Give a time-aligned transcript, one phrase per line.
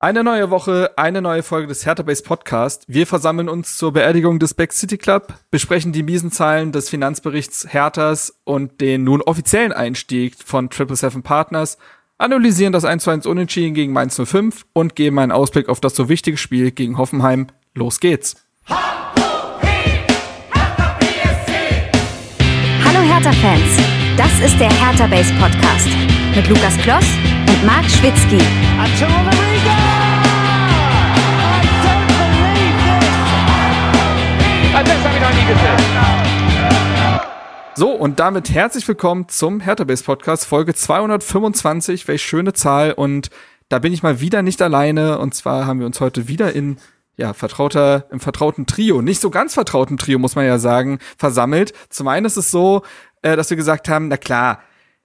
[0.00, 2.84] Eine neue Woche, eine neue Folge des Hertha Base Podcast.
[2.86, 7.66] Wir versammeln uns zur Beerdigung des Back City Club, besprechen die miesen Zahlen des Finanzberichts
[7.68, 11.78] Herthas und den nun offiziellen Einstieg von Triple Seven Partners,
[12.16, 15.96] analysieren das 1 zu 1 Unentschieden gegen Mainz 05 und geben einen Ausblick auf das
[15.96, 17.48] so wichtige Spiel gegen Hoffenheim.
[17.74, 18.36] Los geht's!
[18.68, 18.78] Hallo
[22.84, 23.80] Hertha-Fans,
[24.16, 27.04] das ist der Hertha Base Podcast mit Lukas Kloss
[27.48, 28.38] und Marc Schwitzky.
[37.74, 42.08] So, und damit herzlich willkommen zum Hertha Base Podcast, Folge 225.
[42.08, 42.92] Welch schöne Zahl.
[42.92, 43.30] Und
[43.68, 45.18] da bin ich mal wieder nicht alleine.
[45.18, 46.78] Und zwar haben wir uns heute wieder in
[47.16, 51.72] ja, vertrauter, im vertrauten Trio, nicht so ganz vertrauten Trio, muss man ja sagen, versammelt.
[51.88, 52.82] Zum einen ist es so,
[53.22, 54.60] äh, dass wir gesagt haben, na klar,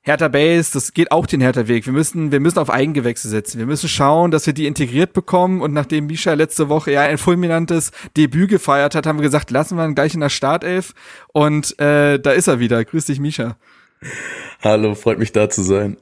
[0.05, 1.85] Hertha Base, das geht auch den Hertha-Weg.
[1.85, 3.57] Wir müssen, wir müssen auf Eigengewächse setzen.
[3.57, 5.61] Wir müssen schauen, dass wir die integriert bekommen.
[5.61, 9.77] Und nachdem Misha letzte Woche ja ein fulminantes Debüt gefeiert hat, haben wir gesagt, lassen
[9.77, 10.94] wir ihn gleich in der Startelf.
[11.31, 12.83] Und äh, da ist er wieder.
[12.83, 13.55] Grüß dich, Misha.
[14.61, 15.95] Hallo, freut mich da zu sein.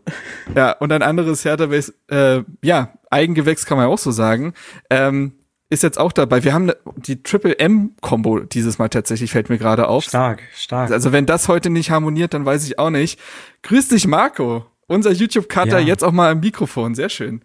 [0.55, 4.55] Ja, und ein anderes Hertha Base, äh, ja, Eigengewächs kann man ja auch so sagen.
[4.89, 5.33] Ähm,
[5.71, 6.43] ist jetzt auch dabei.
[6.43, 10.03] Wir haben ne, die Triple M Combo dieses Mal tatsächlich fällt mir gerade auf.
[10.03, 10.91] Stark, stark.
[10.91, 13.19] Also wenn das heute nicht harmoniert, dann weiß ich auch nicht.
[13.63, 15.87] Grüß dich Marco, unser YouTube Cutter ja.
[15.87, 17.41] jetzt auch mal am Mikrofon, sehr schön.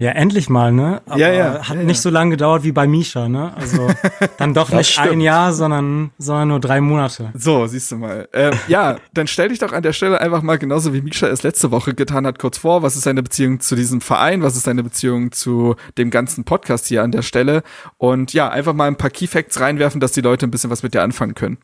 [0.00, 1.02] Ja, endlich mal, ne?
[1.04, 1.68] Aber ja, ja.
[1.68, 2.02] Hat ja, nicht ja.
[2.04, 3.54] so lange gedauert wie bei Misha, ne?
[3.54, 3.86] Also
[4.38, 5.10] dann doch nicht stimmt.
[5.10, 7.28] ein Jahr, sondern, sondern nur drei Monate.
[7.34, 8.26] So, siehst du mal.
[8.32, 11.42] Äh, ja, dann stell dich doch an der Stelle einfach mal genauso wie Misha es
[11.42, 12.82] letzte Woche getan hat, kurz vor.
[12.82, 14.42] Was ist deine Beziehung zu diesem Verein?
[14.42, 17.62] Was ist deine Beziehung zu dem ganzen Podcast hier an der Stelle?
[17.98, 20.82] Und ja, einfach mal ein paar Key Facts reinwerfen, dass die Leute ein bisschen was
[20.82, 21.58] mit dir anfangen können.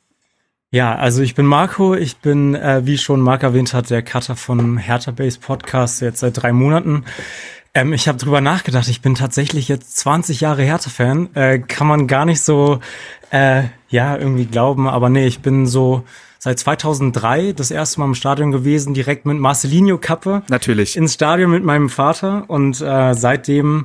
[0.70, 4.36] Ja, also ich bin Marco, ich bin, äh, wie schon Marc erwähnt hat, der Cutter
[4.36, 7.04] vom Hertha Base Podcast jetzt seit drei Monaten.
[7.76, 11.34] Ähm, ich habe drüber nachgedacht, ich bin tatsächlich jetzt 20 Jahre Hertha-Fan.
[11.34, 12.80] Äh, kann man gar nicht so,
[13.30, 16.02] äh, ja, irgendwie glauben, aber nee, ich bin so
[16.38, 20.42] seit 2003 das erste Mal im Stadion gewesen, direkt mit Marcelinho-Kappe.
[20.48, 20.96] Natürlich.
[20.96, 23.84] Ins Stadion mit meinem Vater und äh, seitdem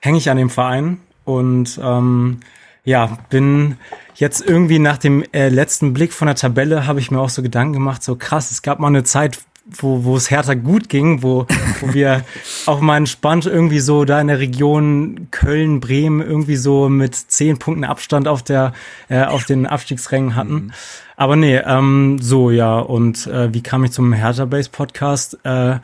[0.00, 2.40] hänge ich an dem Verein und ähm,
[2.84, 3.78] ja, bin
[4.16, 7.40] jetzt irgendwie nach dem äh, letzten Blick von der Tabelle habe ich mir auch so
[7.40, 9.38] Gedanken gemacht, so krass, es gab mal eine Zeit,
[9.76, 11.46] wo, wo es Hertha gut ging, wo,
[11.80, 12.24] wo wir
[12.66, 17.58] auch mal entspannt irgendwie so da in der Region Köln, Bremen irgendwie so mit zehn
[17.58, 18.72] Punkten Abstand auf der,
[19.08, 20.54] äh, auf den Abstiegsrängen hatten.
[20.54, 20.72] Mhm.
[21.16, 25.38] Aber nee, ähm, so ja, und äh, wie kam ich zum Hertha Base Podcast?
[25.44, 25.78] Äh,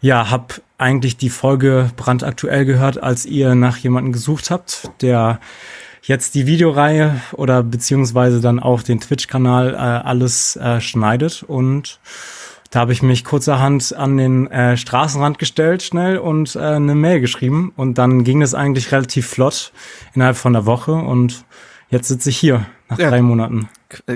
[0.00, 5.40] ja, hab eigentlich die Folge brandaktuell gehört, als ihr nach jemanden gesucht habt, der
[6.02, 11.98] jetzt die Videoreihe oder beziehungsweise dann auch den Twitch-Kanal äh, alles äh, schneidet und
[12.70, 17.20] da habe ich mich kurzerhand an den äh, Straßenrand gestellt, schnell und äh, eine Mail
[17.20, 17.72] geschrieben.
[17.76, 19.72] Und dann ging es eigentlich relativ flott
[20.14, 20.92] innerhalb von der Woche.
[20.92, 21.44] Und
[21.90, 23.10] jetzt sitze ich hier nach ja.
[23.10, 23.68] drei Monaten.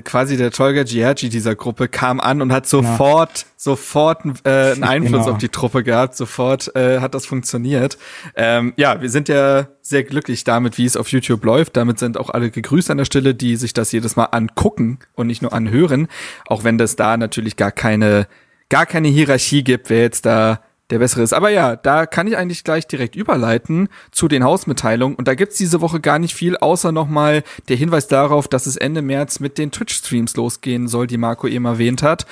[0.05, 3.47] Quasi der Tolga Giargi dieser Gruppe kam an und hat sofort, ja.
[3.57, 5.33] sofort äh, einen Einfluss genau.
[5.33, 6.17] auf die Truppe gehabt.
[6.17, 7.99] Sofort äh, hat das funktioniert.
[8.35, 11.77] Ähm, ja, wir sind ja sehr glücklich damit, wie es auf YouTube läuft.
[11.77, 15.29] Damit sind auch alle gegrüßt an der Stelle, die sich das jedes Mal angucken und
[15.29, 16.09] nicht nur anhören.
[16.47, 18.27] Auch wenn das da natürlich gar keine
[18.71, 21.33] gar keine Hierarchie gibt, wer jetzt da der bessere ist.
[21.33, 25.17] Aber ja, da kann ich eigentlich gleich direkt überleiten zu den Hausmitteilungen.
[25.17, 28.77] Und da gibt's diese Woche gar nicht viel, außer nochmal der Hinweis darauf, dass es
[28.77, 32.27] Ende März mit den Twitch-Streams losgehen soll, die Marco eben erwähnt hat.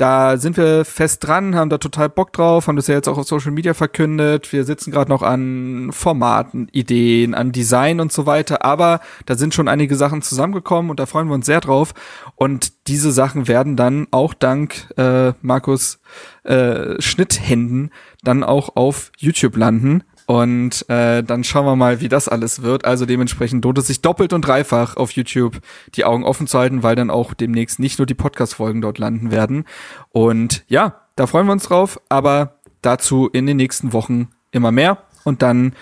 [0.00, 3.18] Da sind wir fest dran, haben da total Bock drauf, haben das ja jetzt auch
[3.18, 4.50] auf Social Media verkündet.
[4.50, 8.64] Wir sitzen gerade noch an Formaten, Ideen, an Design und so weiter.
[8.64, 11.92] Aber da sind schon einige Sachen zusammengekommen und da freuen wir uns sehr drauf.
[12.34, 16.00] Und diese Sachen werden dann auch dank äh, Markus
[16.44, 17.90] äh, Schnitthänden
[18.22, 20.02] dann auch auf YouTube landen.
[20.30, 22.84] Und äh, dann schauen wir mal, wie das alles wird.
[22.84, 25.58] Also dementsprechend lohnt es sich doppelt und dreifach auf YouTube
[25.96, 29.32] die Augen offen zu halten, weil dann auch demnächst nicht nur die Podcast-Folgen dort landen
[29.32, 29.64] werden.
[30.10, 34.98] Und ja, da freuen wir uns drauf, aber dazu in den nächsten Wochen immer mehr.
[35.24, 35.72] Und dann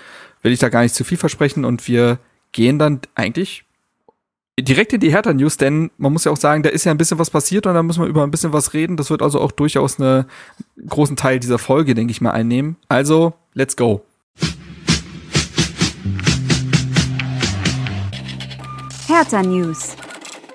[0.41, 2.19] will ich da gar nicht zu viel versprechen und wir
[2.53, 3.67] gehen dann eigentlich
[4.59, 6.97] direkt in die Hertha News, denn man muss ja auch sagen, da ist ja ein
[6.97, 8.97] bisschen was passiert und da müssen wir über ein bisschen was reden.
[8.97, 10.25] Das wird also auch durchaus einen
[10.89, 12.77] großen Teil dieser Folge, denke ich mal, einnehmen.
[12.89, 14.08] Also, let's go.
[19.19, 19.97] Hertha News.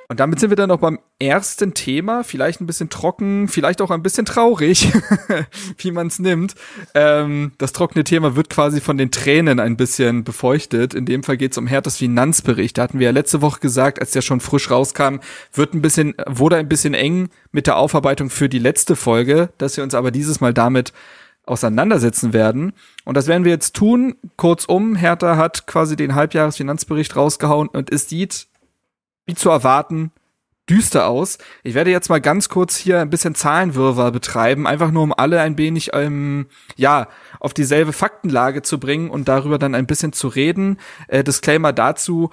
[0.08, 3.92] Und damit sind wir dann noch beim ersten Thema, vielleicht ein bisschen trocken, vielleicht auch
[3.92, 4.90] ein bisschen traurig,
[5.80, 6.56] wie man es nimmt.
[6.96, 10.94] Ähm, das trockene Thema wird quasi von den Tränen ein bisschen befeuchtet.
[10.94, 12.78] In dem Fall geht es um Herthas Finanzbericht.
[12.78, 15.18] Da hatten wir ja letzte Woche gesagt, als der schon frisch rauskam,
[15.52, 19.76] wird ein bisschen, wurde ein bisschen eng mit der Aufarbeitung für die letzte Folge, dass
[19.76, 20.94] wir uns aber dieses Mal damit
[21.46, 22.72] auseinandersetzen werden.
[23.04, 24.16] Und das werden wir jetzt tun.
[24.38, 28.48] Kurzum, Hertha hat quasi den Halbjahresfinanzbericht rausgehauen und es sieht,
[29.26, 30.12] wie zu erwarten,
[30.70, 31.38] düster aus.
[31.64, 35.42] Ich werde jetzt mal ganz kurz hier ein bisschen Zahlenwirrwarr betreiben, einfach nur um alle
[35.42, 37.08] ein wenig ähm, ja
[37.40, 40.80] auf dieselbe Faktenlage zu bringen und darüber dann ein bisschen zu reden.
[41.08, 42.30] Äh, Disclaimer dazu.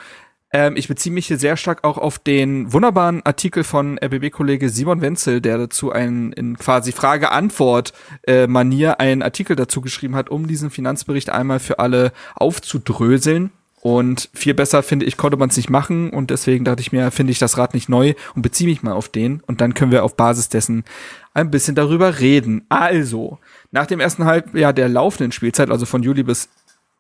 [0.52, 5.00] Ähm, ich beziehe mich hier sehr stark auch auf den wunderbaren Artikel von RBB-Kollege Simon
[5.00, 10.70] Wenzel, der dazu ein in quasi Frage-Antwort-Manier äh, einen Artikel dazu geschrieben hat, um diesen
[10.70, 13.50] Finanzbericht einmal für alle aufzudröseln.
[13.82, 16.10] Und viel besser, finde ich, konnte man es nicht machen.
[16.10, 18.92] Und deswegen dachte ich mir, finde ich das Rad nicht neu und beziehe mich mal
[18.92, 19.42] auf den.
[19.46, 20.84] Und dann können wir auf Basis dessen
[21.32, 22.66] ein bisschen darüber reden.
[22.68, 23.38] Also,
[23.70, 26.50] nach dem ersten Halbjahr der laufenden Spielzeit, also von Juli bis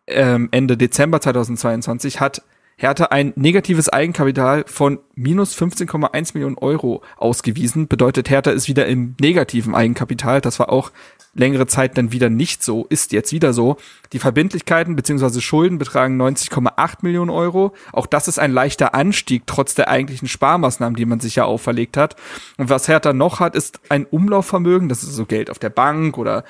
[0.06, 2.42] ähm, Ende Dezember 2022, hat
[2.80, 7.88] Hertha ein negatives Eigenkapital von minus 15,1 Millionen Euro ausgewiesen.
[7.88, 10.40] Bedeutet, Hertha ist wieder im negativen Eigenkapital.
[10.40, 10.90] Das war auch
[11.34, 13.76] längere Zeit dann wieder nicht so, ist jetzt wieder so.
[14.14, 15.40] Die Verbindlichkeiten bzw.
[15.40, 17.74] Schulden betragen 90,8 Millionen Euro.
[17.92, 21.98] Auch das ist ein leichter Anstieg, trotz der eigentlichen Sparmaßnahmen, die man sich ja auferlegt
[21.98, 22.16] hat.
[22.56, 26.16] Und was Hertha noch hat, ist ein Umlaufvermögen, das ist so Geld auf der Bank
[26.16, 26.44] oder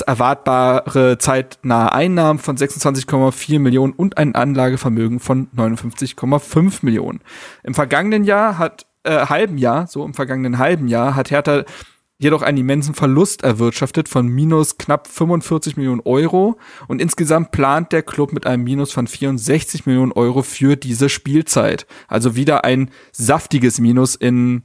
[0.00, 7.20] erwartbare zeitnahe Einnahmen von 26,4 Millionen und ein Anlagevermögen von 59,5 Millionen.
[7.62, 11.64] Im vergangenen Jahr hat äh, halben Jahr, so im vergangenen halben Jahr hat Hertha
[12.18, 16.58] jedoch einen immensen Verlust erwirtschaftet von minus knapp 45 Millionen Euro
[16.88, 21.86] und insgesamt plant der Club mit einem Minus von 64 Millionen Euro für diese Spielzeit.
[22.08, 24.62] Also wieder ein saftiges Minus in,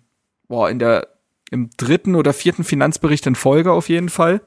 [0.48, 1.10] boah, in der,
[1.52, 4.42] im dritten oder vierten Finanzbericht in Folge auf jeden Fall.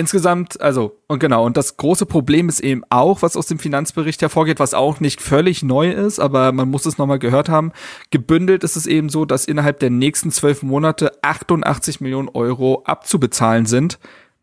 [0.00, 4.22] Insgesamt, also, und genau, und das große Problem ist eben auch, was aus dem Finanzbericht
[4.22, 7.72] hervorgeht, was auch nicht völlig neu ist, aber man muss es nochmal gehört haben.
[8.10, 13.66] Gebündelt ist es eben so, dass innerhalb der nächsten zwölf Monate 88 Millionen Euro abzubezahlen
[13.66, 13.98] sind.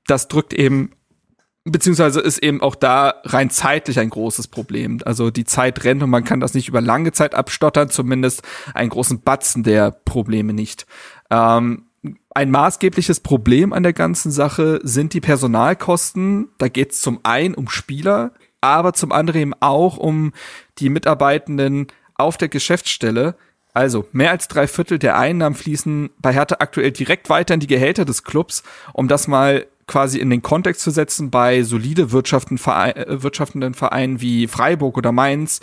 [0.06, 0.92] Das drückt eben,
[1.64, 5.00] beziehungsweise ist eben auch da rein zeitlich ein großes Problem.
[5.06, 8.44] Also die Zeit rennt und man kann das nicht über lange Zeit abstottern, zumindest
[8.76, 10.86] einen großen Batzen der Probleme nicht.
[11.32, 11.87] Ähm,
[12.30, 16.50] ein maßgebliches Problem an der ganzen Sache sind die Personalkosten.
[16.58, 20.34] Da geht es zum einen um Spieler, aber zum anderen eben auch um
[20.80, 23.36] die Mitarbeitenden auf der Geschäftsstelle.
[23.74, 27.68] Also mehr als drei Viertel der Einnahmen fließen bei Hertha aktuell direkt weiter in die
[27.68, 28.64] Gehälter des Clubs,
[28.94, 32.58] um das mal quasi in den Kontext zu setzen bei solide wirtschaftenden
[33.74, 35.62] Vereinen wie Freiburg oder Mainz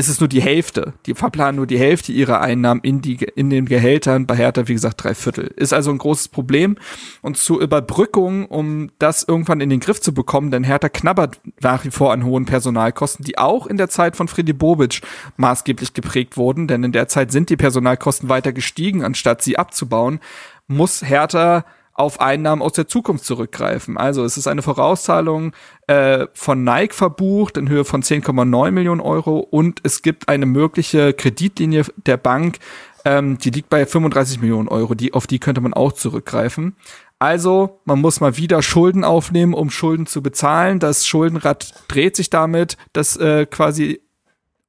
[0.00, 0.94] ist es nur die Hälfte.
[1.04, 4.26] Die verplanen nur die Hälfte ihrer Einnahmen in, die, in den Gehältern.
[4.26, 5.52] Bei Hertha, wie gesagt, drei Viertel.
[5.56, 6.76] Ist also ein großes Problem.
[7.20, 11.84] Und zur Überbrückung, um das irgendwann in den Griff zu bekommen, denn Hertha knabbert nach
[11.84, 15.02] wie vor an hohen Personalkosten, die auch in der Zeit von Freddy Bobic
[15.36, 20.20] maßgeblich geprägt wurden, denn in der Zeit sind die Personalkosten weiter gestiegen, anstatt sie abzubauen,
[20.66, 21.66] muss Hertha
[22.00, 23.96] auf Einnahmen aus der Zukunft zurückgreifen.
[23.96, 25.52] Also es ist eine Vorauszahlung
[25.86, 31.12] äh, von Nike verbucht in Höhe von 10,9 Millionen Euro und es gibt eine mögliche
[31.12, 32.58] Kreditlinie der Bank,
[33.04, 34.94] ähm, die liegt bei 35 Millionen Euro.
[34.94, 36.76] Die, auf die könnte man auch zurückgreifen.
[37.18, 40.78] Also, man muss mal wieder Schulden aufnehmen, um Schulden zu bezahlen.
[40.78, 44.00] Das Schuldenrad dreht sich damit, das äh, quasi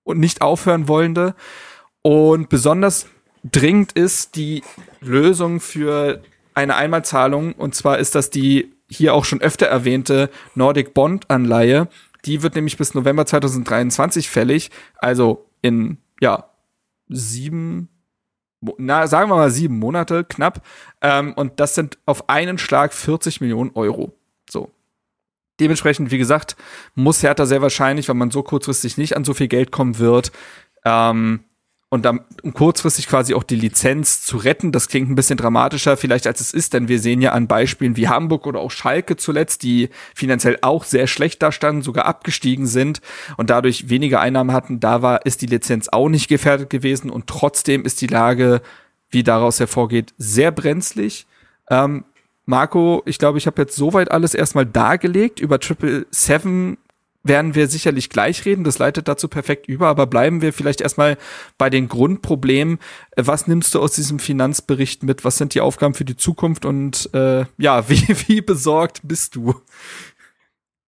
[0.03, 1.35] und nicht aufhören wollende.
[2.01, 3.07] Und besonders
[3.43, 4.63] dringend ist die
[4.99, 6.21] Lösung für
[6.53, 11.87] eine Einmalzahlung und zwar ist das die hier auch schon öfter erwähnte Nordic Bond Anleihe.
[12.25, 16.49] Die wird nämlich bis November 2023 fällig, also in ja
[17.07, 17.89] sieben,
[18.77, 20.61] na sagen wir mal sieben Monate knapp.
[21.01, 24.13] Ähm, und das sind auf einen Schlag 40 Millionen Euro.
[24.49, 24.69] So.
[25.59, 26.55] Dementsprechend, wie gesagt,
[26.95, 30.31] muss Hertha sehr wahrscheinlich, wenn man so kurzfristig nicht an so viel Geld kommen wird,
[30.85, 31.43] ähm,
[31.93, 34.71] und dann um kurzfristig quasi auch die Lizenz zu retten.
[34.71, 37.97] Das klingt ein bisschen dramatischer vielleicht als es ist, denn wir sehen ja an Beispielen
[37.97, 43.01] wie Hamburg oder auch Schalke zuletzt, die finanziell auch sehr schlecht dastanden, sogar abgestiegen sind
[43.35, 44.79] und dadurch weniger Einnahmen hatten.
[44.79, 48.61] Da war ist die Lizenz auch nicht gefährdet gewesen und trotzdem ist die Lage,
[49.09, 51.27] wie daraus hervorgeht, sehr brenzlig.
[51.69, 52.05] Ähm,
[52.45, 55.41] Marco, ich glaube, ich habe jetzt soweit alles erstmal dargelegt.
[55.41, 56.77] Über Triple Seven
[57.23, 58.63] werden wir sicherlich gleich reden.
[58.63, 59.87] Das leitet dazu perfekt über.
[59.87, 61.17] Aber bleiben wir vielleicht erstmal
[61.57, 62.79] bei den Grundproblemen.
[63.11, 65.23] Äh, was nimmst du aus diesem Finanzbericht mit?
[65.23, 66.65] Was sind die Aufgaben für die Zukunft?
[66.65, 69.55] Und äh, ja, wie, wie besorgt bist du?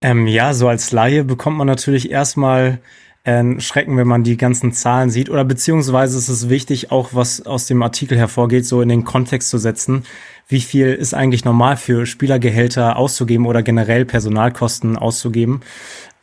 [0.01, 2.81] Ähm, ja, so als Laie bekommt man natürlich erstmal
[3.23, 5.29] äh, Schrecken, wenn man die ganzen Zahlen sieht.
[5.29, 9.49] Oder beziehungsweise ist es wichtig, auch was aus dem Artikel hervorgeht, so in den Kontext
[9.49, 10.03] zu setzen.
[10.47, 15.61] Wie viel ist eigentlich normal für Spielergehälter auszugeben oder generell Personalkosten auszugeben?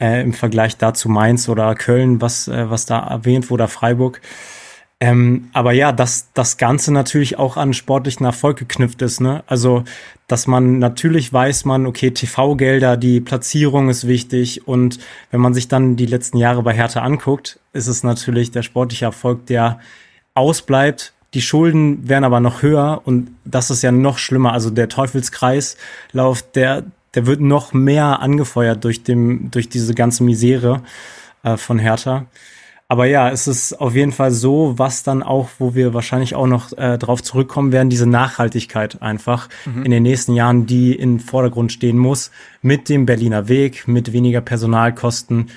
[0.00, 4.20] Äh, im Vergleich dazu Mainz oder Köln, was, äh, was da erwähnt wurde, Freiburg.
[5.02, 9.20] Ähm, aber ja, dass das Ganze natürlich auch an sportlichen Erfolg geknüpft ist.
[9.20, 9.42] Ne?
[9.46, 9.84] Also,
[10.26, 14.68] dass man natürlich weiß man, okay, TV-Gelder, die Platzierung ist wichtig.
[14.68, 14.98] Und
[15.30, 19.06] wenn man sich dann die letzten Jahre bei Hertha anguckt, ist es natürlich der sportliche
[19.06, 19.80] Erfolg, der
[20.34, 21.14] ausbleibt.
[21.32, 24.52] Die Schulden werden aber noch höher und das ist ja noch schlimmer.
[24.52, 30.82] Also der Teufelskreislauf, der, der wird noch mehr angefeuert durch, dem, durch diese ganze Misere
[31.42, 32.26] äh, von Hertha.
[32.90, 36.48] Aber ja, es ist auf jeden Fall so, was dann auch, wo wir wahrscheinlich auch
[36.48, 39.84] noch äh, drauf zurückkommen werden, diese Nachhaltigkeit einfach mhm.
[39.84, 44.40] in den nächsten Jahren, die im Vordergrund stehen muss, mit dem Berliner Weg, mit weniger
[44.40, 45.50] Personalkosten.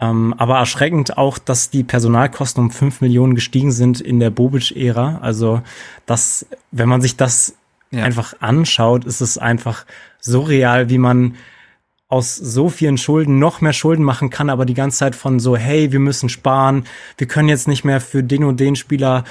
[0.00, 5.20] Ähm, aber erschreckend auch, dass die Personalkosten um fünf Millionen gestiegen sind in der Bobic-Ära.
[5.22, 5.62] Also,
[6.06, 7.54] das, wenn man sich das
[7.92, 8.02] ja.
[8.02, 9.86] einfach anschaut, ist es einfach
[10.22, 11.34] so real, wie man
[12.08, 15.56] aus so vielen Schulden noch mehr Schulden machen kann, aber die ganze Zeit von so,
[15.56, 16.84] hey, wir müssen sparen,
[17.16, 19.24] wir können jetzt nicht mehr für den und den Spieler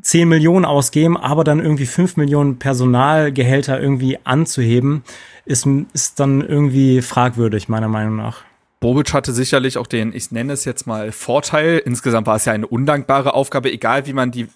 [0.00, 5.04] 10 Millionen ausgeben, aber dann irgendwie 5 Millionen Personalgehälter irgendwie anzuheben,
[5.44, 8.42] ist, ist dann irgendwie fragwürdig, meiner Meinung nach.
[8.80, 11.78] Bobic hatte sicherlich auch den, ich nenne es jetzt mal Vorteil.
[11.78, 14.48] Insgesamt war es ja eine undankbare Aufgabe, egal wie man die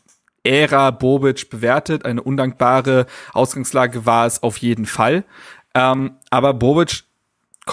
[0.42, 2.04] Ära Bobic bewertet.
[2.04, 5.24] Eine undankbare Ausgangslage war es auf jeden Fall.
[5.74, 7.04] Ähm, aber Bobic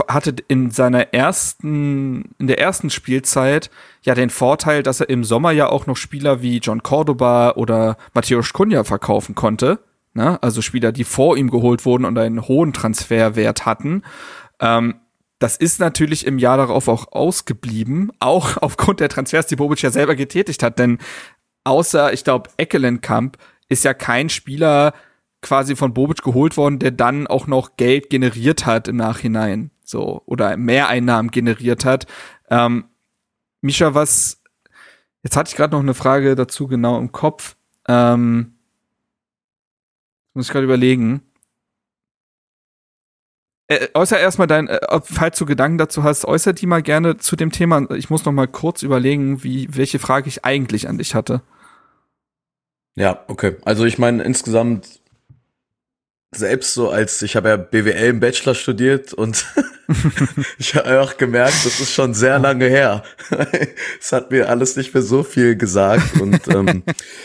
[0.08, 3.70] hatte in seiner ersten, in der ersten Spielzeit
[4.02, 7.98] ja den Vorteil, dass er im Sommer ja auch noch Spieler wie John Cordoba oder
[8.14, 9.80] Matthäus Kunja verkaufen konnte.
[10.14, 10.42] Ne?
[10.42, 14.04] Also Spieler, die vor ihm geholt wurden und einen hohen Transferwert hatten.
[14.60, 14.96] Ähm,
[15.40, 19.92] das ist natürlich im Jahr darauf auch ausgeblieben, auch aufgrund der Transfers, die Bobic ja
[19.92, 20.80] selber getätigt hat.
[20.80, 21.00] Denn
[21.64, 23.38] außer, ich glaube, Eckelenkamp
[23.68, 24.94] ist ja kein Spieler
[25.46, 30.24] quasi von Bobic geholt worden, der dann auch noch Geld generiert hat im Nachhinein so
[30.26, 32.08] oder Mehreinnahmen generiert hat.
[32.50, 32.86] Ähm,
[33.62, 34.42] Misha, was
[35.24, 37.56] jetzt hatte ich gerade noch eine Frage dazu genau im Kopf.
[37.88, 38.56] Ähm,
[40.34, 41.22] muss ich gerade überlegen.
[43.68, 47.36] Äh, äußer erstmal dein, äh, falls du Gedanken dazu hast, äußer die mal gerne zu
[47.36, 47.90] dem Thema.
[47.92, 51.42] Ich muss noch mal kurz überlegen, wie, welche Frage ich eigentlich an dich hatte.
[52.96, 53.58] Ja, okay.
[53.66, 55.02] Also ich meine, insgesamt
[56.34, 59.46] selbst so als ich habe ja BWL im Bachelor studiert und
[60.58, 63.04] ich habe auch gemerkt, das ist schon sehr lange her.
[64.00, 66.84] Es hat mir alles nicht mehr so viel gesagt und ähm,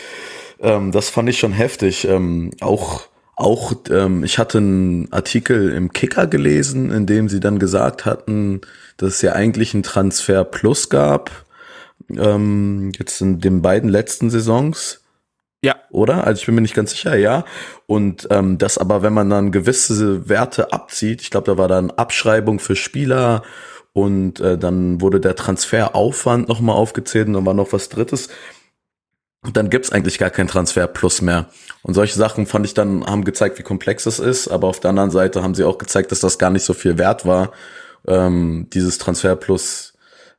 [0.59, 2.07] ähm, das fand ich schon heftig.
[2.07, 7.59] Ähm, auch auch ähm, ich hatte einen Artikel im Kicker gelesen, in dem sie dann
[7.59, 8.61] gesagt hatten,
[8.97, 11.31] dass es ja eigentlich einen Transfer Plus gab.
[12.09, 15.00] Ähm, jetzt in den beiden letzten Saisons
[15.63, 15.75] ja.
[15.91, 16.25] Oder?
[16.25, 17.45] Also ich bin mir nicht ganz sicher, ja.
[17.85, 21.91] Und ähm, das aber, wenn man dann gewisse Werte abzieht, ich glaube, da war dann
[21.91, 23.43] Abschreibung für Spieler
[23.93, 28.29] und äh, dann wurde der Transferaufwand nochmal aufgezählt und dann war noch was Drittes.
[29.43, 31.47] Und dann gibt's eigentlich gar kein Transfer plus mehr.
[31.81, 34.91] Und solche Sachen fand ich dann, haben gezeigt, wie komplex es ist, aber auf der
[34.91, 37.51] anderen Seite haben sie auch gezeigt, dass das gar nicht so viel wert war,
[38.07, 39.90] ähm, dieses Transfer plus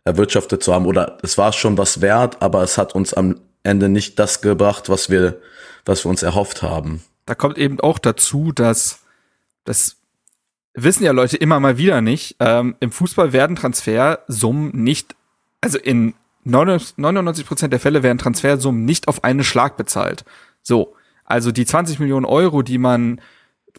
[0.05, 0.87] erwirtschaftet zu haben.
[0.87, 4.89] Oder es war schon was wert, aber es hat uns am Ende nicht das gebracht,
[4.89, 5.41] was wir,
[5.85, 7.03] was wir uns erhofft haben.
[7.27, 9.01] Da kommt eben auch dazu, dass
[9.65, 9.97] das
[10.75, 12.37] wissen ja Leute immer mal wieder nicht.
[12.41, 15.15] Ähm, Im Fußball werden Transfersummen nicht,
[15.61, 20.25] also in 99 Prozent der Fälle werden Transfersummen nicht auf einen Schlag bezahlt.
[20.63, 23.21] So, also die 20 Millionen Euro, die man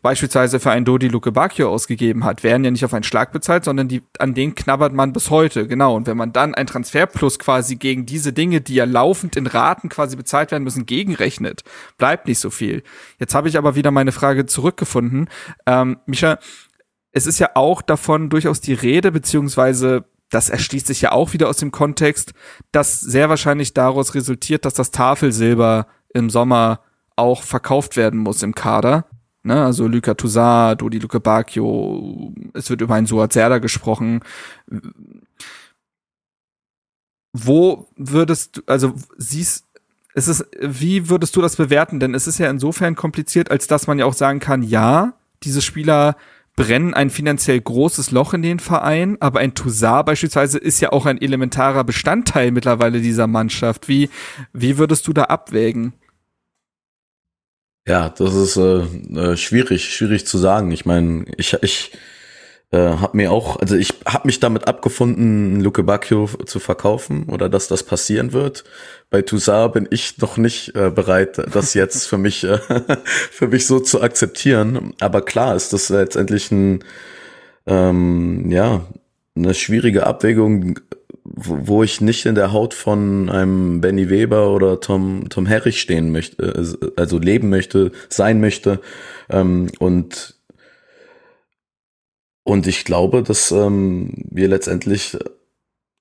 [0.03, 3.63] beispielsweise für einen Dodi Luke Bacchio ausgegeben hat, werden ja nicht auf einen Schlag bezahlt,
[3.63, 5.95] sondern die, an den knabbert man bis heute, genau.
[5.95, 9.87] Und wenn man dann ein Transferplus quasi gegen diese Dinge, die ja laufend in Raten
[9.87, 11.63] quasi bezahlt werden müssen, gegenrechnet,
[11.97, 12.83] bleibt nicht so viel.
[13.17, 15.29] Jetzt habe ich aber wieder meine Frage zurückgefunden.
[15.65, 16.37] Ähm, Micha,
[17.13, 21.47] es ist ja auch davon durchaus die Rede, beziehungsweise das erschließt sich ja auch wieder
[21.47, 22.33] aus dem Kontext,
[22.73, 26.81] dass sehr wahrscheinlich daraus resultiert, dass das Tafelsilber im Sommer
[27.15, 29.05] auch verkauft werden muss im Kader.
[29.45, 34.21] Ne, also Luca Toussaint, Dodi Luke Bacchio, es wird über einen Suat gesprochen.
[37.33, 39.65] Wo würdest du, also siehst,
[40.13, 41.99] es ist, wie würdest du das bewerten?
[41.99, 45.61] Denn es ist ja insofern kompliziert, als dass man ja auch sagen kann, ja, diese
[45.61, 46.15] Spieler
[46.55, 51.05] brennen ein finanziell großes Loch in den Verein, aber ein Toussaint beispielsweise ist ja auch
[51.05, 53.87] ein elementarer Bestandteil mittlerweile dieser Mannschaft.
[53.89, 54.09] Wie,
[54.53, 55.93] wie würdest du da abwägen?
[57.87, 58.79] Ja, das ist äh,
[59.33, 60.71] äh, schwierig, schwierig zu sagen.
[60.71, 61.91] Ich meine, ich, ich
[62.71, 67.49] äh, habe mir auch, also ich habe mich damit abgefunden, Luke Bacchio zu verkaufen oder
[67.49, 68.63] dass das passieren wird.
[69.09, 72.57] Bei Toussaint bin ich noch nicht äh, bereit, das jetzt für mich äh,
[73.05, 74.93] für mich so zu akzeptieren.
[75.01, 76.83] Aber klar ist das letztendlich ein
[77.67, 78.85] ähm, ja
[79.35, 80.79] eine schwierige Abwägung
[81.23, 85.79] wo, wo ich nicht in der Haut von einem Benny Weber oder Tom, Tom Herrich
[85.79, 88.79] stehen möchte, äh, also leben möchte, sein möchte.
[89.29, 90.35] Ähm, und,
[92.43, 95.17] und ich glaube, dass ähm, wir letztendlich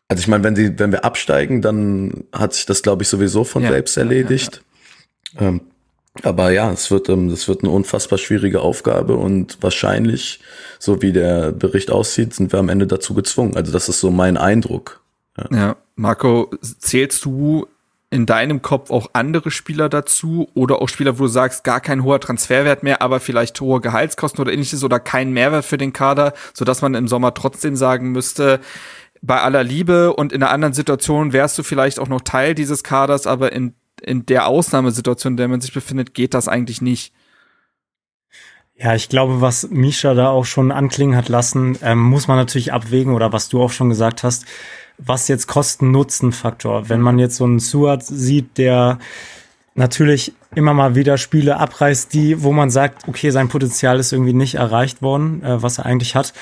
[0.09, 3.45] also ich meine, wenn sie, wenn wir absteigen, dann hat sich das, glaube ich, sowieso
[3.45, 4.62] von ja, selbst erledigt.
[5.33, 5.61] Ja, ja, ähm,
[6.23, 10.41] aber ja, es wird, ähm, das wird eine unfassbar schwierige Aufgabe und wahrscheinlich,
[10.79, 13.57] so wie der Bericht aussieht, sind wir am Ende dazu gezwungen.
[13.57, 15.01] Also das ist so mein Eindruck.
[15.37, 15.77] Ja, ja.
[15.97, 17.67] Marco, zählst du
[18.11, 22.05] in deinem Kopf auch andere Spieler dazu oder auch Spieler, wo du sagst, gar kein
[22.05, 26.35] hoher Transferwert mehr, aber vielleicht hohe Gehaltskosten oder ähnliches oder kein Mehrwert für den Kader,
[26.53, 28.61] so dass man im Sommer trotzdem sagen müsste,
[29.23, 32.85] bei aller Liebe und in einer anderen Situation wärst du vielleicht auch noch Teil dieses
[32.85, 37.15] Kaders, aber in, in der Ausnahmesituation, in der man sich befindet, geht das eigentlich nicht.
[38.75, 42.73] Ja, ich glaube, was Misha da auch schon anklingen hat lassen, ähm, muss man natürlich
[42.73, 44.45] abwägen oder was du auch schon gesagt hast,
[44.99, 46.88] was jetzt Kosten-Nutzen-Faktor.
[46.88, 48.99] Wenn man jetzt so einen Suat sieht, der
[49.75, 54.34] natürlich immer mal wieder Spiele abreißt, die, wo man sagt, okay, sein Potenzial ist irgendwie
[54.34, 56.34] nicht erreicht worden, äh, was er eigentlich hat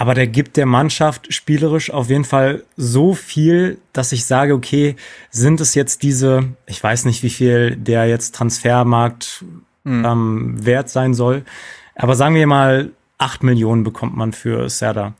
[0.00, 4.96] aber der gibt der Mannschaft spielerisch auf jeden Fall so viel, dass ich sage, okay,
[5.30, 9.44] sind es jetzt diese, ich weiß nicht, wie viel der jetzt Transfermarkt
[9.84, 10.04] mhm.
[10.06, 11.44] ähm, wert sein soll,
[11.96, 15.12] aber sagen wir mal, acht Millionen bekommt man für Serda.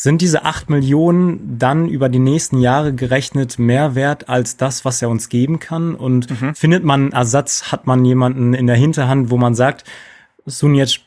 [0.00, 5.02] Sind diese acht Millionen dann über die nächsten Jahre gerechnet mehr wert als das, was
[5.02, 5.96] er uns geben kann?
[5.96, 6.54] Und mhm.
[6.54, 9.82] findet man Ersatz, hat man jemanden in der Hinterhand, wo man sagt,
[10.46, 11.00] Sunjic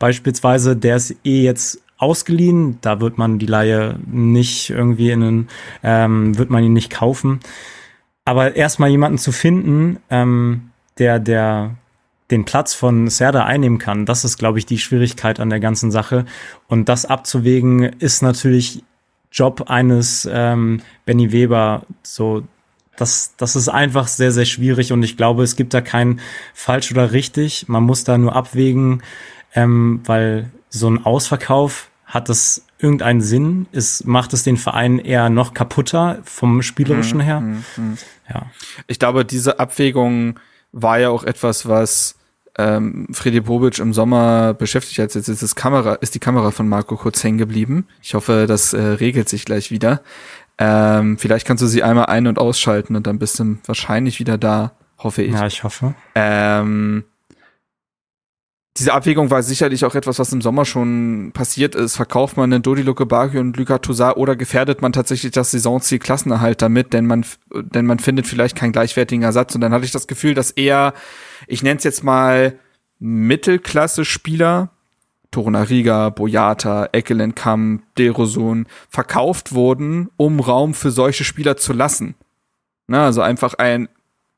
[0.00, 2.78] beispielsweise, der ist eh jetzt ausgeliehen.
[2.80, 5.48] Da wird man die Laie nicht irgendwie in einen,
[5.84, 7.38] ähm, wird man ihn nicht kaufen.
[8.24, 11.76] Aber erstmal jemanden zu finden, ähm, der, der
[12.30, 15.90] den Platz von Serda einnehmen kann, das ist, glaube ich, die Schwierigkeit an der ganzen
[15.90, 16.24] Sache.
[16.66, 18.82] Und das abzuwägen, ist natürlich
[19.30, 21.82] Job eines ähm, Benny Weber.
[22.02, 22.42] So,
[22.96, 26.20] das, das ist einfach sehr, sehr schwierig und ich glaube, es gibt da kein
[26.54, 27.68] falsch oder richtig.
[27.68, 29.02] Man muss da nur abwägen,
[29.54, 33.66] ähm, weil so ein Ausverkauf, hat das irgendeinen Sinn?
[33.72, 37.40] Ist, macht es den Verein eher noch kaputter vom Spielerischen her?
[37.40, 37.98] Mm, mm,
[38.32, 38.46] Ja.
[38.86, 40.38] Ich glaube, diese Abwägung
[40.76, 42.16] war ja auch etwas, was
[42.58, 45.14] ähm, Freddy Bobic im Sommer beschäftigt hat.
[45.14, 47.86] Jetzt ist, das Kamera, ist die Kamera von Marco kurz hängen geblieben.
[48.02, 50.02] Ich hoffe, das äh, regelt sich gleich wieder.
[50.58, 54.38] Ähm, vielleicht kannst du sie einmal ein- und ausschalten und dann bist du wahrscheinlich wieder
[54.38, 55.32] da, hoffe ich.
[55.32, 55.94] Ja, ich hoffe.
[56.14, 57.04] Ähm,
[58.78, 61.96] diese Abwägung war sicherlich auch etwas, was im Sommer schon passiert ist.
[61.96, 66.60] Verkauft man einen Dodi Lukebaki und Luka Toussaint oder gefährdet man tatsächlich das Saisonziel Klassenerhalt
[66.60, 69.54] damit, denn man, denn man findet vielleicht keinen gleichwertigen Ersatz.
[69.54, 70.92] Und dann hatte ich das Gefühl, dass eher,
[71.46, 72.58] ich nenne es jetzt mal
[72.98, 74.70] Mittelklasse-Spieler,
[75.30, 82.14] Torunariga, Boyata, Ekelenkamp, Derosun, verkauft wurden, um Raum für solche Spieler zu lassen.
[82.88, 83.88] Na, also einfach ein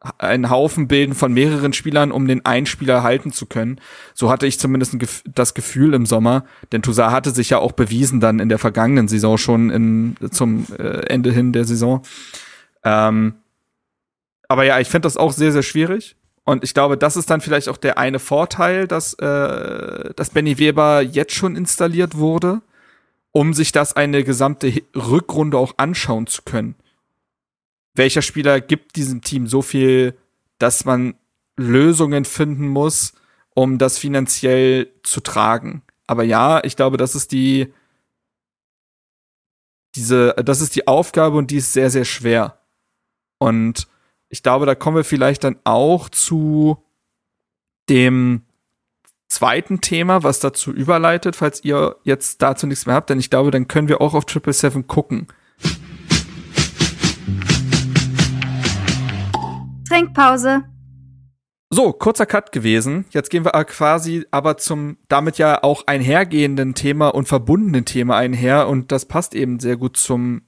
[0.01, 3.81] einen Haufen bilden von mehreren Spielern, um den einen Spieler halten zu können.
[4.15, 4.97] So hatte ich zumindest
[5.35, 9.09] das Gefühl im Sommer, denn Toussaint hatte sich ja auch bewiesen dann in der vergangenen
[9.09, 12.03] Saison schon in, zum äh, Ende hin der Saison.
[12.85, 13.35] Ähm,
[14.47, 16.15] aber ja, ich finde das auch sehr, sehr schwierig.
[16.45, 20.59] Und ich glaube, das ist dann vielleicht auch der eine Vorteil, dass, äh, dass Benny
[20.59, 22.63] Weber jetzt schon installiert wurde,
[23.33, 26.77] um sich das eine gesamte Rückrunde auch anschauen zu können
[27.99, 30.17] welcher Spieler gibt diesem Team so viel,
[30.59, 31.15] dass man
[31.57, 33.13] Lösungen finden muss,
[33.55, 35.83] um das finanziell zu tragen.
[36.07, 37.73] Aber ja, ich glaube, das ist die
[39.95, 42.61] diese, das ist die Aufgabe und die ist sehr, sehr schwer.
[43.39, 43.89] Und
[44.29, 46.83] ich glaube, da kommen wir vielleicht dann auch zu
[47.89, 48.43] dem
[49.29, 53.51] zweiten Thema, was dazu überleitet, falls ihr jetzt dazu nichts mehr habt, denn ich glaube,
[53.51, 55.27] dann können wir auch auf Triple Seven gucken.
[59.89, 60.65] Trinkpause.
[61.71, 63.05] So, kurzer Cut gewesen.
[63.11, 68.69] Jetzt gehen wir quasi aber zum damit ja auch einhergehenden Thema und verbundenen Thema einher
[68.69, 70.43] und das passt eben sehr gut zum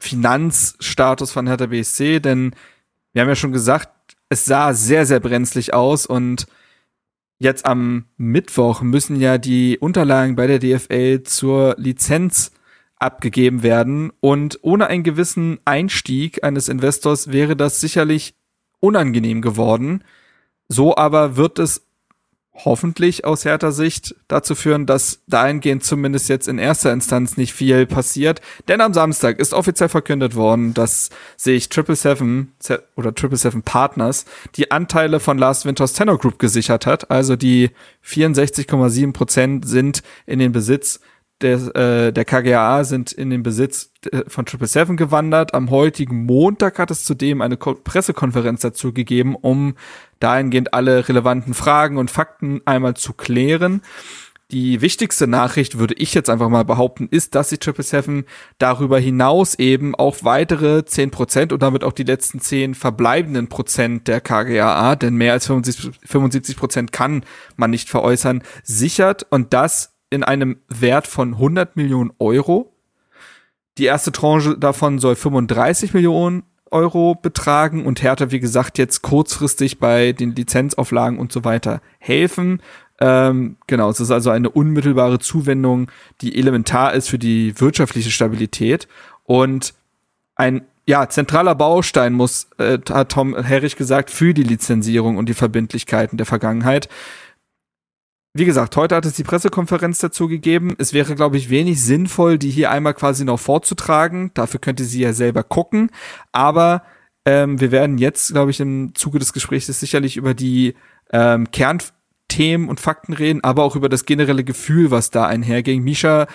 [0.00, 2.54] Finanzstatus von Hertha BSC, denn
[3.12, 6.46] wir haben ja schon gesagt, es sah sehr, sehr brenzlig aus und
[7.38, 12.50] jetzt am Mittwoch müssen ja die Unterlagen bei der DFL zur Lizenz
[12.96, 18.34] abgegeben werden und ohne einen gewissen Einstieg eines Investors wäre das sicherlich
[18.84, 20.04] unangenehm geworden.
[20.68, 21.86] So aber wird es
[22.56, 27.84] hoffentlich aus härter Sicht dazu führen, dass dahingehend zumindest jetzt in erster Instanz nicht viel
[27.86, 28.40] passiert.
[28.68, 32.52] Denn am Samstag ist offiziell verkündet worden, dass sich Triple Seven
[32.94, 37.10] oder Triple Seven Partners die Anteile von Last Winters Tenor Group gesichert hat.
[37.10, 37.70] Also die
[38.06, 41.00] 64,7 Prozent sind in den Besitz
[41.40, 43.90] der, äh, der KGAA sind in den Besitz
[44.26, 45.54] von Triple Seven gewandert.
[45.54, 49.74] Am heutigen Montag hat es zudem eine Ko Pressekonferenz dazu gegeben, um
[50.20, 53.82] dahingehend alle relevanten Fragen und Fakten einmal zu klären.
[54.50, 58.24] Die wichtigste Nachricht, würde ich jetzt einfach mal behaupten, ist, dass die Triple Seven
[58.58, 64.06] darüber hinaus eben auch weitere zehn Prozent und damit auch die letzten zehn verbleibenden Prozent
[64.06, 67.24] der KGAA, denn mehr als 75 Prozent kann
[67.56, 72.73] man nicht veräußern, sichert und das in einem Wert von 100 Millionen Euro.
[73.78, 79.78] Die erste Tranche davon soll 35 Millionen Euro betragen und Hertha, wie gesagt, jetzt kurzfristig
[79.78, 82.60] bei den Lizenzauflagen und so weiter helfen.
[83.00, 88.88] Ähm, genau, es ist also eine unmittelbare Zuwendung, die elementar ist für die wirtschaftliche Stabilität.
[89.24, 89.74] Und
[90.36, 95.34] ein ja, zentraler Baustein muss, äh, hat Tom Herrich gesagt, für die Lizenzierung und die
[95.34, 96.88] Verbindlichkeiten der Vergangenheit.
[98.36, 100.74] Wie gesagt, heute hat es die Pressekonferenz dazu gegeben.
[100.78, 104.32] Es wäre, glaube ich, wenig sinnvoll, die hier einmal quasi noch vorzutragen.
[104.34, 105.90] Dafür könnte sie ja selber gucken.
[106.32, 106.82] Aber
[107.24, 110.74] ähm, wir werden jetzt, glaube ich, im Zuge des Gesprächs sicherlich über die
[111.12, 115.84] ähm, Kernthemen und Fakten reden, aber auch über das generelle Gefühl, was da einherging.
[115.84, 116.26] Misha,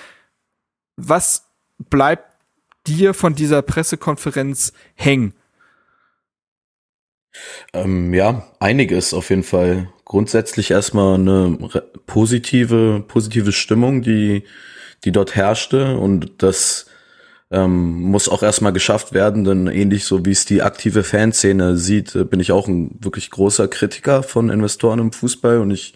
[0.96, 1.50] was
[1.90, 2.34] bleibt
[2.88, 5.34] dir von dieser Pressekonferenz hängen?
[7.74, 11.58] Ähm, ja, einiges auf jeden Fall grundsätzlich erstmal eine
[12.08, 14.44] positive, positive Stimmung, die,
[15.04, 16.88] die dort herrschte und das
[17.52, 22.16] ähm, muss auch erstmal geschafft werden, denn ähnlich so wie es die aktive Fanszene sieht,
[22.16, 25.96] äh, bin ich auch ein wirklich großer Kritiker von Investoren im Fußball und ich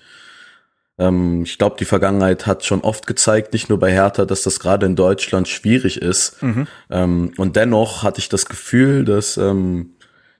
[1.00, 4.60] ähm, ich glaube, die Vergangenheit hat schon oft gezeigt, nicht nur bei Hertha, dass das
[4.60, 6.42] gerade in Deutschland schwierig ist.
[6.44, 6.68] Mhm.
[6.90, 9.93] Ähm, und dennoch hatte ich das Gefühl, dass ähm,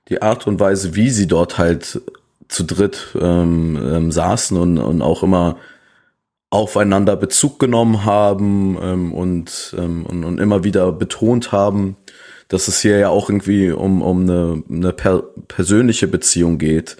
[0.08, 2.00] die Art und Weise, wie sie dort halt
[2.48, 5.56] zu dritt ähm, ähm, saßen und, und auch immer
[6.50, 11.96] aufeinander Bezug genommen haben ähm, und, ähm, und, und immer wieder betont haben,
[12.48, 16.96] dass es hier ja auch irgendwie um, um eine, eine per persönliche Beziehung geht,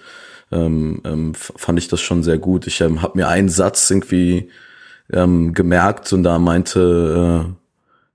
[0.51, 2.67] ähm, ähm, fand ich das schon sehr gut.
[2.67, 4.49] Ich ähm, habe mir einen Satz irgendwie
[5.13, 7.55] ähm, gemerkt und da meinte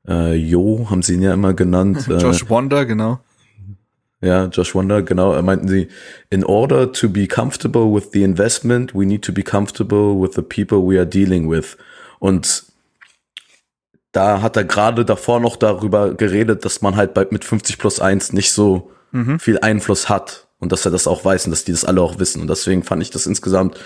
[0.08, 2.08] äh, äh, Jo, haben sie ihn ja immer genannt.
[2.10, 3.19] Äh, Josh Wonder, genau.
[4.22, 5.34] Ja, Josh Wonder, genau.
[5.34, 5.88] Er meinten sie,
[6.30, 10.42] in order to be comfortable with the investment, we need to be comfortable with the
[10.42, 11.78] people we are dealing with.
[12.20, 12.66] Und
[14.12, 18.00] da hat er gerade davor noch darüber geredet, dass man halt bei, mit 50 plus
[18.00, 19.40] 1 nicht so mhm.
[19.40, 22.20] viel Einfluss hat und dass er das auch weiß und dass die das alle auch
[22.20, 22.42] wissen.
[22.42, 23.80] Und deswegen fand ich das insgesamt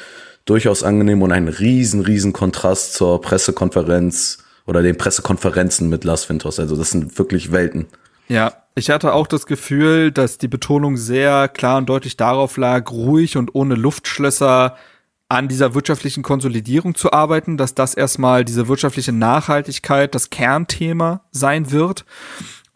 [0.45, 6.59] durchaus angenehm und ein riesen, riesen Kontrast zur Pressekonferenz oder den Pressekonferenzen mit Las Ventos.
[6.59, 7.87] Also das sind wirklich Welten.
[8.27, 12.91] Ja, ich hatte auch das Gefühl, dass die Betonung sehr klar und deutlich darauf lag,
[12.91, 14.75] ruhig und ohne Luftschlösser
[15.29, 21.71] an dieser wirtschaftlichen Konsolidierung zu arbeiten, dass das erstmal diese wirtschaftliche Nachhaltigkeit das Kernthema sein
[21.71, 22.05] wird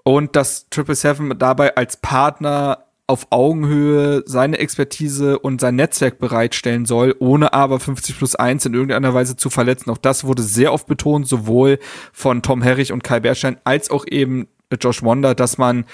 [0.04, 6.86] und dass Triple Seven dabei als Partner auf Augenhöhe seine Expertise und sein Netzwerk bereitstellen
[6.86, 9.90] soll, ohne aber 50 plus 1 in irgendeiner Weise zu verletzen.
[9.90, 11.80] Auch das wurde sehr oft betont, sowohl
[12.12, 15.86] von Tom Herrich und Kai Bernstein als auch eben Josh Wonder, dass man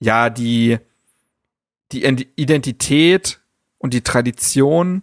[0.00, 0.78] ja die,
[1.92, 2.04] die
[2.36, 3.40] Identität
[3.78, 5.02] und die Tradition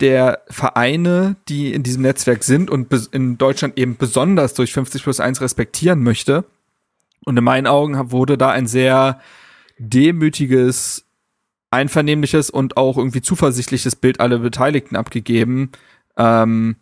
[0.00, 5.20] der Vereine, die in diesem Netzwerk sind und in Deutschland eben besonders durch 50 plus
[5.20, 6.44] 1 respektieren möchte.
[7.24, 9.20] Und in meinen Augen wurde da ein sehr
[9.78, 11.04] demütiges,
[11.70, 15.72] einvernehmliches und auch irgendwie zuversichtliches Bild aller Beteiligten abgegeben.
[16.16, 16.76] Ähm,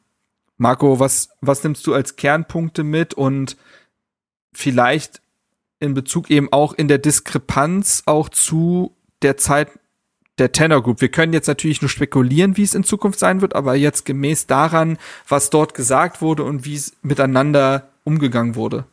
[0.57, 3.57] Marco, was, was nimmst du als Kernpunkte mit und
[4.53, 5.21] vielleicht
[5.81, 9.69] in Bezug eben auch in der Diskrepanz auch zu der Zeit
[10.39, 11.01] der Tenor Group.
[11.01, 14.47] Wir können jetzt natürlich nur spekulieren, wie es in Zukunft sein wird, aber jetzt gemäß
[14.47, 18.85] daran, was dort gesagt wurde und wie es miteinander umgegangen wurde.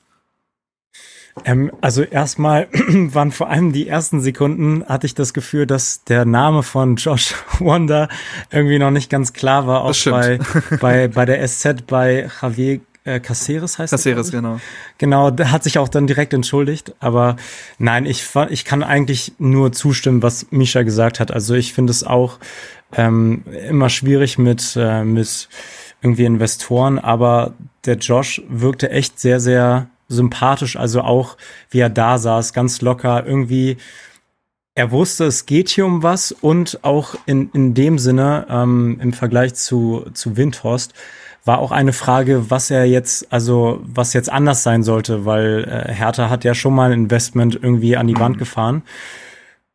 [1.43, 6.26] Ähm, also erstmal waren vor allem die ersten Sekunden, hatte ich das Gefühl, dass der
[6.26, 8.08] Name von Josh Wonder
[8.52, 10.39] irgendwie noch nicht ganz klar war, auch bei,
[10.80, 14.60] bei, bei der SZ bei Javier äh, Caceres heißt Caceres, genau.
[14.98, 16.94] Genau, der hat sich auch dann direkt entschuldigt.
[17.00, 17.38] Aber
[17.78, 21.32] nein, ich, ich kann eigentlich nur zustimmen, was Misha gesagt hat.
[21.32, 22.39] Also ich finde es auch
[22.94, 25.48] ähm, immer schwierig mit, äh, mit
[26.02, 27.54] irgendwie Investoren, aber
[27.86, 30.76] der Josh wirkte echt sehr, sehr sympathisch.
[30.76, 31.38] Also auch,
[31.70, 33.78] wie er da saß, ganz locker, irgendwie
[34.78, 39.13] er wusste, es geht hier um was und auch in, in dem Sinne, ähm, im
[39.13, 40.94] Vergleich zu, zu Windhorst,
[41.45, 45.93] war auch eine Frage, was er jetzt, also was jetzt anders sein sollte, weil äh,
[45.93, 48.84] Hertha hat ja schon mal ein Investment irgendwie an die Wand gefahren.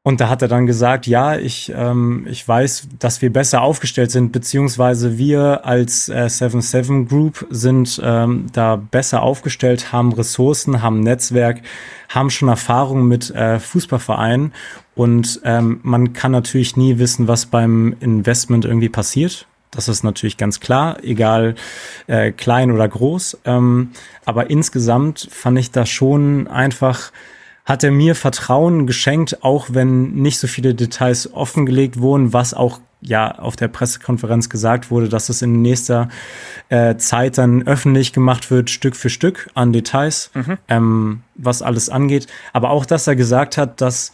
[0.03, 4.11] Und da hat er dann gesagt, ja, ich, ähm, ich weiß, dass wir besser aufgestellt
[4.11, 11.01] sind, beziehungsweise wir als äh, 7-7 Group sind ähm, da besser aufgestellt, haben Ressourcen, haben
[11.01, 11.61] Netzwerk,
[12.09, 14.55] haben schon Erfahrung mit äh, Fußballvereinen
[14.95, 19.47] und ähm, man kann natürlich nie wissen, was beim Investment irgendwie passiert.
[19.71, 21.55] Das ist natürlich ganz klar, egal
[22.07, 23.39] äh, klein oder groß.
[23.45, 23.91] Ähm,
[24.25, 27.13] aber insgesamt fand ich das schon einfach
[27.67, 32.81] hat er mir Vertrauen geschenkt, auch wenn nicht so viele Details offengelegt wurden, was auch
[33.01, 36.09] ja auf der Pressekonferenz gesagt wurde, dass es in nächster
[36.69, 40.59] äh, Zeit dann öffentlich gemacht wird, Stück für Stück an Details, mhm.
[40.69, 42.27] ähm, was alles angeht.
[42.53, 44.13] Aber auch, dass er gesagt hat, dass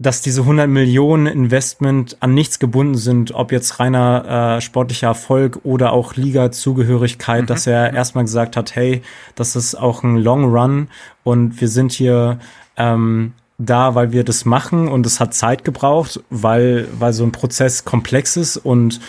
[0.00, 5.60] dass diese 100 Millionen Investment an nichts gebunden sind, ob jetzt reiner äh, sportlicher Erfolg
[5.64, 7.46] oder auch Liga-Zugehörigkeit, mhm.
[7.46, 9.02] dass er erstmal gesagt hat, hey,
[9.34, 10.88] das ist auch ein Long Run
[11.24, 12.38] und wir sind hier
[12.76, 17.32] ähm, da, weil wir das machen und es hat Zeit gebraucht, weil, weil so ein
[17.32, 19.00] Prozess komplex ist und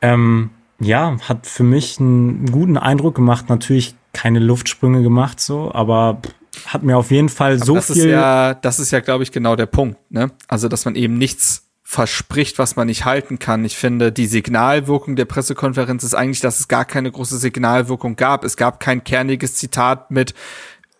[0.00, 0.48] ähm,
[0.80, 3.48] ja, hat für mich einen guten Eindruck gemacht.
[3.48, 6.20] Natürlich keine Luftsprünge gemacht, so, aber
[6.66, 7.96] hat mir auf jeden Fall so das viel.
[7.96, 9.98] Ist ja, das ist ja, glaube ich, genau der Punkt.
[10.10, 10.30] Ne?
[10.48, 13.64] Also, dass man eben nichts verspricht, was man nicht halten kann.
[13.64, 18.44] Ich finde, die Signalwirkung der Pressekonferenz ist eigentlich, dass es gar keine große Signalwirkung gab.
[18.44, 20.34] Es gab kein kerniges Zitat mit,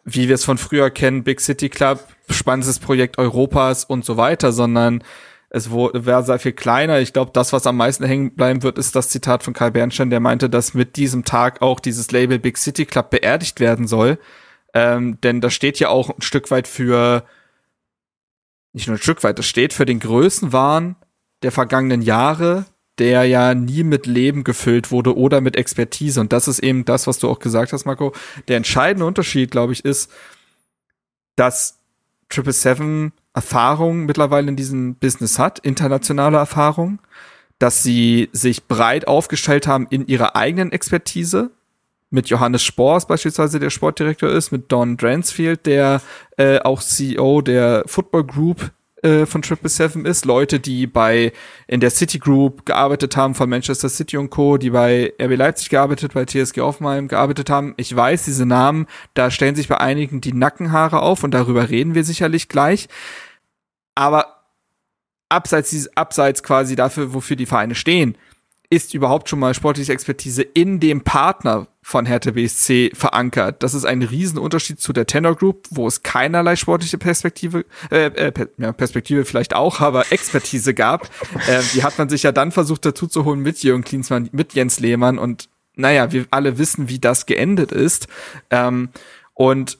[0.04, 4.52] wie wir es von früher kennen, Big City Club, spannendes Projekt Europas und so weiter,
[4.52, 5.02] sondern
[5.50, 7.00] es wäre sehr viel kleiner.
[7.00, 10.10] Ich glaube, das, was am meisten hängen bleiben wird, ist das Zitat von Karl Bernstein,
[10.10, 14.18] der meinte, dass mit diesem Tag auch dieses Label Big City Club beerdigt werden soll.
[14.76, 17.24] Ähm, denn das steht ja auch ein Stück weit für,
[18.74, 20.96] nicht nur ein Stück weit, das steht für den Größenwahn
[21.42, 22.66] der vergangenen Jahre,
[22.98, 26.20] der ja nie mit Leben gefüllt wurde oder mit Expertise.
[26.20, 28.12] Und das ist eben das, was du auch gesagt hast, Marco.
[28.48, 30.12] Der entscheidende Unterschied, glaube ich, ist,
[31.36, 31.78] dass
[32.28, 36.98] Triple Seven Erfahrung mittlerweile in diesem Business hat, internationale Erfahrung,
[37.58, 41.50] dass sie sich breit aufgestellt haben in ihrer eigenen Expertise,
[42.16, 46.00] mit Johannes Spors beispielsweise, der Sportdirektor ist, mit Don Dransfield, der
[46.36, 51.32] äh, auch CEO der Football Group äh, von Triple Seven ist, Leute, die bei
[51.68, 55.68] in der City Group gearbeitet haben von Manchester City und Co., die bei RB Leipzig
[55.68, 57.74] gearbeitet, bei TSG Offenheim gearbeitet haben.
[57.76, 61.94] Ich weiß, diese Namen, da stellen sich bei einigen die Nackenhaare auf und darüber reden
[61.94, 62.88] wir sicherlich gleich.
[63.94, 64.42] Aber
[65.28, 68.16] abseits dieses, abseits quasi dafür, wofür die Vereine stehen,
[68.70, 73.62] ist überhaupt schon mal sportliche Expertise in dem Partner von Hertha BSC verankert.
[73.62, 78.32] Das ist ein Riesenunterschied zu der Tenor Group, wo es keinerlei sportliche Perspektive, äh, äh,
[78.72, 81.04] Perspektive vielleicht auch, aber Expertise gab.
[81.46, 84.54] äh, die hat man sich ja dann versucht dazu zu holen mit Jürgen Klinsmann, mit
[84.54, 88.08] Jens Lehmann und naja, wir alle wissen, wie das geendet ist.
[88.50, 88.88] Ähm,
[89.34, 89.78] und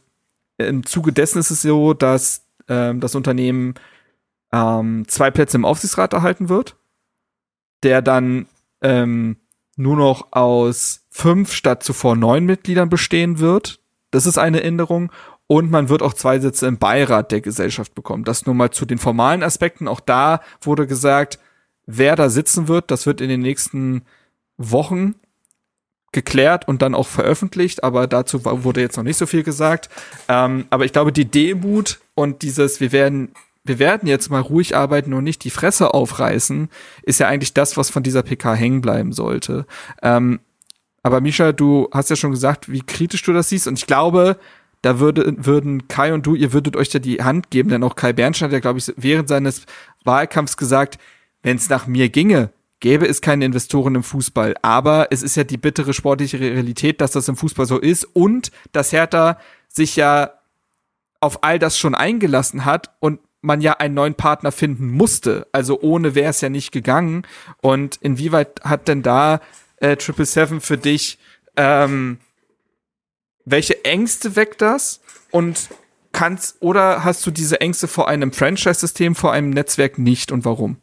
[0.58, 3.74] im Zuge dessen ist es so, dass ähm, das Unternehmen
[4.52, 6.76] ähm, zwei Plätze im Aufsichtsrat erhalten wird,
[7.82, 8.46] der dann
[8.80, 9.38] ähm,
[9.76, 13.80] nur noch aus fünf statt zuvor neun Mitgliedern bestehen wird.
[14.10, 15.12] Das ist eine Änderung.
[15.46, 18.24] Und man wird auch zwei Sitze im Beirat der Gesellschaft bekommen.
[18.24, 19.86] Das nur mal zu den formalen Aspekten.
[19.86, 21.38] Auch da wurde gesagt,
[21.86, 24.02] wer da sitzen wird, das wird in den nächsten
[24.56, 25.14] Wochen
[26.12, 29.90] geklärt und dann auch veröffentlicht, aber dazu wurde jetzt noch nicht so viel gesagt.
[30.28, 33.32] Ähm, aber ich glaube, die Demut und dieses, wir werden
[33.66, 36.68] wir werden jetzt mal ruhig arbeiten und nicht die Fresse aufreißen,
[37.02, 39.66] ist ja eigentlich das, was von dieser PK hängen bleiben sollte.
[40.02, 40.40] Ähm,
[41.02, 44.38] aber Misha, du hast ja schon gesagt, wie kritisch du das siehst und ich glaube,
[44.82, 47.96] da würde, würden Kai und du, ihr würdet euch da die Hand geben, denn auch
[47.96, 49.66] Kai Bernstein hat ja, glaube ich, während seines
[50.04, 50.98] Wahlkampfs gesagt,
[51.42, 52.50] wenn es nach mir ginge,
[52.80, 54.54] gäbe es keine Investoren im Fußball.
[54.62, 58.50] Aber es ist ja die bittere sportliche Realität, dass das im Fußball so ist und
[58.72, 60.30] dass Hertha sich ja
[61.20, 65.46] auf all das schon eingelassen hat und man ja einen neuen Partner finden musste.
[65.52, 67.26] Also ohne wäre es ja nicht gegangen.
[67.62, 69.40] Und inwieweit hat denn da
[69.76, 71.18] äh, Triple Seven für dich
[71.56, 72.18] ähm,
[73.46, 75.00] welche Ängste weckt das?
[75.30, 75.68] Und
[76.12, 80.78] kannst oder hast du diese Ängste vor einem Franchise-System, vor einem Netzwerk nicht und warum?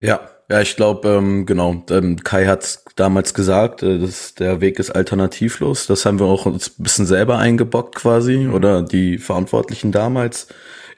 [0.00, 4.78] Ja, ja, ich glaube, ähm, genau, ähm, Kai hat damals gesagt, äh, dass der Weg
[4.78, 5.86] ist alternativlos.
[5.86, 8.54] Das haben wir auch uns ein bisschen selber eingebockt quasi mhm.
[8.54, 10.48] oder die Verantwortlichen damals.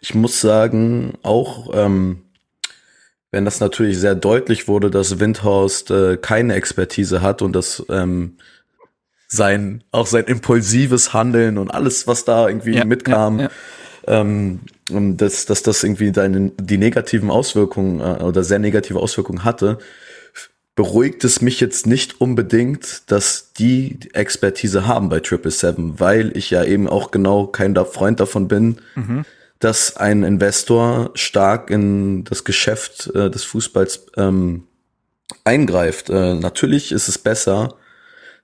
[0.01, 2.25] Ich muss sagen, auch ähm,
[3.31, 8.37] wenn das natürlich sehr deutlich wurde, dass Windhorst äh, keine Expertise hat und dass ähm,
[9.29, 13.45] sein auch sein impulsives Handeln und alles, was da irgendwie ja, mitkam, ja,
[14.07, 19.45] ja ähm, dass, dass das irgendwie deine, die negativen Auswirkungen äh, oder sehr negative Auswirkungen
[19.45, 19.79] hatte,
[20.75, 26.51] beruhigt es mich jetzt nicht unbedingt, dass die Expertise haben bei Triple Seven, weil ich
[26.51, 29.25] ja eben auch genau kein Freund davon bin, mhm.
[29.59, 34.69] dass ein Investor stark in das Geschäft äh, des Fußballs ähm,
[35.43, 36.11] eingreift.
[36.11, 37.75] Äh, natürlich ist es besser,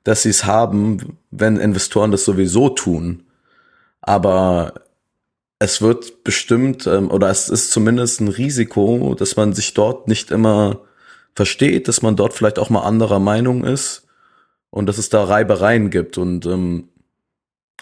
[0.03, 3.23] dass sie es haben, wenn Investoren das sowieso tun.
[4.01, 4.75] Aber
[5.59, 10.31] es wird bestimmt, ähm, oder es ist zumindest ein Risiko, dass man sich dort nicht
[10.31, 10.81] immer
[11.35, 14.07] versteht, dass man dort vielleicht auch mal anderer Meinung ist
[14.71, 16.19] und dass es da Reibereien gibt.
[16.19, 16.89] Und ähm,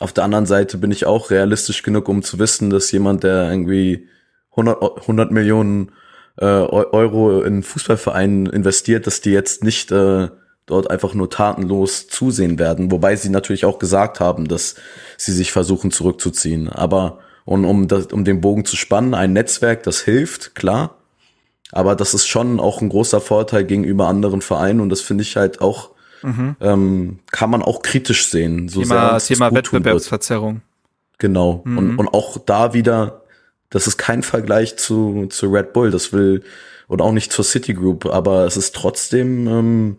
[0.01, 3.51] auf der anderen Seite bin ich auch realistisch genug, um zu wissen, dass jemand, der
[3.51, 4.09] irgendwie
[4.51, 5.93] 100, 100 Millionen
[6.37, 10.29] äh, Euro in Fußballvereinen investiert, dass die jetzt nicht äh,
[10.67, 12.91] dort einfach nur tatenlos zusehen werden.
[12.91, 14.77] Wobei sie natürlich auch gesagt haben, dass
[15.17, 16.69] sie sich versuchen zurückzuziehen.
[16.69, 20.97] Aber und um, das, um den Bogen zu spannen, ein Netzwerk, das hilft, klar.
[21.71, 25.37] Aber das ist schon auch ein großer Vorteil gegenüber anderen Vereinen und das finde ich
[25.37, 25.91] halt auch,
[26.23, 26.57] mhm.
[26.61, 28.69] ähm, kann man auch kritisch sehen.
[28.69, 30.61] So Thema, Thema Wettbewerbsverzerrung.
[31.19, 31.63] Genau.
[31.65, 31.79] Mhm.
[31.79, 33.23] Und, und auch da wieder,
[33.71, 36.43] das ist kein Vergleich zu, zu Red Bull, das will,
[36.89, 39.97] und auch nicht zur Citigroup, aber es ist trotzdem ähm,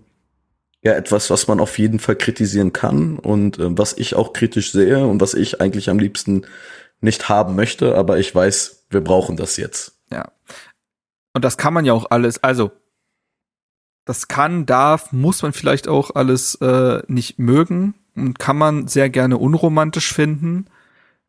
[0.83, 4.71] ja etwas, was man auf jeden Fall kritisieren kann und äh, was ich auch kritisch
[4.71, 6.43] sehe und was ich eigentlich am liebsten
[7.03, 9.99] nicht haben möchte, aber ich weiß, wir brauchen das jetzt.
[10.11, 10.31] Ja.
[11.33, 12.71] Und das kann man ja auch alles, also
[14.05, 19.09] das kann, darf, muss man vielleicht auch alles äh, nicht mögen und kann man sehr
[19.09, 20.67] gerne unromantisch finden.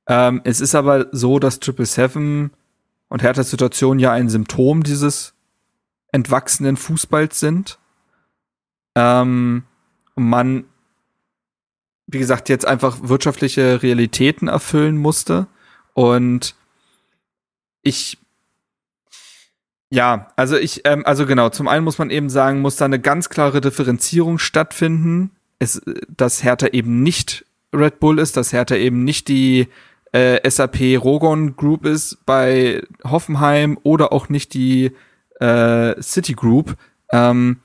[0.06, 2.50] Ähm, es ist aber so, dass Triple Seven
[3.08, 5.34] und Herthas Situation ja ein Symptom dieses
[6.12, 7.78] entwachsenen Fußballs sind.
[8.96, 9.64] Ähm,
[10.16, 10.64] man,
[12.06, 15.46] wie gesagt, jetzt einfach wirtschaftliche Realitäten erfüllen musste.
[15.94, 16.54] Und
[17.82, 18.18] ich
[19.94, 22.98] ja, also ich, ähm, also genau, zum einen muss man eben sagen, muss da eine
[22.98, 25.30] ganz klare Differenzierung stattfinden.
[25.60, 29.68] Es, dass Hertha eben nicht Red Bull ist, dass Hertha eben nicht die
[30.10, 34.90] äh, SAP Rogon Group ist bei Hoffenheim oder auch nicht die
[35.38, 36.76] äh, City Group.
[37.12, 37.60] Ähm,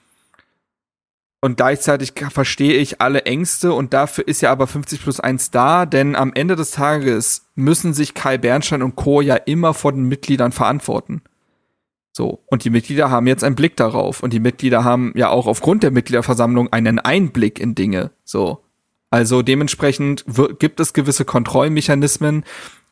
[1.41, 5.85] und gleichzeitig verstehe ich alle Ängste und dafür ist ja aber 50 plus 1 da,
[5.85, 9.21] denn am Ende des Tages müssen sich Kai Bernstein und Co.
[9.21, 11.21] ja immer vor den Mitgliedern verantworten.
[12.11, 12.43] So.
[12.47, 14.21] Und die Mitglieder haben jetzt einen Blick darauf.
[14.21, 18.11] Und die Mitglieder haben ja auch aufgrund der Mitgliederversammlung einen Einblick in Dinge.
[18.25, 18.61] So.
[19.09, 20.25] Also dementsprechend
[20.59, 22.43] gibt es gewisse Kontrollmechanismen,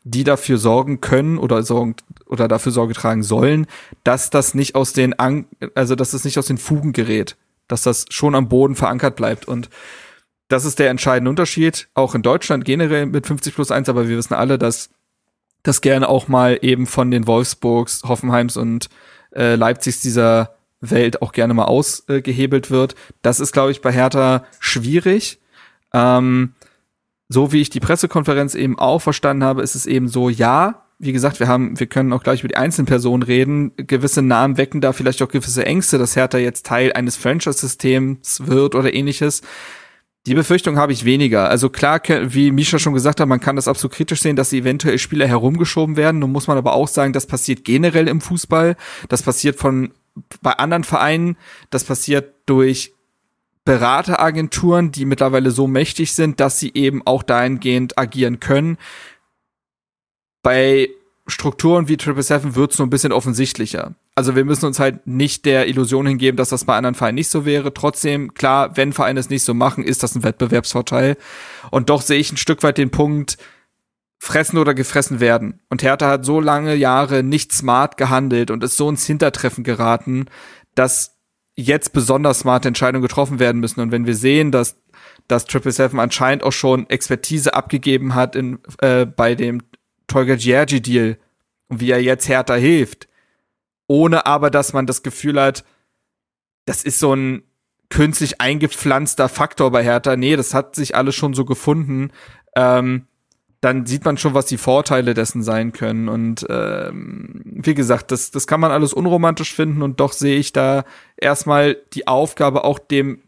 [0.05, 3.67] die dafür sorgen können oder sorgen oder dafür Sorge tragen sollen,
[4.05, 7.35] dass das nicht aus den An also dass es nicht aus den Fugen gerät
[7.67, 9.47] dass das schon am Boden verankert bleibt.
[9.47, 9.69] Und
[10.47, 14.17] das ist der entscheidende Unterschied, auch in Deutschland generell mit 50 plus 1, aber wir
[14.17, 14.89] wissen alle, dass
[15.63, 18.89] das gerne auch mal eben von den Wolfsburgs, Hoffenheims und
[19.35, 22.95] äh, Leipzigs dieser Welt auch gerne mal ausgehebelt äh, wird.
[23.21, 25.39] Das ist, glaube ich, bei Hertha schwierig.
[25.93, 26.53] Ähm,
[27.29, 31.11] so wie ich die Pressekonferenz eben auch verstanden habe, ist es eben so, ja, wie
[31.11, 33.71] gesagt, wir haben, wir können auch gleich über die einzelnen Personen reden.
[33.77, 38.73] Gewisse Namen wecken da vielleicht auch gewisse Ängste, dass Hertha jetzt Teil eines Franchise-Systems wird
[38.73, 39.41] oder ähnliches.
[40.25, 41.49] Die Befürchtung habe ich weniger.
[41.49, 44.97] Also klar, wie Misha schon gesagt hat, man kann das absolut kritisch sehen, dass eventuell
[44.97, 46.19] Spieler herumgeschoben werden.
[46.19, 48.75] Nun muss man aber auch sagen, das passiert generell im Fußball.
[49.07, 49.91] Das passiert von
[50.41, 51.37] bei anderen Vereinen.
[51.69, 52.93] Das passiert durch
[53.65, 58.77] Berateragenturen, die mittlerweile so mächtig sind, dass sie eben auch dahingehend agieren können
[60.43, 60.89] bei
[61.27, 63.95] Strukturen wie Triple Seven wird es nur ein bisschen offensichtlicher.
[64.15, 67.29] Also wir müssen uns halt nicht der Illusion hingeben, dass das bei anderen Vereinen nicht
[67.29, 67.73] so wäre.
[67.73, 71.17] Trotzdem, klar, wenn Vereine es nicht so machen, ist das ein Wettbewerbsvorteil.
[71.69, 73.37] Und doch sehe ich ein Stück weit den Punkt,
[74.19, 75.59] fressen oder gefressen werden.
[75.69, 80.25] Und Hertha hat so lange Jahre nicht smart gehandelt und ist so ins Hintertreffen geraten,
[80.75, 81.17] dass
[81.55, 83.81] jetzt besonders smarte Entscheidungen getroffen werden müssen.
[83.81, 84.77] Und wenn wir sehen, dass
[85.27, 89.61] dass Triple Seven anscheinend auch schon Expertise abgegeben hat in, äh, bei dem
[90.07, 91.17] Tolga Giergi-Deal
[91.69, 93.07] und wie er jetzt Hertha hilft,
[93.87, 95.63] ohne aber, dass man das Gefühl hat,
[96.65, 97.43] das ist so ein
[97.89, 100.15] künstlich eingepflanzter Faktor bei Hertha.
[100.15, 102.11] Nee, das hat sich alles schon so gefunden.
[102.55, 103.07] Ähm,
[103.61, 106.09] dann sieht man schon, was die Vorteile dessen sein können.
[106.09, 110.53] Und ähm, wie gesagt, das, das kann man alles unromantisch finden und doch sehe ich
[110.53, 110.83] da
[111.15, 113.19] erstmal die Aufgabe, auch dem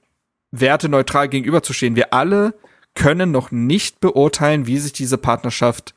[0.51, 1.95] Werte neutral gegenüberzustehen.
[1.95, 2.53] Wir alle
[2.95, 5.95] können noch nicht beurteilen, wie sich diese Partnerschaft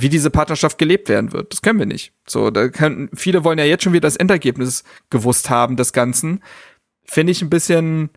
[0.00, 1.52] wie diese Partnerschaft gelebt werden wird.
[1.52, 2.12] Das können wir nicht.
[2.26, 6.42] So, da können, viele wollen ja jetzt schon wieder das Endergebnis gewusst haben des Ganzen.
[7.04, 8.10] Finde ich ein bisschen,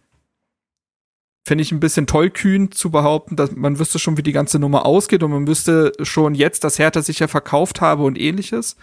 [1.44, 4.86] finde ich ein bisschen tollkühn zu behaupten, dass man wüsste schon, wie die ganze Nummer
[4.86, 8.76] ausgeht und man wüsste schon jetzt, dass Hertha sich ja verkauft habe und ähnliches.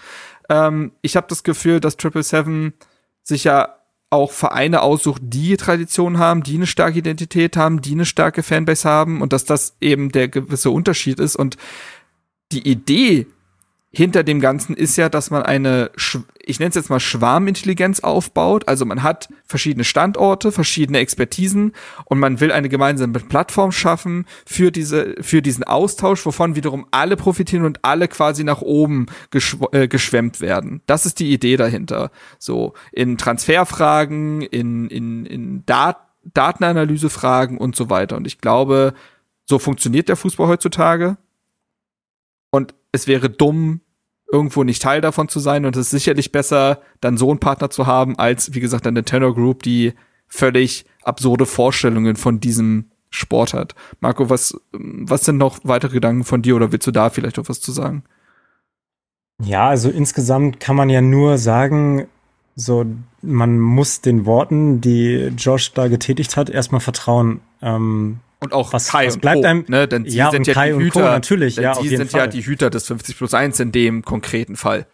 [0.49, 2.73] Ähm, ich habe das Gefühl, dass Triple Seven
[3.23, 3.75] sich ja
[4.11, 8.89] auch Vereine aussucht, die Tradition haben, die eine starke Identität haben, die eine starke Fanbase
[8.89, 11.59] haben und dass das eben der gewisse Unterschied ist und
[12.53, 13.27] die Idee,
[13.91, 15.91] hinter dem Ganzen ist ja, dass man eine,
[16.45, 18.69] ich nenne es jetzt mal Schwarmintelligenz aufbaut.
[18.69, 21.73] Also man hat verschiedene Standorte, verschiedene Expertisen
[22.05, 27.17] und man will eine gemeinsame Plattform schaffen für diese, für diesen Austausch, wovon wiederum alle
[27.17, 30.83] profitieren und alle quasi nach oben geschw äh, geschwemmt werden.
[30.85, 32.11] Das ist die Idee dahinter.
[32.39, 35.97] So in Transferfragen, in in in Dat
[36.35, 38.17] Datenanalysefragen und so weiter.
[38.17, 38.93] Und ich glaube,
[39.47, 41.17] so funktioniert der Fußball heutzutage.
[42.51, 43.81] Und es wäre dumm,
[44.31, 47.71] irgendwo nicht Teil davon zu sein und es ist sicherlich besser, dann so einen Partner
[47.71, 49.95] zu haben, als, wie gesagt, eine Tenor Group, die
[50.27, 53.75] völlig absurde Vorstellungen von diesem Sport hat.
[54.01, 57.49] Marco, was, was sind noch weitere Gedanken von dir oder willst du da vielleicht noch
[57.49, 58.05] was zu sagen?
[59.43, 62.09] Ja, also insgesamt kann man ja nur sagen,
[62.55, 62.85] so,
[63.23, 67.41] man muss den Worten, die Josh da getätigt hat, erstmal vertrauen.
[67.63, 69.89] Ähm, und auch was, Kai was und bleibt Co, einem, ne?
[69.89, 72.21] Denn die ja, sind ja Kai die Hüter, Co, natürlich, denn ja, die sind Fall.
[72.21, 74.87] ja die Hüter des 50 plus 1 in dem konkreten Fall.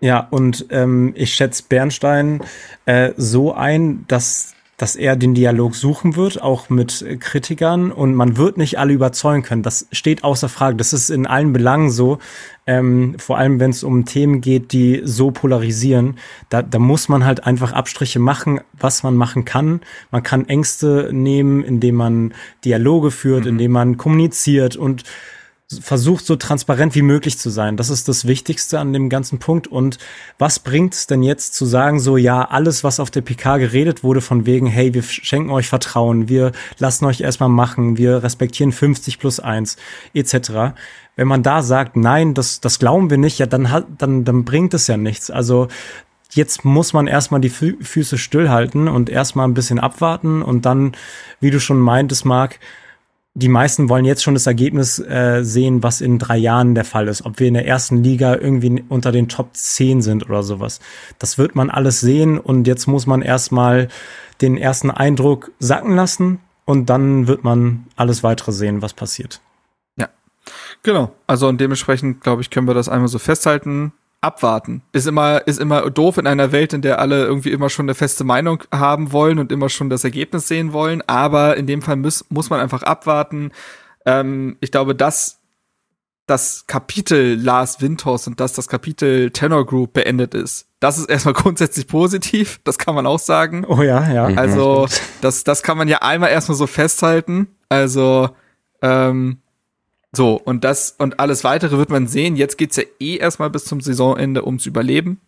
[0.00, 2.42] Ja, und ähm, ich schätze Bernstein
[2.86, 7.92] äh, so ein, dass dass er den Dialog suchen wird, auch mit Kritikern.
[7.92, 9.62] Und man wird nicht alle überzeugen können.
[9.62, 10.76] Das steht außer Frage.
[10.76, 12.18] Das ist in allen Belangen so.
[12.66, 16.16] Ähm, vor allem, wenn es um Themen geht, die so polarisieren.
[16.48, 19.82] Da, da muss man halt einfach Abstriche machen, was man machen kann.
[20.10, 22.32] Man kann Ängste nehmen, indem man
[22.64, 23.50] Dialoge führt, mhm.
[23.50, 25.04] indem man kommuniziert und
[25.80, 27.76] versucht so transparent wie möglich zu sein.
[27.76, 29.68] Das ist das Wichtigste an dem ganzen Punkt.
[29.68, 29.98] Und
[30.36, 34.02] was bringt es denn jetzt zu sagen, so ja, alles, was auf der PK geredet
[34.02, 38.72] wurde, von wegen, hey, wir schenken euch Vertrauen, wir lassen euch erstmal machen, wir respektieren
[38.72, 39.76] 50 plus 1,
[40.12, 40.74] etc.
[41.14, 44.44] Wenn man da sagt, nein, das, das glauben wir nicht, ja, dann hat, dann, dann
[44.44, 45.30] bringt es ja nichts.
[45.30, 45.68] Also
[46.32, 50.96] jetzt muss man erstmal die Fü Füße stillhalten und erstmal ein bisschen abwarten und dann,
[51.38, 52.58] wie du schon meintest, Marc,
[53.40, 57.08] die meisten wollen jetzt schon das Ergebnis äh, sehen, was in drei Jahren der Fall
[57.08, 57.24] ist.
[57.24, 60.80] Ob wir in der ersten Liga irgendwie unter den Top 10 sind oder sowas.
[61.18, 63.88] Das wird man alles sehen und jetzt muss man erstmal
[64.40, 69.40] den ersten Eindruck sacken lassen und dann wird man alles weitere sehen, was passiert.
[69.96, 70.08] Ja,
[70.82, 71.12] genau.
[71.26, 74.82] Also und dementsprechend, glaube ich, können wir das einmal so festhalten abwarten.
[74.92, 77.94] Ist immer, ist immer doof in einer Welt, in der alle irgendwie immer schon eine
[77.94, 81.02] feste Meinung haben wollen und immer schon das Ergebnis sehen wollen.
[81.06, 83.52] Aber in dem Fall muss, muss man einfach abwarten.
[84.04, 85.40] Ähm, ich glaube, dass
[86.26, 90.68] das Kapitel Lars Windhorst und dass das Kapitel Tenor Group beendet ist.
[90.78, 93.64] Das ist erstmal grundsätzlich positiv, das kann man auch sagen.
[93.66, 94.26] Oh ja, ja.
[94.36, 94.86] Also,
[95.20, 97.48] das, das kann man ja einmal erstmal so festhalten.
[97.68, 98.30] Also,
[98.80, 99.38] ähm,
[100.12, 102.36] so, und das und alles weitere wird man sehen.
[102.36, 105.20] Jetzt geht's ja eh erstmal bis zum Saisonende ums Überleben.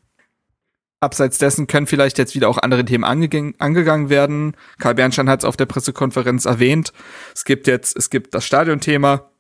[1.00, 4.56] Abseits dessen können vielleicht jetzt wieder auch andere Themen angegangen, angegangen werden.
[4.78, 6.92] Karl Bernstein hat es auf der Pressekonferenz erwähnt.
[7.34, 9.30] Es gibt jetzt, es gibt das Stadionthema,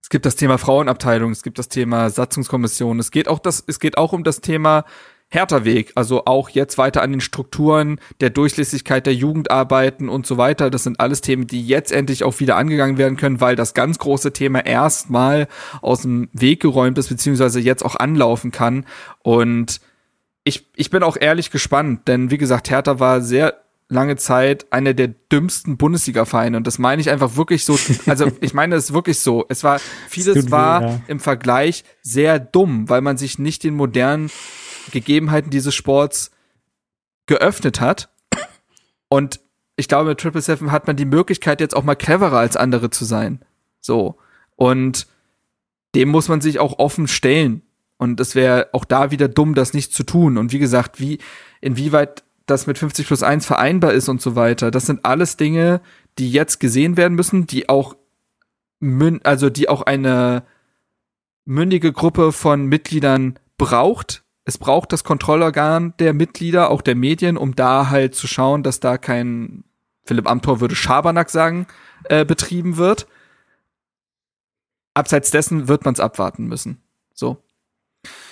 [0.00, 3.80] es gibt das Thema Frauenabteilung, es gibt das Thema Satzungskommission, es geht auch das, es
[3.80, 4.84] geht auch um das Thema
[5.28, 10.36] härter Weg, also auch jetzt weiter an den Strukturen der Durchlässigkeit der Jugendarbeiten und so
[10.36, 10.70] weiter.
[10.70, 13.98] Das sind alles Themen, die jetzt endlich auch wieder angegangen werden können, weil das ganz
[13.98, 15.48] große Thema erstmal
[15.82, 18.86] aus dem Weg geräumt ist, beziehungsweise jetzt auch anlaufen kann.
[19.22, 19.80] Und
[20.44, 23.54] ich, ich bin auch ehrlich gespannt, denn wie gesagt, Hertha war sehr
[23.88, 26.56] lange Zeit einer der dümmsten Bundesliga-Vereine.
[26.56, 29.44] Und das meine ich einfach wirklich so, also ich meine es wirklich so.
[29.48, 34.30] Es war, vieles war im Vergleich sehr dumm, weil man sich nicht den modernen
[34.90, 36.30] Gegebenheiten dieses Sports
[37.26, 38.08] geöffnet hat.
[39.08, 39.40] Und
[39.76, 42.90] ich glaube, mit Triple Seven hat man die Möglichkeit, jetzt auch mal cleverer als andere
[42.90, 43.44] zu sein.
[43.80, 44.16] So.
[44.56, 45.06] Und
[45.94, 47.62] dem muss man sich auch offen stellen.
[47.98, 50.38] Und es wäre auch da wieder dumm, das nicht zu tun.
[50.38, 51.18] Und wie gesagt, wie,
[51.60, 55.80] inwieweit das mit 50 plus 1 vereinbar ist und so weiter, das sind alles Dinge,
[56.18, 57.96] die jetzt gesehen werden müssen, die auch,
[59.24, 60.44] also die auch eine
[61.44, 67.56] mündige Gruppe von Mitgliedern braucht, es braucht das Kontrollorgan der Mitglieder, auch der Medien, um
[67.56, 69.64] da halt zu schauen, dass da kein,
[70.04, 71.66] Philipp Amthor würde Schabernack sagen,
[72.04, 73.08] äh, betrieben wird.
[74.94, 76.80] Abseits dessen wird man es abwarten müssen.
[77.12, 77.42] So.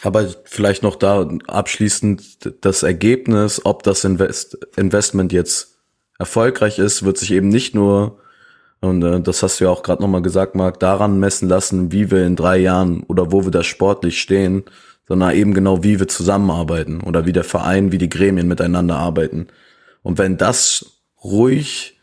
[0.04, 5.80] Aber vielleicht noch da abschließend das Ergebnis, ob das Invest Investment jetzt
[6.20, 8.20] erfolgreich ist, wird sich eben nicht nur,
[8.80, 12.12] und äh, das hast du ja auch gerade nochmal gesagt, Marc, daran messen lassen, wie
[12.12, 14.64] wir in drei Jahren oder wo wir da sportlich stehen,
[15.06, 19.48] sondern eben genau, wie wir zusammenarbeiten oder wie der Verein, wie die Gremien miteinander arbeiten.
[20.02, 22.00] Und wenn das ruhig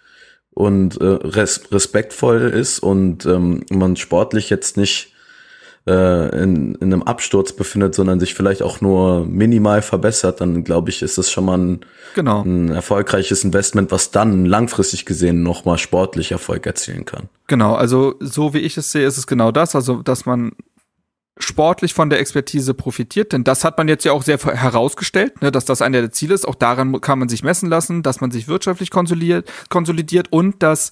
[0.52, 5.14] und äh, res respektvoll ist und ähm, man sportlich jetzt nicht
[5.88, 10.90] äh, in, in einem Absturz befindet, sondern sich vielleicht auch nur minimal verbessert, dann glaube
[10.90, 11.80] ich, ist das schon mal ein,
[12.14, 12.44] genau.
[12.44, 17.30] ein erfolgreiches Investment, was dann langfristig gesehen nochmal sportlich Erfolg erzielen kann.
[17.48, 20.52] Genau, also so wie ich es sehe, ist es genau das, also dass man
[21.44, 25.52] sportlich von der Expertise profitiert, denn das hat man jetzt ja auch sehr herausgestellt, ne,
[25.52, 26.48] dass das einer der Ziele ist.
[26.48, 30.92] Auch daran kann man sich messen lassen, dass man sich wirtschaftlich konsolidiert, konsolidiert und dass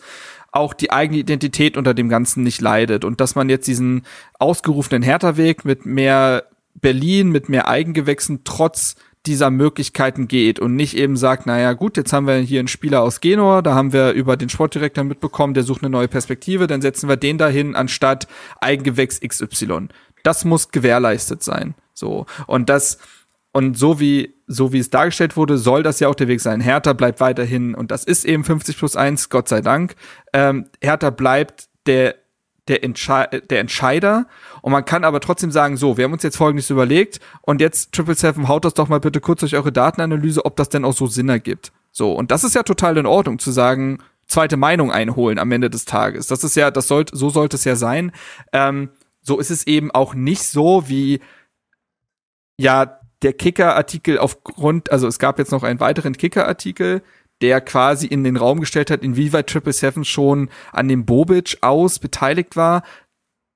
[0.52, 4.04] auch die eigene Identität unter dem Ganzen nicht leidet und dass man jetzt diesen
[4.39, 6.45] ausgerufenen Hertha-Weg mit mehr
[6.76, 8.95] Berlin, mit mehr Eigengewächsen trotz
[9.26, 13.02] dieser Möglichkeiten geht und nicht eben sagt, naja gut, jetzt haben wir hier einen Spieler
[13.02, 16.82] aus Genua, da haben wir über den Sportdirektor mitbekommen, der sucht eine neue Perspektive, dann
[16.82, 18.28] setzen wir den dahin anstatt
[18.62, 19.89] Eigengewächs XY.
[20.24, 21.76] Das muss gewährleistet sein.
[21.93, 22.26] So.
[22.47, 22.99] Und das,
[23.51, 26.61] und so wie, so wie es dargestellt wurde, soll das ja auch der Weg sein.
[26.61, 29.95] Hertha bleibt weiterhin, und das ist eben 50 plus 1, Gott sei Dank.
[30.34, 32.15] Ähm, Hertha bleibt der,
[32.67, 34.28] der, Entschei der Entscheider.
[34.61, 37.91] Und man kann aber trotzdem sagen, so, wir haben uns jetzt folgendes überlegt und jetzt
[37.91, 40.93] Triple Seven, haut das doch mal bitte kurz durch eure Datenanalyse, ob das denn auch
[40.93, 41.72] so Sinn ergibt.
[41.91, 45.70] So, und das ist ja total in Ordnung zu sagen, zweite Meinung einholen am Ende
[45.70, 46.28] des Tages.
[46.28, 48.11] Das ist ja, das sollte, so sollte es ja sein.
[48.53, 48.89] Ähm,
[49.22, 51.20] so ist es eben auch nicht so, wie
[52.57, 57.01] ja der Kicker-Artikel aufgrund, also es gab jetzt noch einen weiteren Kicker-Artikel,
[57.41, 61.99] der quasi in den Raum gestellt hat, inwieweit Triple Seven schon an dem Bobic aus
[61.99, 62.84] beteiligt war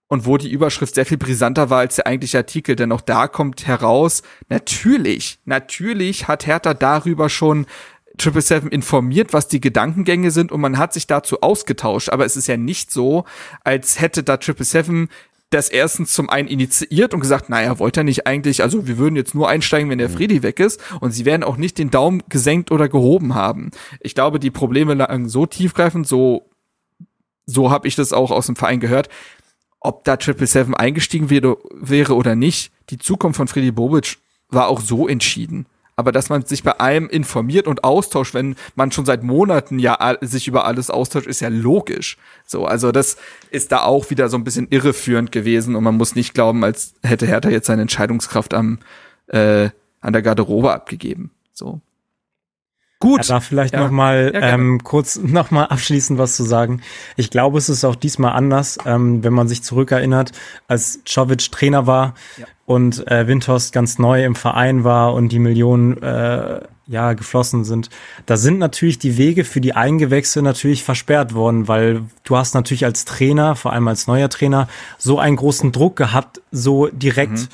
[0.08, 3.28] und wo die Überschrift sehr viel brisanter war als der eigentliche Artikel, denn auch da
[3.28, 7.66] kommt heraus, natürlich, natürlich hat Hertha darüber schon
[8.18, 12.10] Triple Seven informiert, was die Gedankengänge sind und man hat sich dazu ausgetauscht.
[12.10, 13.26] Aber es ist ja nicht so,
[13.64, 15.10] als hätte da Triple Seven
[15.54, 19.16] das erstens zum einen initiiert und gesagt, naja, wollte er nicht eigentlich, also wir würden
[19.16, 20.14] jetzt nur einsteigen, wenn der mhm.
[20.14, 23.72] Freddy weg ist und sie werden auch nicht den Daumen gesenkt oder gehoben haben.
[24.00, 26.50] Ich glaube, die Probleme lagen so tiefgreifend, so,
[27.46, 29.10] so habe ich das auch aus dem Verein gehört,
[29.80, 34.18] ob da Triple Seven eingestiegen wäre, wäre oder nicht, die Zukunft von Freddy Bobic
[34.50, 35.66] war auch so entschieden
[35.96, 40.18] aber dass man sich bei allem informiert und austauscht, wenn man schon seit Monaten ja
[40.22, 42.18] sich über alles austauscht, ist ja logisch.
[42.46, 43.18] So, also das
[43.52, 46.94] ist da auch wieder so ein bisschen irreführend gewesen und man muss nicht glauben, als
[47.04, 48.80] hätte Hertha jetzt seine Entscheidungskraft am
[49.28, 49.70] äh,
[50.02, 51.32] an der Garderobe abgegeben.
[51.54, 51.80] So.
[53.04, 53.28] Gut.
[53.28, 53.82] Ja, da vielleicht ja.
[53.82, 56.82] noch mal ja, ähm, kurz noch mal abschließend was zu sagen.
[57.18, 60.32] Ich glaube, es ist auch diesmal anders, ähm, wenn man sich zurückerinnert,
[60.70, 62.46] als Czovic Trainer war ja.
[62.66, 67.90] Und äh, Windhorst ganz neu im Verein war und die Millionen äh, ja geflossen sind.
[68.26, 72.86] Da sind natürlich die Wege für die Eingewächse natürlich versperrt worden, weil du hast natürlich
[72.86, 77.48] als Trainer, vor allem als neuer Trainer, so einen großen Druck gehabt, so direkt mhm.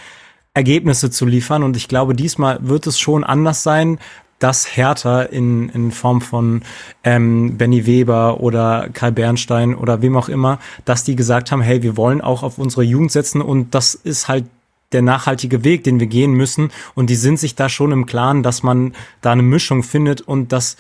[0.53, 1.64] Ergebnisse zu liefern.
[1.64, 3.99] Und ich glaube, diesmal wird es schon anders sein,
[4.39, 6.62] dass Hertha in, in Form von
[7.03, 11.84] ähm, Benny Weber oder Karl Bernstein oder wem auch immer, dass die gesagt haben, hey,
[11.84, 14.45] wir wollen auch auf unsere Jugend setzen und das ist halt
[14.92, 16.72] der nachhaltige Weg, den wir gehen müssen.
[16.96, 20.52] Und die sind sich da schon im Klaren, dass man da eine Mischung findet und
[20.52, 20.78] dass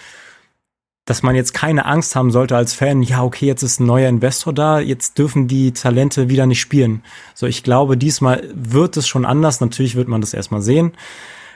[1.09, 4.07] dass man jetzt keine Angst haben sollte als Fan, ja, okay, jetzt ist ein neuer
[4.07, 7.01] Investor da, jetzt dürfen die Talente wieder nicht spielen.
[7.33, 9.59] So, ich glaube, diesmal wird es schon anders.
[9.59, 10.91] Natürlich wird man das erstmal sehen.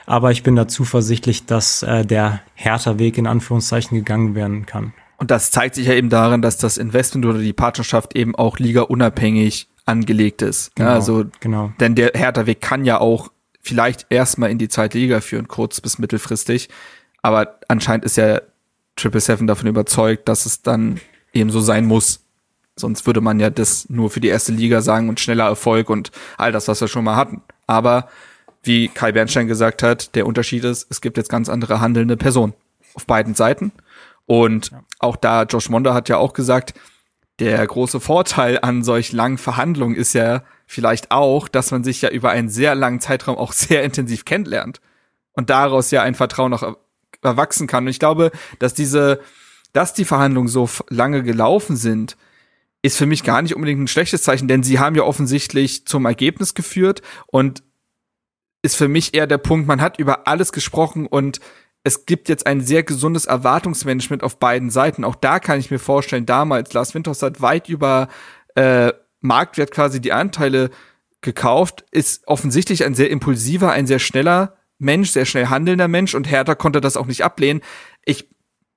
[0.06, 4.92] Aber ich bin da zuversichtlich, dass äh, der härter Weg in Anführungszeichen gegangen werden kann.
[5.18, 8.58] Und das zeigt sich ja eben darin, dass das Investment oder die Partnerschaft eben auch
[8.58, 10.74] liga-unabhängig angelegt ist.
[10.76, 11.72] Genau, ja, also, genau.
[11.80, 13.30] Denn der härter Weg kann ja auch
[13.60, 16.68] vielleicht erstmal in die zweite Liga führen, kurz bis mittelfristig.
[17.22, 18.40] Aber anscheinend ist ja
[18.96, 21.00] Triple Seven davon überzeugt, dass es dann
[21.32, 22.20] eben so sein muss.
[22.76, 26.10] Sonst würde man ja das nur für die erste Liga sagen und schneller Erfolg und
[26.36, 27.42] all das, was wir schon mal hatten.
[27.66, 28.08] Aber
[28.62, 32.54] wie Kai Bernstein gesagt hat, der Unterschied ist, es gibt jetzt ganz andere handelnde Personen
[32.94, 33.72] auf beiden Seiten.
[34.26, 36.74] Und auch da, Josh Monder hat ja auch gesagt,
[37.38, 42.10] der große Vorteil an solch langen Verhandlungen ist ja vielleicht auch, dass man sich ja
[42.10, 44.80] über einen sehr langen Zeitraum auch sehr intensiv kennenlernt
[45.32, 46.76] und daraus ja ein Vertrauen auch
[47.22, 47.84] erwachsen kann.
[47.84, 49.20] Und ich glaube, dass diese,
[49.72, 52.16] dass die Verhandlungen so lange gelaufen sind,
[52.82, 56.04] ist für mich gar nicht unbedingt ein schlechtes Zeichen, denn sie haben ja offensichtlich zum
[56.04, 57.62] Ergebnis geführt und
[58.62, 61.40] ist für mich eher der Punkt, man hat über alles gesprochen und
[61.84, 65.04] es gibt jetzt ein sehr gesundes Erwartungsmanagement auf beiden Seiten.
[65.04, 68.08] Auch da kann ich mir vorstellen, damals, Lars Winters hat weit über
[68.54, 70.70] äh, Marktwert quasi die Anteile
[71.20, 76.30] gekauft, ist offensichtlich ein sehr impulsiver, ein sehr schneller Mensch, sehr schnell handelnder Mensch und
[76.30, 77.60] Hertha konnte das auch nicht ablehnen.
[78.04, 78.28] Ich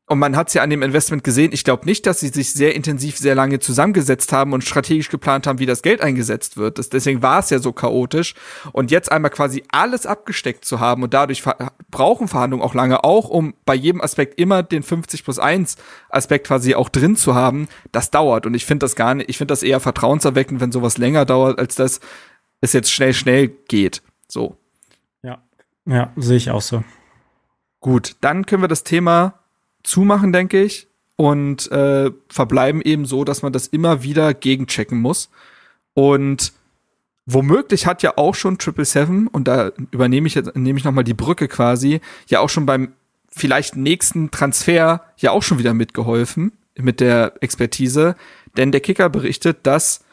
[0.10, 1.51] und man hat es ja an dem Investment gesehen.
[1.51, 5.45] Ich glaube nicht, dass sie sich sehr intensiv, sehr lange zusammengesetzt haben und strategisch geplant
[5.45, 6.80] haben, wie das Geld eingesetzt wird.
[6.80, 8.34] Das, deswegen war es ja so chaotisch.
[8.72, 11.43] Und jetzt einmal quasi alles abgesteckt zu haben und dadurch
[11.91, 15.76] brauchen Verhandlungen auch lange, auch um bei jedem Aspekt immer den 50 plus 1
[16.10, 18.45] Aspekt quasi auch drin zu haben, das dauert.
[18.45, 21.60] Und ich finde das gar nicht, ich finde das eher vertrauenserweckend, wenn sowas länger dauert,
[21.60, 21.99] als dass
[22.62, 24.01] es jetzt schnell, schnell geht.
[24.30, 24.55] So.
[25.22, 25.39] Ja.
[25.86, 26.86] Ja, sehe ich auch so.
[27.82, 29.34] Gut, dann können wir das Thema
[29.84, 35.30] zumachen, denke ich, und äh, verbleiben eben so, dass man das immer wieder gegenchecken muss.
[35.94, 36.54] Und
[37.26, 41.04] womöglich hat ja auch schon Triple Seven, und da übernehme ich jetzt, nehme ich nochmal
[41.04, 42.94] die Brücke quasi, ja auch schon beim
[43.30, 48.16] vielleicht nächsten Transfer ja auch schon wieder mitgeholfen mit der Expertise.
[48.56, 50.04] Denn der Kicker berichtet, dass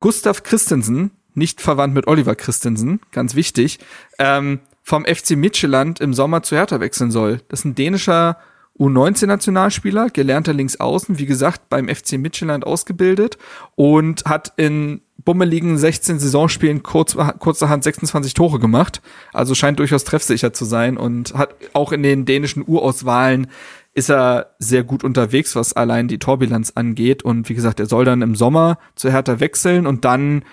[0.00, 3.78] Gustav Christensen, nicht verwandt mit Oliver Christensen, ganz wichtig,
[4.18, 7.40] ähm, vom FC Midtjylland im Sommer zu Hertha wechseln soll.
[7.48, 8.38] Das ist ein dänischer
[8.78, 13.38] U19-Nationalspieler, gelernter Linksaußen, wie gesagt, beim FC Midtjylland ausgebildet
[13.74, 19.02] und hat in bummeligen 16 Saisonspielen kurz, kurzerhand 26 Tore gemacht.
[19.32, 23.48] Also scheint durchaus treffsicher zu sein und hat auch in den dänischen Urauswahlen
[23.92, 27.22] ist er sehr gut unterwegs, was allein die Torbilanz angeht.
[27.22, 30.44] Und wie gesagt, er soll dann im Sommer zu Hertha wechseln und dann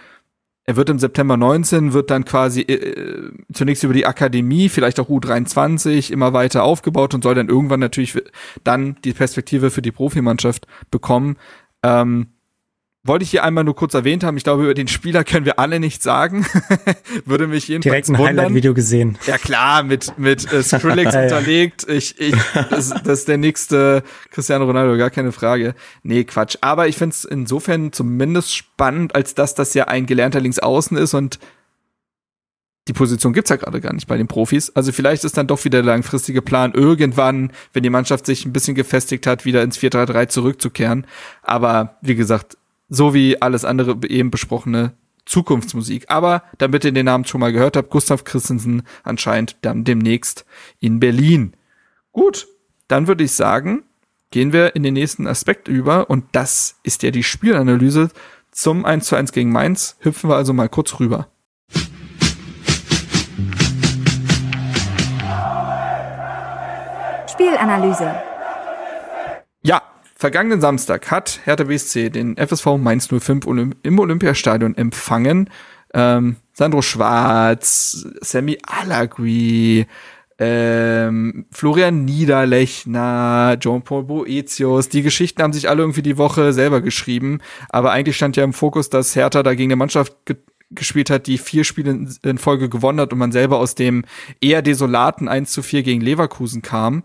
[0.66, 5.10] er wird im September 19, wird dann quasi äh, zunächst über die Akademie, vielleicht auch
[5.10, 8.22] U23, immer weiter aufgebaut und soll dann irgendwann natürlich
[8.64, 11.38] dann die Perspektive für die Profimannschaft bekommen.
[11.84, 12.28] Ähm,
[13.06, 14.38] wollte ich hier einmal nur kurz erwähnt haben.
[14.38, 16.46] Ich glaube, über den Spieler können wir alle nichts sagen.
[17.26, 19.18] Würde mich jedenfalls Direkt ein Highlight-Video gesehen.
[19.28, 21.86] Ja klar, mit mit äh, Skrillex unterlegt.
[21.90, 22.36] Ich, ich,
[22.70, 25.76] das, das ist der nächste Cristiano Ronaldo, gar keine Frage.
[26.04, 26.58] Nee, Quatsch.
[26.62, 31.14] Aber ich finde es insofern zumindest spannend, als dass das ja ein gelernter Linksaußen ist
[31.14, 31.40] und
[32.88, 34.70] die Position gibt's ja gerade gar nicht bei den Profis.
[34.76, 38.52] Also vielleicht ist dann doch wieder der langfristige Plan, irgendwann, wenn die Mannschaft sich ein
[38.52, 41.08] bisschen gefestigt hat, wieder ins 4-3-3 zurückzukehren.
[41.42, 42.58] Aber wie gesagt,
[42.94, 44.94] so wie alles andere eben besprochene
[45.26, 46.06] Zukunftsmusik.
[46.10, 50.46] Aber damit ihr den Namen schon mal gehört habt, Gustav Christensen anscheinend dann demnächst
[50.80, 51.54] in Berlin.
[52.12, 52.48] Gut,
[52.88, 53.84] dann würde ich sagen,
[54.30, 58.10] gehen wir in den nächsten Aspekt über und das ist ja die Spielanalyse
[58.52, 59.98] zum 1 zu 1 gegen Mainz.
[60.00, 61.30] Hüpfen wir also mal kurz rüber.
[67.28, 68.33] Spielanalyse.
[70.24, 73.46] Vergangenen Samstag hat Hertha BSC den FSV Mainz 05
[73.84, 75.50] im Olympiastadion empfangen.
[75.94, 79.86] Ähm, Sandro Schwarz, Sammy Alagui,
[80.40, 87.40] ähm, Florian Niederlechner, Jean-Paul Boetius, die Geschichten haben sich alle irgendwie die Woche selber geschrieben,
[87.68, 90.38] aber eigentlich stand ja im Fokus, dass Hertha da gegen eine Mannschaft ge
[90.72, 94.06] gespielt hat, die vier Spiele in, in Folge gewonnen hat und man selber aus dem
[94.40, 97.04] eher desolaten 1 zu 4 gegen Leverkusen kam.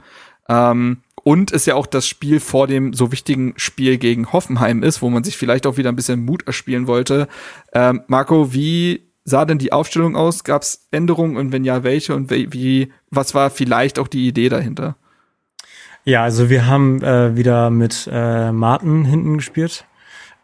[0.49, 5.03] Ähm, und es ja auch das Spiel vor dem so wichtigen Spiel gegen Hoffenheim ist,
[5.03, 7.29] wo man sich vielleicht auch wieder ein bisschen Mut erspielen wollte.
[7.73, 10.45] Ähm, Marco, wie sah denn die Aufstellung aus?
[10.45, 14.49] Gab es Änderungen und wenn ja, welche und wie, was war vielleicht auch die Idee
[14.49, 14.97] dahinter?
[16.05, 19.85] Ja, also wir haben äh, wieder mit äh, Martin hinten gespielt.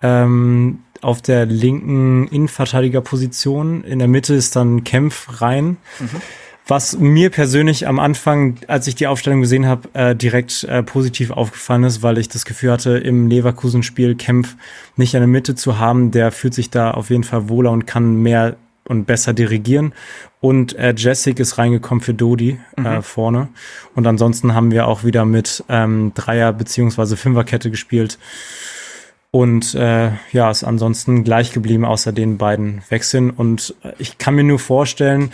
[0.02, 3.84] Ähm, auf der linken Innenverteidigerposition.
[3.84, 5.76] In der Mitte ist dann Kempf rein.
[6.00, 6.20] Mhm.
[6.66, 11.30] Was mir persönlich am Anfang, als ich die Aufstellung gesehen habe, äh, direkt äh, positiv
[11.30, 14.56] aufgefallen ist, weil ich das Gefühl hatte, im Leverkusen-Spiel Kempf
[14.96, 17.86] nicht in der Mitte zu haben, der fühlt sich da auf jeden Fall wohler und
[17.86, 18.56] kann mehr
[18.86, 19.92] und besser dirigieren.
[20.40, 22.86] Und äh, Jessic ist reingekommen für Dodi äh, mhm.
[22.86, 23.48] äh, vorne.
[23.94, 28.18] Und ansonsten haben wir auch wieder mit ähm, Dreier- beziehungsweise Fünferkette gespielt.
[29.30, 33.30] Und äh, ja, ist ansonsten gleich geblieben, außer den beiden Wechseln.
[33.30, 35.32] Und äh, ich kann mir nur vorstellen,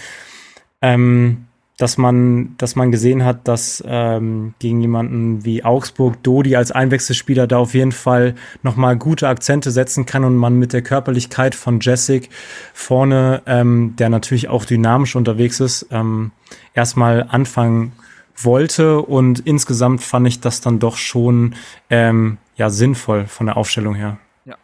[0.83, 1.47] ähm,
[1.81, 7.47] dass man, dass man gesehen hat, dass ähm, gegen jemanden wie Augsburg Dodi als Einwechselspieler
[7.47, 11.81] da auf jeden Fall nochmal gute Akzente setzen kann und man mit der Körperlichkeit von
[11.81, 12.28] Jessic
[12.74, 16.33] vorne, ähm, der natürlich auch dynamisch unterwegs ist, ähm,
[16.74, 17.93] erstmal anfangen
[18.37, 21.55] wollte und insgesamt fand ich das dann doch schon
[21.89, 24.18] ähm, ja sinnvoll von der Aufstellung her.
[24.45, 24.57] Ja,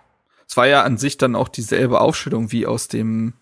[0.47, 3.33] es war ja an sich dann auch dieselbe Aufstellung wie aus dem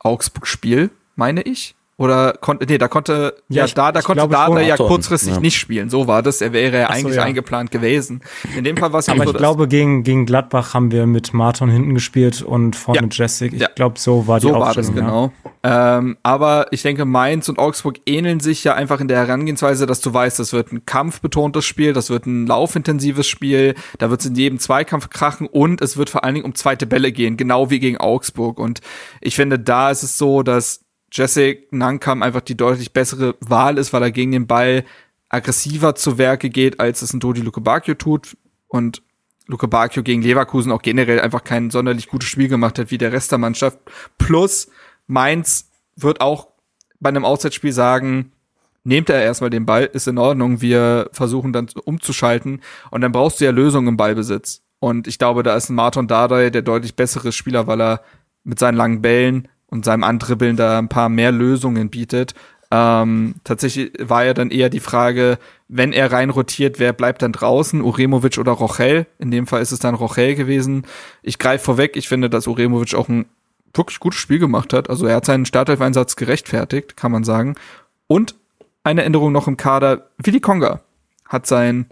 [0.00, 1.74] Augsburg-Spiel, meine ich.
[2.02, 5.40] Oder konnte, nee, da konnte, ja, ja da, da konnte Dada ja kurzfristig ja.
[5.40, 5.88] nicht spielen.
[5.88, 6.40] So war das.
[6.40, 7.22] Er wäre ja so, eigentlich ja.
[7.22, 8.22] eingeplant gewesen.
[8.56, 11.32] In dem Fall war es Aber so, ich glaube, gegen, gegen Gladbach haben wir mit
[11.32, 13.52] Marton hinten gespielt und vorne mit Jessic.
[13.52, 14.96] Ich glaube, so war die so Aufstellung.
[14.96, 15.32] So war das, genau.
[15.62, 20.00] Ähm, aber ich denke, Mainz und Augsburg ähneln sich ja einfach in der Herangehensweise, dass
[20.00, 24.26] du weißt, das wird ein kampfbetontes Spiel, das wird ein laufintensives Spiel, da wird es
[24.26, 27.70] in jedem Zweikampf krachen und es wird vor allen Dingen um zweite Bälle gehen, genau
[27.70, 28.58] wie gegen Augsburg.
[28.58, 28.80] Und
[29.20, 30.80] ich finde, da ist es so, dass
[31.12, 34.84] Jesse Nankam einfach die deutlich bessere Wahl ist, weil er gegen den Ball
[35.28, 38.36] aggressiver zu Werke geht, als es ein Dodi Luke Bacchio tut.
[38.66, 39.02] Und
[39.46, 43.12] Luke Bacchio gegen Leverkusen auch generell einfach kein sonderlich gutes Spiel gemacht hat wie der
[43.12, 43.78] Rest der Mannschaft.
[44.18, 44.68] Plus
[45.06, 46.48] Mainz wird auch
[47.00, 48.32] bei einem Auswärtsspiel sagen,
[48.84, 53.40] nehmt er erstmal den Ball, ist in Ordnung, wir versuchen dann umzuschalten und dann brauchst
[53.40, 54.62] du ja Lösungen im Ballbesitz.
[54.78, 58.02] Und ich glaube, da ist ein Martin Dardai der deutlich bessere Spieler, weil er
[58.44, 62.34] mit seinen langen Bällen und seinem Antribbeln da ein paar mehr Lösungen bietet.
[62.70, 67.32] Ähm, tatsächlich war ja dann eher die Frage, wenn er rein rotiert, wer bleibt dann
[67.32, 69.06] draußen, Uremovic oder Rochel?
[69.18, 70.84] In dem Fall ist es dann Rochel gewesen.
[71.22, 73.24] Ich greife vorweg, ich finde, dass Uremovic auch ein
[73.72, 74.90] wirklich gutes Spiel gemacht hat.
[74.90, 77.54] Also er hat seinen Startelf-Einsatz gerechtfertigt, kann man sagen.
[78.08, 78.34] Und
[78.84, 80.10] eine Änderung noch im Kader.
[80.18, 80.80] Willi Konga
[81.26, 81.86] hat sein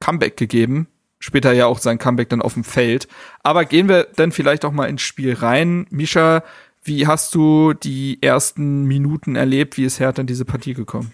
[0.00, 0.88] Comeback gegeben.
[1.18, 3.08] Später ja auch sein Comeback dann auf dem Feld.
[3.42, 5.86] Aber gehen wir dann vielleicht auch mal ins Spiel rein.
[5.88, 6.42] Misha,
[6.86, 9.76] wie hast du die ersten Minuten erlebt?
[9.76, 11.12] Wie ist Hertha in diese Partie gekommen?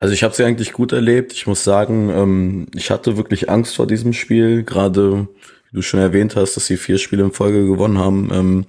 [0.00, 1.32] Also ich habe sie eigentlich gut erlebt.
[1.32, 4.64] Ich muss sagen, ähm, ich hatte wirklich Angst vor diesem Spiel.
[4.64, 5.28] Gerade,
[5.70, 8.30] wie du schon erwähnt hast, dass sie vier Spiele in Folge gewonnen haben.
[8.32, 8.66] Ähm,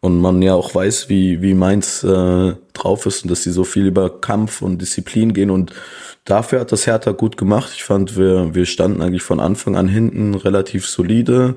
[0.00, 3.62] und man ja auch weiß, wie, wie Mainz äh, drauf ist und dass sie so
[3.62, 5.72] viel über Kampf und Disziplin gehen und
[6.24, 7.70] dafür hat das Hertha gut gemacht.
[7.76, 11.56] Ich fand, wir, wir standen eigentlich von Anfang an hinten relativ solide.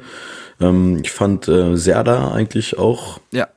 [0.59, 3.19] Ähm, ich fand äh, Serda eigentlich auch.
[3.31, 3.47] Ja.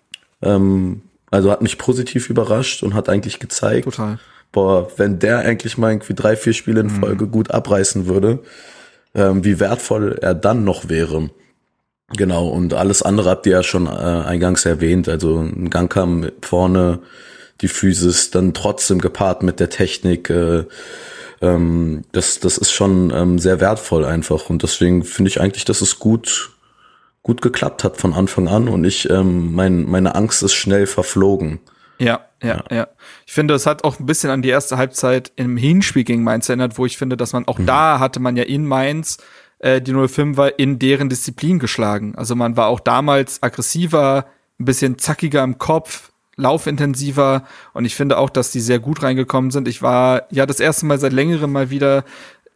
[0.43, 4.19] Ähm, also hat mich positiv überrascht und hat eigentlich gezeigt, Total.
[4.53, 7.01] boah, wenn der eigentlich mal irgendwie drei, vier Spiele in mhm.
[7.01, 7.31] Folge mhm.
[7.31, 8.41] gut abreißen würde,
[9.15, 11.31] ähm, wie wertvoll er dann noch wäre.
[12.17, 15.09] Genau, und alles andere habt ihr ja schon äh, eingangs erwähnt.
[15.09, 17.01] Also ein Gang kam vorne,
[17.61, 20.31] die Physis dann trotzdem gepaart mit der Technik.
[20.31, 20.65] Äh,
[21.43, 24.49] ähm, das, das ist schon ähm, sehr wertvoll einfach.
[24.49, 26.53] Und deswegen finde ich eigentlich, dass es gut,
[27.23, 31.61] gut geklappt hat von Anfang an und ich, ähm, mein, meine Angst ist schnell verflogen.
[31.99, 32.89] Ja, ja, ja, ja.
[33.27, 36.49] Ich finde, es hat auch ein bisschen an die erste Halbzeit im Hinspiel gegen Mainz
[36.49, 37.67] erinnert, wo ich finde, dass man auch mhm.
[37.67, 39.19] da hatte man ja in Mainz
[39.59, 42.15] äh, die 05er in deren Disziplin geschlagen.
[42.17, 44.27] Also man war auch damals aggressiver,
[44.61, 47.43] ein bisschen zackiger im Kopf, laufintensiver
[47.75, 49.67] und ich finde auch, dass die sehr gut reingekommen sind.
[49.67, 52.05] Ich war ja das erste Mal seit längerem mal wieder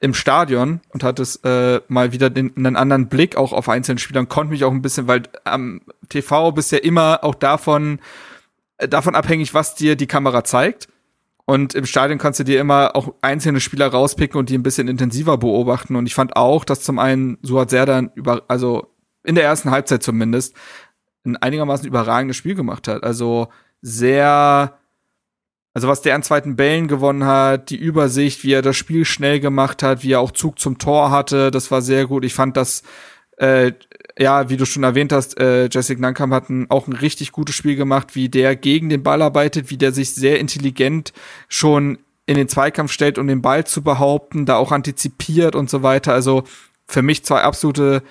[0.03, 4.01] im Stadion und hatte es äh, mal wieder den, einen anderen Blick auch auf einzelne
[4.01, 8.01] Spieler und konnte mich auch ein bisschen, weil am TV bist ja immer auch davon
[8.79, 10.89] äh, davon abhängig, was dir die Kamera zeigt.
[11.45, 14.89] Und im Stadion kannst du dir immer auch einzelne Spieler rauspicken und die ein bisschen
[14.89, 15.95] intensiver beobachten.
[15.95, 18.89] Und ich fand auch, dass zum einen Suat Serdan über, also
[19.23, 20.57] in der ersten Halbzeit zumindest,
[21.25, 23.05] ein einigermaßen überragendes Spiel gemacht hat.
[23.05, 23.49] Also
[23.81, 24.79] sehr,
[25.75, 29.41] also was der an zweiten Bällen gewonnen hat, die Übersicht, wie er das Spiel schnell
[29.41, 32.25] gemacht hat, wie er auch Zug zum Tor hatte, das war sehr gut.
[32.25, 32.83] Ich fand, dass
[33.39, 33.73] äh,
[34.19, 37.55] ja, wie du schon erwähnt hast, äh, Jessic Nankam hat ein, auch ein richtig gutes
[37.55, 41.13] Spiel gemacht, wie der gegen den Ball arbeitet, wie der sich sehr intelligent
[41.49, 45.83] schon in den Zweikampf stellt, um den Ball zu behaupten, da auch antizipiert und so
[45.83, 46.13] weiter.
[46.13, 46.45] Also
[46.87, 48.03] für mich zwei absolute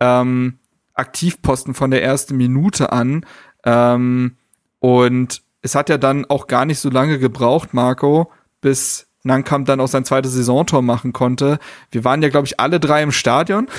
[0.00, 0.58] ähm,
[0.94, 3.26] Aktivposten von der ersten Minute an.
[3.64, 4.36] Ähm,
[4.78, 8.30] und es hat ja dann auch gar nicht so lange gebraucht, Marco,
[8.60, 11.58] bis Nankam dann auch sein zweites Saisontor machen konnte.
[11.90, 13.68] Wir waren ja, glaube ich, alle drei im Stadion.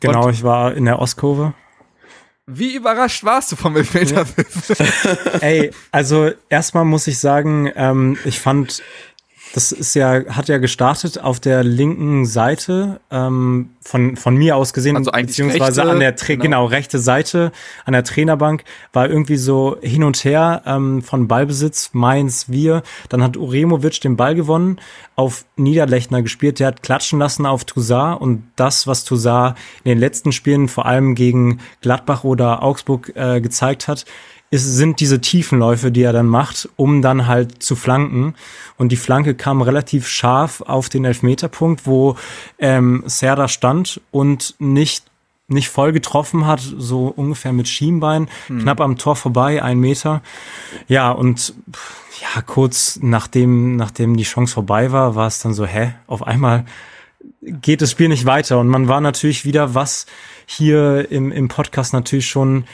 [0.00, 1.52] Genau, ich war in der Ostkurve.
[2.46, 5.40] Wie überrascht warst du vom Elfmeterpfiff?
[5.40, 8.82] Ey, also erstmal muss ich sagen, ähm, ich fand
[9.54, 14.72] das ist ja, hat ja gestartet auf der linken Seite, ähm, von, von mir aus
[14.72, 16.42] gesehen, also beziehungsweise rechte, an der, Tra genau.
[16.42, 16.64] genau.
[16.66, 17.52] rechte Seite
[17.84, 22.82] an der Trainerbank, war irgendwie so hin und her ähm, von Ballbesitz, Mainz, wir.
[23.10, 24.80] Dann hat Uremovic den Ball gewonnen,
[25.14, 29.98] auf Niederlechner gespielt, der hat klatschen lassen auf Toussaint und das, was Toussaint in den
[29.98, 34.04] letzten Spielen vor allem gegen Gladbach oder Augsburg äh, gezeigt hat,
[34.54, 38.34] ist, sind diese Tiefenläufe, die er dann macht, um dann halt zu flanken.
[38.76, 42.16] Und die Flanke kam relativ scharf auf den Elfmeterpunkt, wo
[42.58, 45.04] ähm, Serda stand und nicht
[45.46, 48.60] nicht voll getroffen hat, so ungefähr mit Schienbein, hm.
[48.60, 50.22] knapp am Tor vorbei, ein Meter.
[50.88, 51.52] Ja, und
[52.22, 56.64] ja, kurz nachdem, nachdem die Chance vorbei war, war es dann so, hä, auf einmal
[57.42, 58.58] geht das Spiel nicht weiter.
[58.58, 60.06] Und man war natürlich wieder, was
[60.46, 62.64] hier im, im Podcast natürlich schon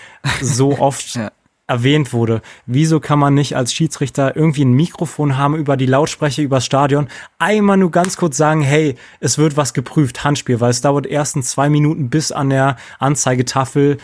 [0.40, 1.32] so oft ja
[1.70, 2.42] erwähnt wurde.
[2.66, 7.08] Wieso kann man nicht als Schiedsrichter irgendwie ein Mikrofon haben über die Lautsprecher übers Stadion,
[7.38, 11.50] einmal nur ganz kurz sagen, hey, es wird was geprüft, Handspiel, weil es dauert erstens
[11.50, 13.98] zwei Minuten bis an der Anzeigetafel,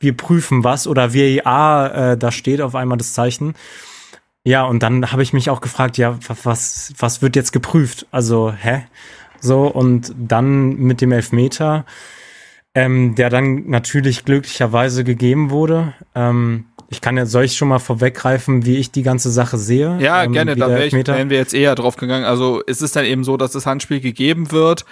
[0.00, 3.54] wir prüfen was oder VAR, äh, da steht auf einmal das Zeichen.
[4.44, 8.06] Ja, und dann habe ich mich auch gefragt, ja, was, was wird jetzt geprüft?
[8.10, 8.82] Also, hä?
[9.40, 11.84] So, und dann mit dem Elfmeter,
[12.74, 15.94] ähm, der dann natürlich glücklicherweise gegeben wurde.
[16.14, 19.98] Ähm, ich kann ja, soll ich schon mal vorweggreifen, wie ich die ganze Sache sehe?
[19.98, 22.26] Ja, ähm, gerne, da wär wären wir jetzt eher drauf gegangen.
[22.26, 24.84] Also es ist dann eben so, dass das Handspiel gegeben wird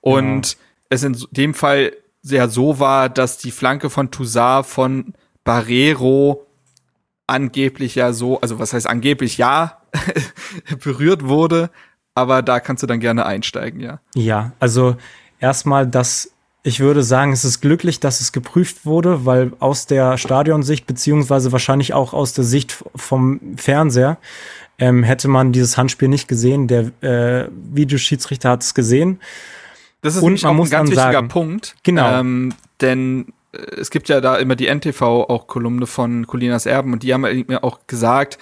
[0.00, 0.58] und ja.
[0.90, 1.92] es in dem Fall
[2.22, 6.46] sehr so war, dass die Flanke von Toussaint von Barrero
[7.26, 9.82] angeblich ja so, also was heißt angeblich ja,
[10.84, 11.70] berührt wurde,
[12.14, 13.98] aber da kannst du dann gerne einsteigen, ja.
[14.14, 14.96] Ja, also
[15.40, 16.30] erstmal, dass
[16.62, 21.52] ich würde sagen, es ist glücklich, dass es geprüft wurde, weil aus der Stadionsicht beziehungsweise
[21.52, 24.18] wahrscheinlich auch aus der Sicht vom Fernseher
[24.78, 26.68] ähm, hätte man dieses Handspiel nicht gesehen.
[26.68, 29.20] Der äh, Videoschiedsrichter hat es gesehen.
[30.02, 31.76] Das ist Und man muss ein ganz wichtiger sagen, Punkt.
[31.82, 32.20] Genau.
[32.20, 37.02] Ähm, denn es gibt ja da immer die NTV auch Kolumne von Colinas Erben und
[37.02, 38.38] die haben mir auch gesagt,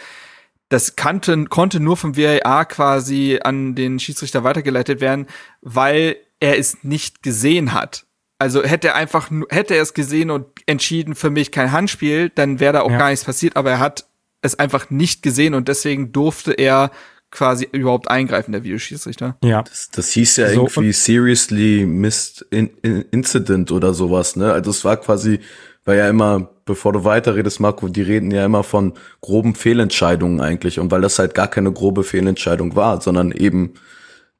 [0.68, 5.26] das kannte, konnte nur vom VAR quasi an den Schiedsrichter weitergeleitet werden,
[5.62, 8.06] weil er es nicht gesehen hat.
[8.38, 12.60] Also hätte er einfach, hätte er es gesehen und entschieden für mich kein Handspiel, dann
[12.60, 12.98] wäre da auch ja.
[12.98, 14.06] gar nichts passiert, aber er hat
[14.42, 16.90] es einfach nicht gesehen und deswegen durfte er
[17.30, 19.36] quasi überhaupt eingreifen, der Videoschiedsrichter.
[19.42, 19.62] Ja.
[19.62, 24.52] Das, das hieß ja so, irgendwie seriously missed in, in incident oder sowas, ne?
[24.52, 25.40] Also es war quasi,
[25.84, 30.78] weil ja immer, bevor du weiterredest, Marco, die reden ja immer von groben Fehlentscheidungen eigentlich.
[30.78, 33.74] Und weil das halt gar keine grobe Fehlentscheidung war, sondern eben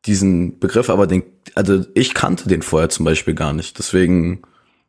[0.07, 1.23] diesen Begriff, aber den,
[1.55, 3.79] also ich kannte den vorher zum Beispiel gar nicht.
[3.79, 4.43] Deswegen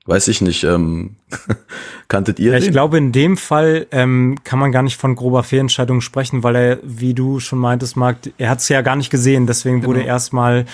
[0.05, 1.17] weiß ich nicht, ähm,
[2.07, 2.65] kanntet ihr ja, den?
[2.65, 6.55] Ich glaube, in dem Fall ähm, kann man gar nicht von grober Fehlentscheidung sprechen, weil
[6.55, 9.47] er, wie du schon meintest, Marc, er hat es ja gar nicht gesehen.
[9.47, 9.89] Deswegen genau.
[9.89, 10.65] wurde erstmal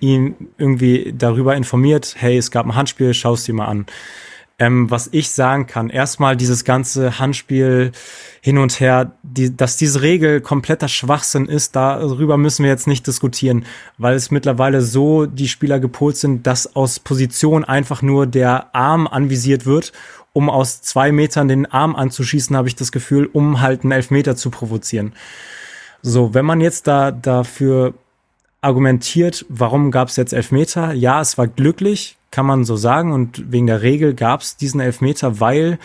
[0.00, 3.86] ihn irgendwie darüber informiert, hey, es gab ein Handspiel, schau es dir mal an.
[4.60, 7.92] Ähm, was ich sagen kann, erstmal dieses ganze Handspiel
[8.40, 13.06] hin und her, die, dass diese Regel kompletter Schwachsinn ist, darüber müssen wir jetzt nicht
[13.06, 13.64] diskutieren,
[13.98, 19.06] weil es mittlerweile so die Spieler gepolt sind, dass aus Position einfach nur der Arm
[19.06, 19.92] anvisiert wird,
[20.32, 24.34] um aus zwei Metern den Arm anzuschießen, habe ich das Gefühl, um halt einen Elfmeter
[24.34, 25.12] zu provozieren.
[26.02, 27.94] So, wenn man jetzt da dafür
[28.60, 30.92] argumentiert, warum gab es jetzt Elfmeter?
[30.92, 33.12] Ja, es war glücklich, kann man so sagen.
[33.12, 35.78] Und wegen der Regel gab es diesen Elfmeter, weil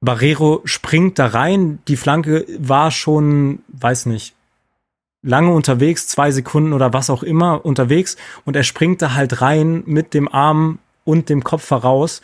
[0.00, 1.78] Barrero springt da rein.
[1.88, 4.34] Die Flanke war schon, weiß nicht,
[5.22, 8.16] lange unterwegs, zwei Sekunden oder was auch immer unterwegs.
[8.44, 12.22] Und er springt da halt rein mit dem Arm und dem Kopf voraus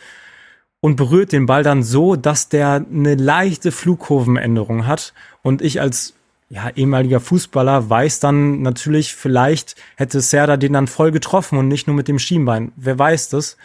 [0.81, 5.13] und berührt den Ball dann so, dass der eine leichte Flugkurvenänderung hat.
[5.41, 6.13] Und ich als
[6.49, 11.85] ja, ehemaliger Fußballer weiß dann natürlich, vielleicht hätte Serda den dann voll getroffen und nicht
[11.85, 12.71] nur mit dem Schienbein.
[12.75, 13.55] Wer weiß das?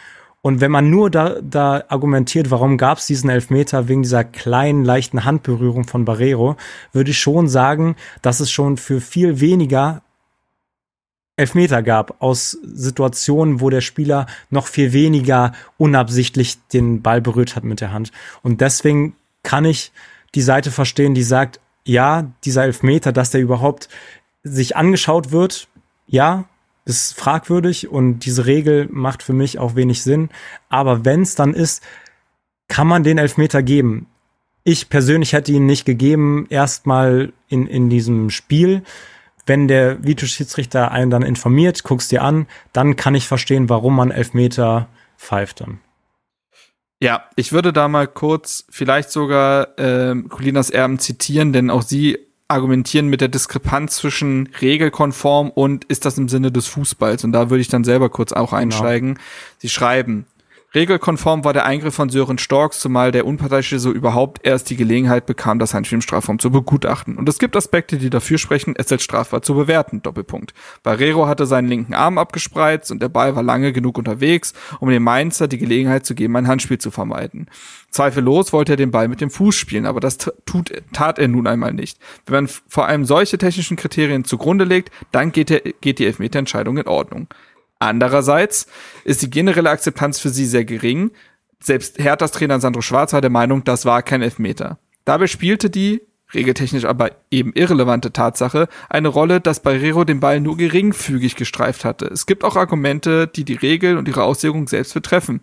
[0.43, 4.85] Und wenn man nur da, da argumentiert, warum gab es diesen Elfmeter wegen dieser kleinen,
[4.85, 6.57] leichten Handberührung von Barrero,
[6.93, 10.03] würde ich schon sagen, dass es schon für viel weniger
[11.37, 17.65] Elfmeter gab aus Situationen, wo der Spieler noch viel weniger unabsichtlich den Ball berührt hat
[17.65, 18.13] mit der Hand.
[18.43, 19.93] Und deswegen kann ich
[20.35, 23.89] die Seite verstehen, die sagt, ja, dieser Elfmeter, dass der überhaupt
[24.43, 25.69] sich angeschaut wird,
[26.07, 26.45] ja,
[26.85, 30.29] ist fragwürdig und diese Regel macht für mich auch wenig Sinn.
[30.69, 31.83] Aber wenn es dann ist,
[32.69, 34.07] kann man den Elfmeter geben.
[34.65, 38.83] Ich persönlich hätte ihn nicht gegeben, erstmal in, in diesem Spiel.
[39.47, 44.11] Wenn der Videoschiedsrichter einen dann informiert, guckst dir an, dann kann ich verstehen, warum man
[44.11, 45.81] Elfmeter pfeift dann.
[47.05, 52.19] Ja, ich würde da mal kurz vielleicht sogar äh, Colinas Erben zitieren, denn auch sie
[52.49, 57.23] argumentieren mit der Diskrepanz zwischen regelkonform und ist das im Sinne des Fußballs.
[57.25, 58.63] Und da würde ich dann selber kurz auch genau.
[58.63, 59.15] einsteigen.
[59.17, 59.27] Genau.
[59.59, 60.25] Sie schreiben,
[60.75, 65.25] Regelkonform war der Eingriff von Sören Storks, zumal der Unparteiische so überhaupt erst die Gelegenheit
[65.25, 67.17] bekam, das Handspiel im Strafraum zu begutachten.
[67.17, 70.03] Und es gibt Aspekte, die dafür sprechen, es als strafbar zu bewerten.
[70.03, 70.53] Doppelpunkt.
[70.83, 75.05] Barrero hatte seinen linken Arm abgespreizt und der Ball war lange genug unterwegs, um dem
[75.05, 77.49] Mainzer die Gelegenheit zu geben, ein Handspiel zu vermeiden.
[77.91, 81.47] Zweifellos wollte er den Ball mit dem Fuß spielen, aber das tut, tat er nun
[81.47, 82.01] einmal nicht.
[82.27, 86.79] Wenn man vor allem solche technischen Kriterien zugrunde legt, dann geht, der, geht die Elfmeterentscheidung
[86.79, 87.29] in Ordnung.
[87.85, 88.67] Andererseits
[89.05, 91.11] ist die generelle Akzeptanz für sie sehr gering.
[91.63, 94.79] Selbst Herthas Trainer Sandro Schwarz war der Meinung, das war kein Elfmeter.
[95.05, 96.01] Dabei spielte die,
[96.33, 102.07] regeltechnisch aber eben irrelevante Tatsache, eine Rolle, dass Barrero den Ball nur geringfügig gestreift hatte.
[102.07, 105.43] Es gibt auch Argumente, die die Regel und ihre Auslegung selbst betreffen.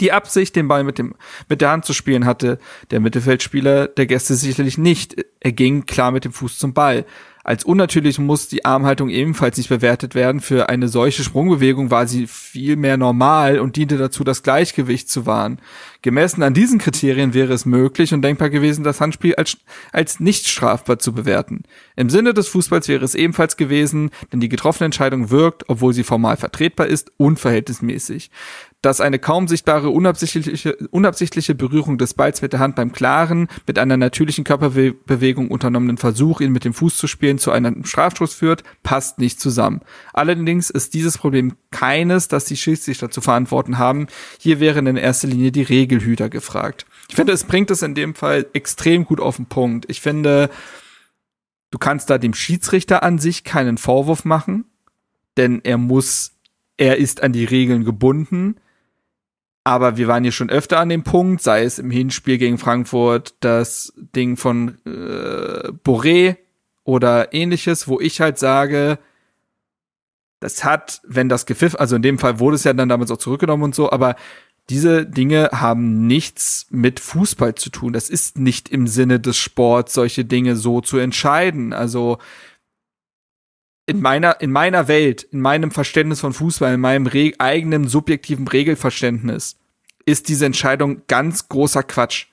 [0.00, 1.14] Die Absicht, den Ball mit, dem,
[1.50, 2.58] mit der Hand zu spielen, hatte
[2.90, 5.22] der Mittelfeldspieler der Gäste sicherlich nicht.
[5.40, 7.04] Er ging klar mit dem Fuß zum Ball.
[7.44, 10.40] Als unnatürlich muss die Armhaltung ebenfalls nicht bewertet werden.
[10.40, 15.26] Für eine solche Sprungbewegung war sie viel mehr normal und diente dazu, das Gleichgewicht zu
[15.26, 15.60] wahren.
[16.00, 19.58] Gemessen an diesen Kriterien wäre es möglich und denkbar gewesen, das Handspiel als,
[19.92, 21.64] als nicht strafbar zu bewerten.
[21.96, 26.02] Im Sinne des Fußballs wäre es ebenfalls gewesen, denn die getroffene Entscheidung wirkt, obwohl sie
[26.02, 28.30] formal vertretbar ist, unverhältnismäßig
[28.84, 33.78] dass eine kaum sichtbare unabsichtliche, unabsichtliche Berührung des Balls mit der Hand beim klaren, mit
[33.78, 38.62] einer natürlichen Körperbewegung unternommenen Versuch, ihn mit dem Fuß zu spielen, zu einem Strafstoß führt,
[38.82, 39.80] passt nicht zusammen.
[40.12, 44.06] Allerdings ist dieses Problem keines, das die Schiedsrichter zu verantworten haben.
[44.38, 46.84] Hier wären in erster Linie die Regelhüter gefragt.
[47.08, 49.86] Ich finde, es bringt es in dem Fall extrem gut auf den Punkt.
[49.88, 50.50] Ich finde,
[51.70, 54.66] du kannst da dem Schiedsrichter an sich keinen Vorwurf machen,
[55.38, 56.32] denn er muss
[56.76, 58.56] er ist an die Regeln gebunden.
[59.64, 63.34] Aber wir waren hier schon öfter an dem Punkt, sei es im Hinspiel gegen Frankfurt,
[63.40, 66.36] das Ding von äh, Boré
[66.84, 68.98] oder ähnliches, wo ich halt sage,
[70.40, 73.16] das hat, wenn das gepfiffen, also in dem Fall wurde es ja dann damals auch
[73.16, 74.16] zurückgenommen und so, aber
[74.70, 77.92] diese Dinge haben nichts mit Fußball zu tun.
[77.92, 81.74] Das ist nicht im Sinne des Sports, solche Dinge so zu entscheiden.
[81.74, 82.18] Also
[83.86, 87.08] in meiner, in meiner Welt, in meinem Verständnis von Fußball, in meinem
[87.38, 89.56] eigenen subjektiven Regelverständnis,
[90.06, 92.26] ist diese Entscheidung ganz großer Quatsch.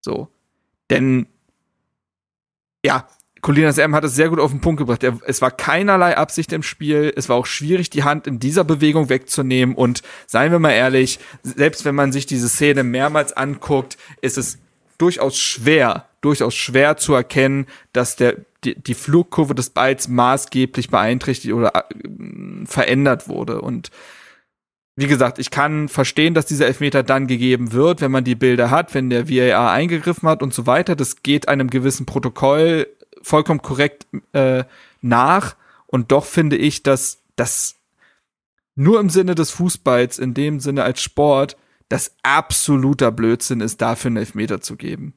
[0.00, 0.28] So.
[0.90, 1.26] Denn,
[2.84, 3.08] ja,
[3.40, 5.02] Colinas M hat es sehr gut auf den Punkt gebracht.
[5.02, 7.12] Er, es war keinerlei Absicht im Spiel.
[7.16, 9.74] Es war auch schwierig, die Hand in dieser Bewegung wegzunehmen.
[9.74, 14.58] Und seien wir mal ehrlich, selbst wenn man sich diese Szene mehrmals anguckt, ist es
[14.98, 21.54] durchaus schwer, durchaus schwer zu erkennen, dass der, die, die Flugkurve des Balls maßgeblich beeinträchtigt
[21.54, 23.60] oder äh, verändert wurde.
[23.62, 23.90] Und
[24.96, 28.70] wie gesagt, ich kann verstehen, dass dieser Elfmeter dann gegeben wird, wenn man die Bilder
[28.70, 30.96] hat, wenn der VAR eingegriffen hat und so weiter.
[30.96, 32.88] Das geht einem gewissen Protokoll
[33.22, 34.64] vollkommen korrekt äh,
[35.00, 35.54] nach.
[35.86, 37.76] Und doch finde ich, dass das
[38.74, 41.56] nur im Sinne des Fußballs, in dem Sinne als Sport,
[41.88, 45.14] das absoluter Blödsinn ist, dafür einen Elfmeter zu geben.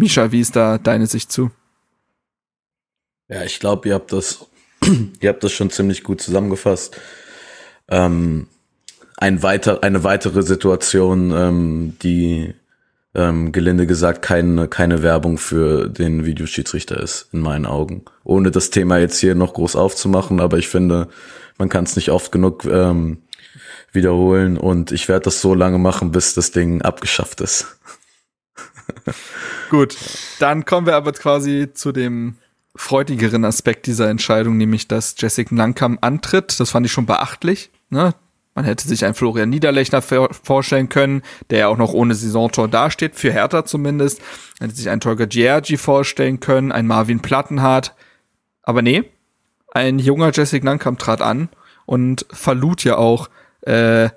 [0.00, 1.50] Misha, wie ist da deine Sicht zu?
[3.28, 4.46] Ja, ich glaube, ihr habt das,
[5.20, 6.98] ihr habt das schon ziemlich gut zusammengefasst.
[7.88, 8.48] Ähm,
[9.18, 12.54] ein weiter, eine weitere Situation, ähm, die
[13.14, 18.06] ähm, gelinde gesagt keine, keine Werbung für den Videoschiedsrichter ist, in meinen Augen.
[18.24, 21.08] Ohne das Thema jetzt hier noch groß aufzumachen, aber ich finde,
[21.58, 23.18] man kann es nicht oft genug ähm,
[23.92, 27.78] wiederholen und ich werde das so lange machen, bis das Ding abgeschafft ist.
[29.70, 29.96] Gut,
[30.40, 32.36] dann kommen wir aber quasi zu dem
[32.74, 36.58] freudigeren Aspekt dieser Entscheidung, nämlich dass Jessica Langkamp antritt.
[36.58, 37.70] Das fand ich schon beachtlich.
[37.88, 38.12] Ne?
[38.56, 43.14] Man hätte sich einen Florian Niederlechner vorstellen können, der ja auch noch ohne Saisontor dasteht,
[43.14, 44.20] für Hertha zumindest.
[44.58, 47.94] Man hätte sich einen Tolga Giergi vorstellen können, ein Marvin Plattenhardt.
[48.64, 49.04] Aber nee,
[49.72, 51.48] ein junger Jessic Nankam trat an
[51.86, 53.30] und verlud ja auch
[53.62, 54.10] äh,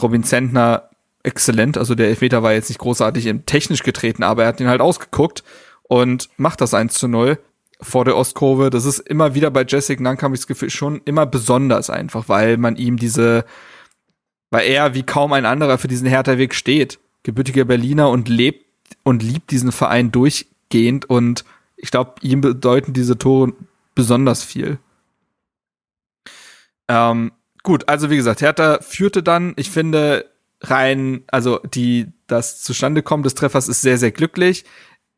[0.00, 0.90] Robin Zentner
[1.26, 1.76] exzellent.
[1.76, 5.44] Also der Elfmeter war jetzt nicht großartig technisch getreten, aber er hat ihn halt ausgeguckt
[5.82, 7.38] und macht das 1 zu 0
[7.80, 8.70] vor der Ostkurve.
[8.70, 12.28] Das ist immer wieder bei Jessic Nank, habe ich das Gefühl, schon immer besonders einfach,
[12.28, 13.44] weil man ihm diese,
[14.50, 16.98] weil er wie kaum ein anderer für diesen Hertha-Weg steht.
[17.22, 18.64] Gebürtiger Berliner und lebt
[19.02, 21.44] und liebt diesen Verein durchgehend und
[21.76, 23.52] ich glaube, ihm bedeuten diese Tore
[23.94, 24.78] besonders viel.
[26.88, 27.32] Ähm,
[27.64, 30.24] gut, also wie gesagt, Hertha führte dann, ich finde,
[30.60, 34.64] rein, also die, das Zustandekommen des Treffers ist sehr, sehr glücklich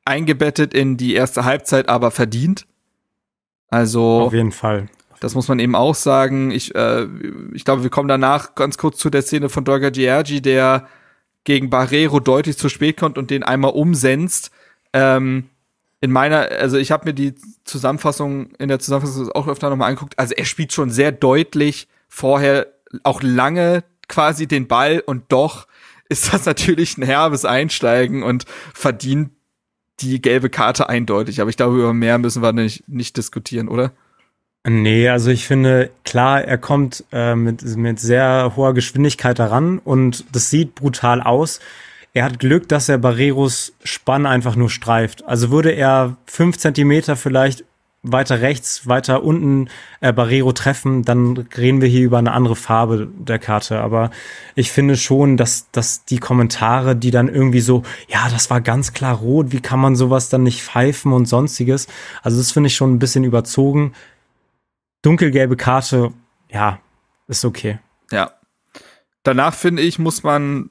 [0.08, 2.66] eingebettet in die erste Halbzeit, aber verdient.
[3.68, 4.88] Also auf jeden Fall.
[5.20, 6.50] Das muss man eben auch sagen.
[6.50, 7.06] Ich, äh,
[7.52, 10.88] ich glaube, wir kommen danach ganz kurz zu der Szene von Dolga Giergi, der
[11.44, 14.50] gegen Barrero deutlich zu spät kommt und den einmal umsenzt.
[14.92, 15.50] Ähm,
[16.00, 17.34] in meiner, also ich habe mir die
[17.64, 20.18] Zusammenfassung in der Zusammenfassung auch öfter nochmal angeguckt.
[20.18, 22.68] Also er spielt schon sehr deutlich vorher
[23.02, 25.66] auch lange quasi den Ball und doch
[26.08, 28.44] ist das natürlich ein herbes Einsteigen und
[28.74, 29.30] verdient
[30.00, 31.40] die gelbe Karte eindeutig.
[31.40, 33.92] Aber ich glaube, über mehr müssen wir nicht, nicht diskutieren, oder?
[34.66, 40.24] Nee, also ich finde, klar, er kommt äh, mit, mit sehr hoher Geschwindigkeit heran und
[40.32, 41.60] das sieht brutal aus.
[42.12, 45.24] Er hat Glück, dass er Barreros Spann einfach nur streift.
[45.24, 47.64] Also würde er fünf Zentimeter vielleicht
[48.02, 49.68] weiter rechts, weiter unten
[50.00, 53.80] äh, Barrero treffen, dann reden wir hier über eine andere Farbe der Karte.
[53.80, 54.10] Aber
[54.54, 58.92] ich finde schon, dass, dass die Kommentare, die dann irgendwie so, ja, das war ganz
[58.92, 61.88] klar rot, wie kann man sowas dann nicht pfeifen und sonstiges.
[62.22, 63.92] Also das finde ich schon ein bisschen überzogen.
[65.02, 66.12] Dunkelgelbe Karte,
[66.50, 66.80] ja,
[67.26, 67.78] ist okay.
[68.10, 68.32] Ja.
[69.24, 70.70] Danach finde ich, muss man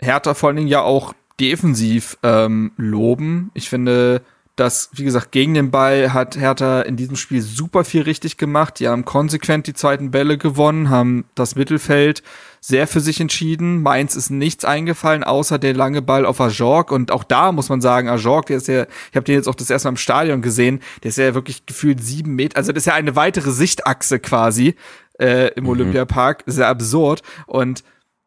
[0.00, 3.50] Hertha vor allen Dingen ja auch defensiv ähm, loben.
[3.54, 4.22] Ich finde,
[4.58, 8.80] dass, wie gesagt, gegen den Ball hat Hertha in diesem Spiel super viel richtig gemacht.
[8.80, 12.22] Die haben konsequent die zweiten Bälle gewonnen, haben das Mittelfeld
[12.60, 13.82] sehr für sich entschieden.
[13.82, 16.90] Mainz ist nichts eingefallen, außer der lange Ball auf Ajorg.
[16.90, 19.54] Und auch da muss man sagen, Ajorg, der ist ja, ich habe den jetzt auch
[19.54, 22.82] das erste Mal im Stadion gesehen, der ist ja wirklich gefühlt sieben Meter, also das
[22.82, 24.74] ist ja eine weitere Sichtachse quasi
[25.20, 25.70] äh, im mhm.
[25.70, 26.42] Olympiapark.
[26.46, 27.22] Sehr absurd.
[27.46, 27.84] Und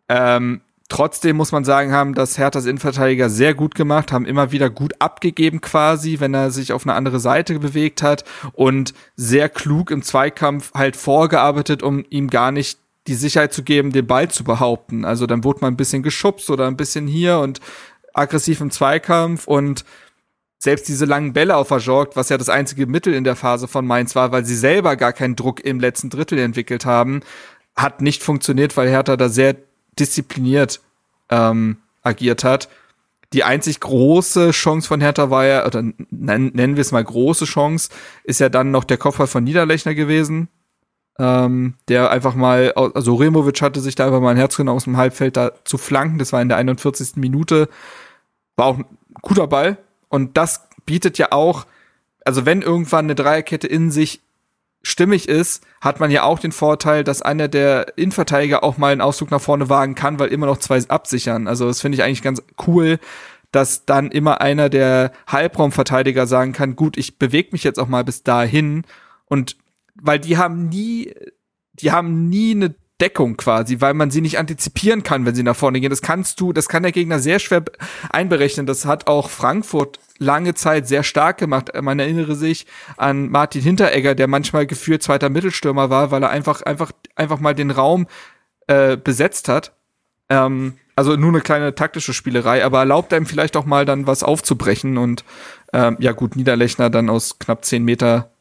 [0.07, 0.61] ähm,
[0.91, 4.91] Trotzdem muss man sagen, haben das Herthas Innenverteidiger sehr gut gemacht, haben immer wieder gut
[4.99, 10.01] abgegeben quasi, wenn er sich auf eine andere Seite bewegt hat und sehr klug im
[10.01, 12.77] Zweikampf halt vorgearbeitet, um ihm gar nicht
[13.07, 15.05] die Sicherheit zu geben, den Ball zu behaupten.
[15.05, 17.61] Also dann wurde man ein bisschen geschubst oder ein bisschen hier und
[18.13, 19.85] aggressiv im Zweikampf und
[20.57, 23.87] selbst diese langen Bälle auf Ajorg, was ja das einzige Mittel in der Phase von
[23.87, 27.21] Mainz war, weil sie selber gar keinen Druck im letzten Drittel entwickelt haben,
[27.77, 29.55] hat nicht funktioniert, weil Hertha da sehr
[29.99, 30.81] diszipliniert
[31.29, 32.69] ähm, agiert hat.
[33.33, 37.89] Die einzig große Chance von Hertha war ja, oder nennen, wir es mal große Chance,
[38.25, 40.49] ist ja dann noch der Kopfball von Niederlechner gewesen.
[41.19, 44.85] ähm, der einfach mal, also Removic hatte sich da einfach mal ein Herz genommen aus
[44.85, 46.17] dem Halbfeld da zu flanken.
[46.17, 47.17] Das war in der 41.
[47.17, 47.69] Minute.
[48.55, 48.85] War auch ein
[49.21, 49.77] guter Ball.
[50.09, 51.65] Und das bietet ja auch,
[52.25, 54.21] also wenn irgendwann eine Dreierkette in sich
[54.83, 59.01] stimmig ist, hat man ja auch den Vorteil, dass einer der Innenverteidiger auch mal einen
[59.01, 61.47] Ausflug nach vorne wagen kann, weil immer noch zwei absichern.
[61.47, 62.99] Also das finde ich eigentlich ganz cool,
[63.51, 68.03] dass dann immer einer der Halbraumverteidiger sagen kann, gut, ich bewege mich jetzt auch mal
[68.03, 68.83] bis dahin
[69.25, 69.57] und
[69.95, 71.13] weil die haben nie,
[71.73, 75.55] die haben nie eine Deckung quasi, weil man sie nicht antizipieren kann, wenn sie nach
[75.55, 75.89] vorne gehen.
[75.89, 77.63] Das kannst du, das kann der Gegner sehr schwer
[78.11, 78.65] einberechnen.
[78.65, 81.71] Das hat auch Frankfurt lange Zeit sehr stark gemacht.
[81.81, 86.61] Man erinnere sich an Martin Hinteregger, der manchmal gefühlt zweiter Mittelstürmer war, weil er einfach,
[86.61, 88.07] einfach, einfach mal den Raum
[88.67, 89.73] äh, besetzt hat.
[90.29, 94.21] Ähm, also nur eine kleine taktische Spielerei, aber erlaubt einem vielleicht auch mal dann was
[94.21, 95.23] aufzubrechen und
[95.73, 98.31] ähm, ja gut, Niederlechner dann aus knapp zehn Meter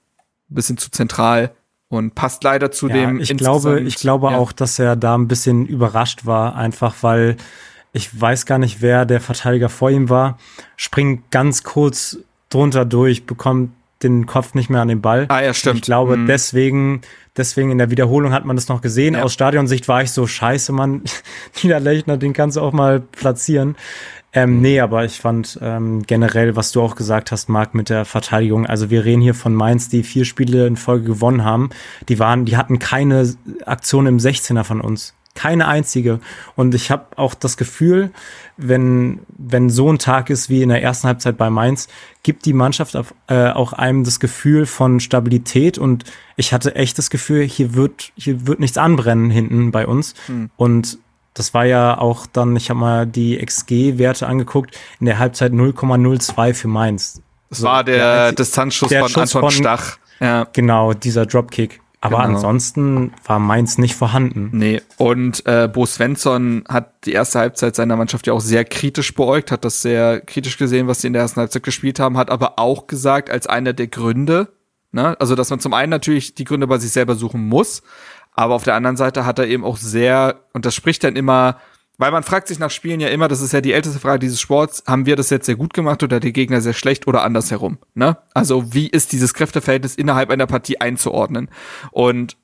[0.49, 1.55] bisschen zu zentral
[1.91, 3.21] und passt leider zu ja, dem.
[3.21, 4.39] Ich glaube, ich glaube ja.
[4.39, 7.37] auch, dass er da ein bisschen überrascht war, einfach weil
[7.93, 10.39] ich weiß gar nicht, wer der Verteidiger vor ihm war,
[10.77, 12.19] springt ganz kurz
[12.49, 13.73] drunter durch, bekommt
[14.05, 15.27] den Kopf nicht mehr an den Ball.
[15.29, 15.77] Ah ja, stimmt.
[15.77, 16.27] Ich glaube, mhm.
[16.27, 17.03] deswegen,
[17.37, 19.15] deswegen in der Wiederholung hat man das noch gesehen.
[19.15, 19.25] Ja.
[19.25, 21.03] Aus Stadionsicht war ich so scheiße, Mann.
[21.63, 23.77] Niederlechner, den kannst du auch mal platzieren.
[24.33, 28.05] Ähm, nee, aber ich fand ähm, generell, was du auch gesagt hast, Marc, mit der
[28.05, 28.67] Verteidigung.
[28.67, 31.71] Also wir reden hier von Mainz, die vier Spiele in Folge gewonnen haben.
[32.09, 33.35] Die waren, die hatten keine
[33.67, 35.15] Aktion im 16er von uns.
[35.35, 36.21] Keine einzige.
[36.55, 38.11] Und ich habe auch das Gefühl,
[38.57, 41.89] wenn, wenn so ein Tag ist wie in der ersten Halbzeit bei Mainz,
[42.23, 45.79] gibt die Mannschaft auf, äh, auch einem das Gefühl von Stabilität.
[45.79, 46.05] Und
[46.37, 50.15] ich hatte echt das Gefühl, hier wird, hier wird nichts anbrennen hinten bei uns.
[50.27, 50.51] Hm.
[50.57, 50.99] Und
[51.41, 56.53] das war ja auch dann, ich habe mal die XG-Werte angeguckt, in der Halbzeit 0,02
[56.53, 57.23] für Mainz.
[57.49, 59.97] Das war der, der Distanzschuss der von Schuss Anton von, Stach.
[60.21, 60.47] Ja.
[60.53, 61.81] Genau, dieser Dropkick.
[62.03, 62.35] Aber genau.
[62.35, 64.51] ansonsten war Mainz nicht vorhanden.
[64.53, 69.15] Nee, und äh, Bo Svensson hat die erste Halbzeit seiner Mannschaft ja auch sehr kritisch
[69.15, 72.31] beäugt, hat das sehr kritisch gesehen, was sie in der ersten Halbzeit gespielt haben, hat
[72.31, 74.49] aber auch gesagt, als einer der Gründe,
[74.93, 77.83] ne, also dass man zum einen natürlich die Gründe bei sich selber suchen muss,
[78.41, 81.59] aber auf der anderen Seite hat er eben auch sehr, und das spricht dann immer,
[81.99, 84.41] weil man fragt sich nach Spielen ja immer, das ist ja die älteste Frage dieses
[84.41, 87.77] Sports, haben wir das jetzt sehr gut gemacht oder der Gegner sehr schlecht oder andersherum,
[87.93, 88.17] ne?
[88.33, 91.51] Also wie ist dieses Kräfteverhältnis innerhalb einer Partie einzuordnen?
[91.91, 92.39] Und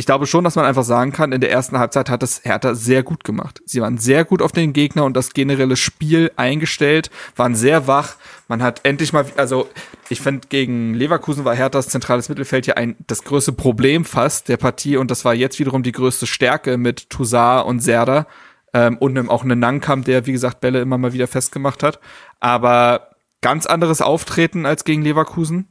[0.00, 2.76] ich glaube schon, dass man einfach sagen kann, in der ersten Halbzeit hat es Hertha
[2.76, 3.60] sehr gut gemacht.
[3.66, 8.14] Sie waren sehr gut auf den Gegner und das generelle Spiel eingestellt, waren sehr wach.
[8.46, 9.68] Man hat endlich mal, also
[10.08, 14.56] ich finde, gegen Leverkusen war Herthas zentrales Mittelfeld ja ein, das größte Problem fast der
[14.56, 18.28] Partie und das war jetzt wiederum die größte Stärke mit Toussaint und Serda
[18.74, 21.98] ähm, und auch einen Nankam, der, wie gesagt, Bälle immer mal wieder festgemacht hat.
[22.38, 25.66] Aber ganz anderes Auftreten als gegen Leverkusen.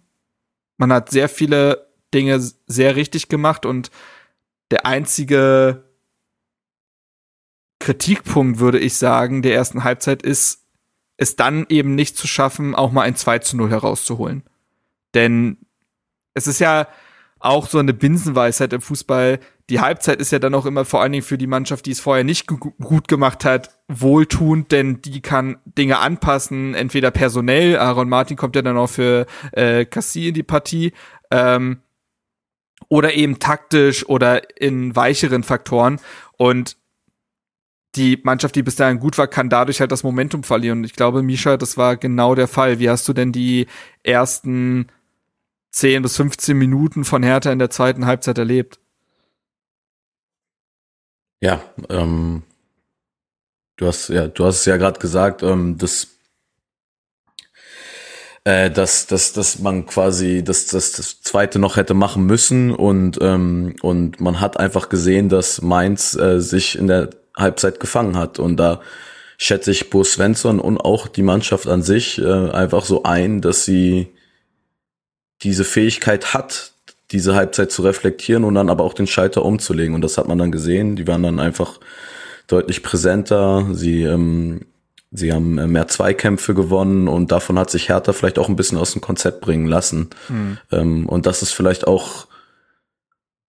[0.76, 3.90] Man hat sehr viele Dinge sehr richtig gemacht und
[4.72, 5.86] der einzige
[7.80, 10.66] Kritikpunkt, würde ich sagen, der ersten Halbzeit ist,
[11.18, 14.44] es dann eben nicht zu schaffen, auch mal ein 2 zu 0 herauszuholen.
[15.14, 15.58] Denn
[16.34, 16.88] es ist ja
[17.40, 19.40] auch so eine Binsenweisheit im Fußball.
[19.70, 22.00] Die Halbzeit ist ja dann auch immer vor allen Dingen für die Mannschaft, die es
[22.00, 28.38] vorher nicht gut gemacht hat, wohltuend, denn die kann Dinge anpassen, entweder personell, Aaron Martin
[28.38, 30.94] kommt ja dann auch für äh, Cassie in die Partie,
[31.32, 31.82] ähm,
[32.90, 36.00] oder eben taktisch oder in weicheren Faktoren.
[36.38, 36.78] Und
[37.96, 40.80] die Mannschaft, die bis dahin gut war, kann dadurch halt das Momentum verlieren.
[40.80, 42.80] Und ich glaube, Misha, das war genau der Fall.
[42.80, 43.68] Wie hast du denn die
[44.04, 44.88] ersten
[45.72, 48.80] 10 bis 15 Minuten von Hertha in der zweiten Halbzeit erlebt?
[51.42, 52.44] Ja, ähm,
[53.76, 56.17] du hast ja, du hast es ja gerade gesagt, ähm, das
[58.48, 63.20] äh, dass, dass, dass man quasi das, das, das zweite noch hätte machen müssen und,
[63.22, 68.40] ähm, und man hat einfach gesehen, dass Mainz äh, sich in der Halbzeit gefangen hat
[68.40, 68.80] und da
[69.38, 73.66] schätze ich Bo Svensson und auch die Mannschaft an sich äh, einfach so ein, dass
[73.66, 74.14] sie
[75.42, 76.72] diese Fähigkeit hat,
[77.12, 79.94] diese Halbzeit zu reflektieren und dann aber auch den Schalter umzulegen.
[79.94, 80.96] Und das hat man dann gesehen.
[80.96, 81.80] Die waren dann einfach
[82.48, 83.68] deutlich präsenter.
[83.74, 84.62] Sie ähm,
[85.12, 88.78] Sie haben äh, mehr Zweikämpfe gewonnen und davon hat sich Hertha vielleicht auch ein bisschen
[88.78, 90.10] aus dem Konzept bringen lassen.
[90.30, 91.06] Mhm.
[91.06, 92.28] Und das ist vielleicht auch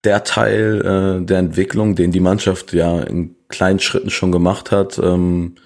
[0.04, 4.98] der Teil äh, der Entwicklung, den die Mannschaft ja in kleinen Schritten schon gemacht hat,
[4.98, 5.56] ähm,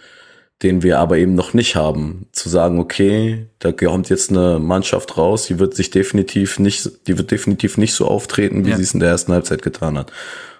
[0.62, 2.26] den wir aber eben noch nicht haben.
[2.32, 7.18] Zu sagen, okay, da kommt jetzt eine Mannschaft raus, die wird sich definitiv nicht, die
[7.18, 8.76] wird definitiv nicht so auftreten, wie ja.
[8.76, 10.12] sie es in der ersten Halbzeit getan hat.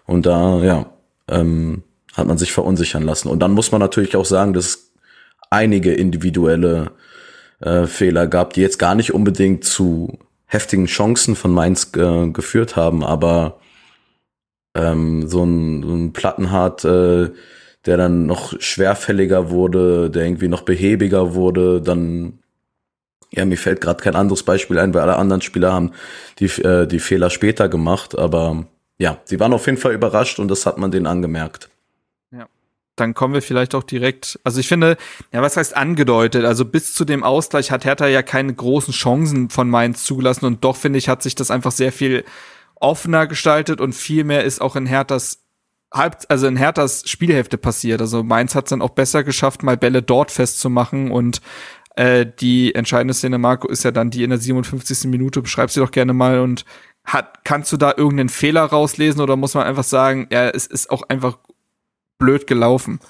[0.05, 0.93] Und da, ja,
[1.29, 1.85] ähm,
[2.15, 3.29] hat man sich verunsichern lassen.
[3.29, 4.92] Und dann muss man natürlich auch sagen, dass
[5.53, 6.93] einige individuelle
[7.61, 12.77] äh, Fehler gab, die jetzt gar nicht unbedingt zu heftigen Chancen von Mainz äh, geführt
[12.77, 13.59] haben, aber
[14.75, 17.31] ähm, so ein, so ein Plattenhart, äh,
[17.87, 22.39] der dann noch schwerfälliger wurde, der irgendwie noch behäbiger wurde, dann
[23.35, 25.93] ja, mir fällt gerade kein anderes Beispiel ein, weil alle anderen Spieler haben
[26.39, 28.67] die, äh, die Fehler später gemacht, aber
[28.99, 31.71] ja, sie waren auf jeden Fall überrascht und das hat man denen angemerkt.
[32.97, 34.97] Dann kommen wir vielleicht auch direkt, also ich finde,
[35.33, 36.45] ja, was heißt angedeutet?
[36.45, 40.63] Also bis zu dem Ausgleich hat Hertha ja keine großen Chancen von Mainz zugelassen und
[40.65, 42.25] doch finde ich, hat sich das einfach sehr viel
[42.75, 45.43] offener gestaltet und viel mehr ist auch in Herthas
[45.93, 48.01] halb, also in Herthas Spielhälfte passiert.
[48.01, 51.41] Also Mainz hat es dann auch besser geschafft, mal Bälle dort festzumachen und
[51.97, 55.11] äh, die entscheidende Szene, Marco, ist ja dann die in der 57.
[55.11, 55.43] Minute.
[55.43, 56.65] Beschreib sie doch gerne mal und
[57.05, 60.91] hat, kannst du da irgendeinen Fehler rauslesen oder muss man einfach sagen, ja, es ist
[60.91, 61.39] auch einfach
[62.19, 63.01] blöd gelaufen?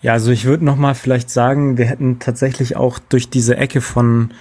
[0.00, 3.80] Ja, also ich würde noch mal vielleicht sagen, wir hätten tatsächlich auch durch diese Ecke
[3.80, 4.32] von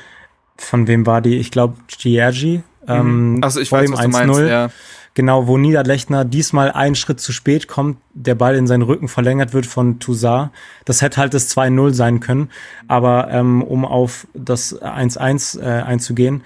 [0.57, 1.37] von wem war die?
[1.37, 2.57] Ich glaube Giergi.
[2.57, 2.87] Mhm.
[2.87, 4.69] Ähm, also ich weiß, was du meinst, ja.
[5.15, 9.53] Genau, wo Niederlechner diesmal einen Schritt zu spät kommt, der Ball in seinen Rücken verlängert
[9.53, 10.51] wird von Toussaint.
[10.85, 12.51] Das hätte halt das 2-0 sein können.
[12.87, 16.43] Aber ähm, um auf das 1-1 äh, einzugehen,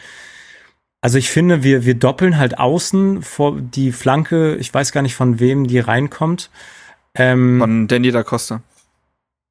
[1.01, 5.15] also ich finde, wir, wir doppeln halt außen vor die Flanke, ich weiß gar nicht
[5.15, 6.49] von wem die reinkommt.
[7.15, 8.61] Ähm, von Danny da Costa.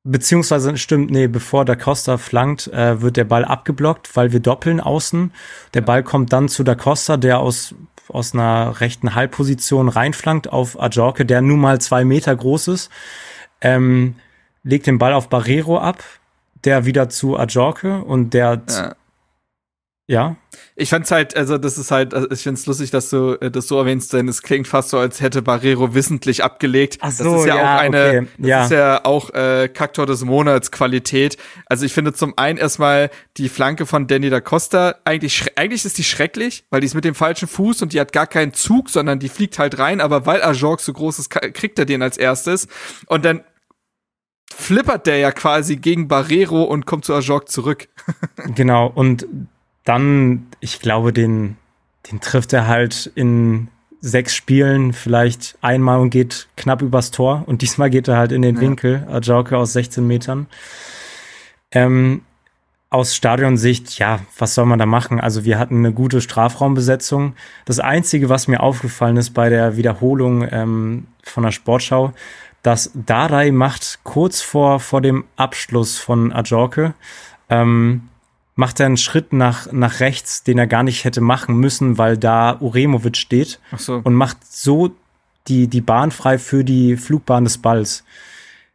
[0.05, 4.80] Beziehungsweise stimmt, nee, bevor Da Costa flankt, äh, wird der Ball abgeblockt, weil wir doppeln
[4.80, 5.32] außen.
[5.74, 7.74] Der Ball kommt dann zu Da Costa, der aus
[8.09, 12.90] aus einer rechten Halbposition reinflankt auf Ajorke, der nun mal zwei Meter groß ist,
[13.60, 14.16] ähm,
[14.64, 16.02] legt den Ball auf Barrero ab,
[16.64, 18.94] der wieder zu Ajorke und der ja.
[20.12, 20.36] Ja.
[20.76, 23.66] Ich fand's halt, also das ist halt, also ich find's lustig, dass du äh, das
[23.66, 26.98] so erwähnst, denn es klingt fast so, als hätte Barrero wissentlich abgelegt.
[27.01, 28.26] Ach so, das ist ja, ja auch eine, okay.
[28.36, 28.64] das ja.
[28.64, 31.39] ist ja auch äh, Kaktor des Monats Qualität.
[31.64, 33.09] Also ich finde zum einen erstmal
[33.39, 37.06] die Flanke von Danny da Costa eigentlich, eigentlich ist die schrecklich, weil die ist mit
[37.06, 40.26] dem falschen Fuß und die hat gar keinen Zug, sondern die fliegt halt rein, aber
[40.26, 42.68] weil Ajork so groß ist, kriegt er den als erstes
[43.06, 43.44] und dann
[44.55, 47.89] flippert der ja quasi gegen Barrero und kommt zu Ajork zurück.
[48.55, 49.26] genau, und
[49.84, 51.56] dann, ich glaube, den,
[52.10, 53.68] den trifft er halt in
[54.00, 57.44] sechs Spielen vielleicht einmal und geht knapp übers Tor.
[57.46, 58.60] Und diesmal geht er halt in den ja.
[58.60, 60.46] Winkel, Ajauke aus 16 Metern.
[61.70, 62.22] Ähm,
[62.90, 65.18] aus Stadionsicht, ja, was soll man da machen?
[65.18, 67.34] Also wir hatten eine gute Strafraumbesetzung.
[67.64, 72.12] Das Einzige, was mir aufgefallen ist bei der Wiederholung ähm, von der Sportschau,
[72.62, 76.92] dass Darai macht kurz vor, vor dem Abschluss von Ajorke,
[77.48, 78.09] ähm,
[78.54, 82.18] macht er einen Schritt nach, nach rechts, den er gar nicht hätte machen müssen, weil
[82.18, 84.00] da Uremovic steht so.
[84.02, 84.90] und macht so
[85.48, 88.04] die, die Bahn frei für die Flugbahn des Balls.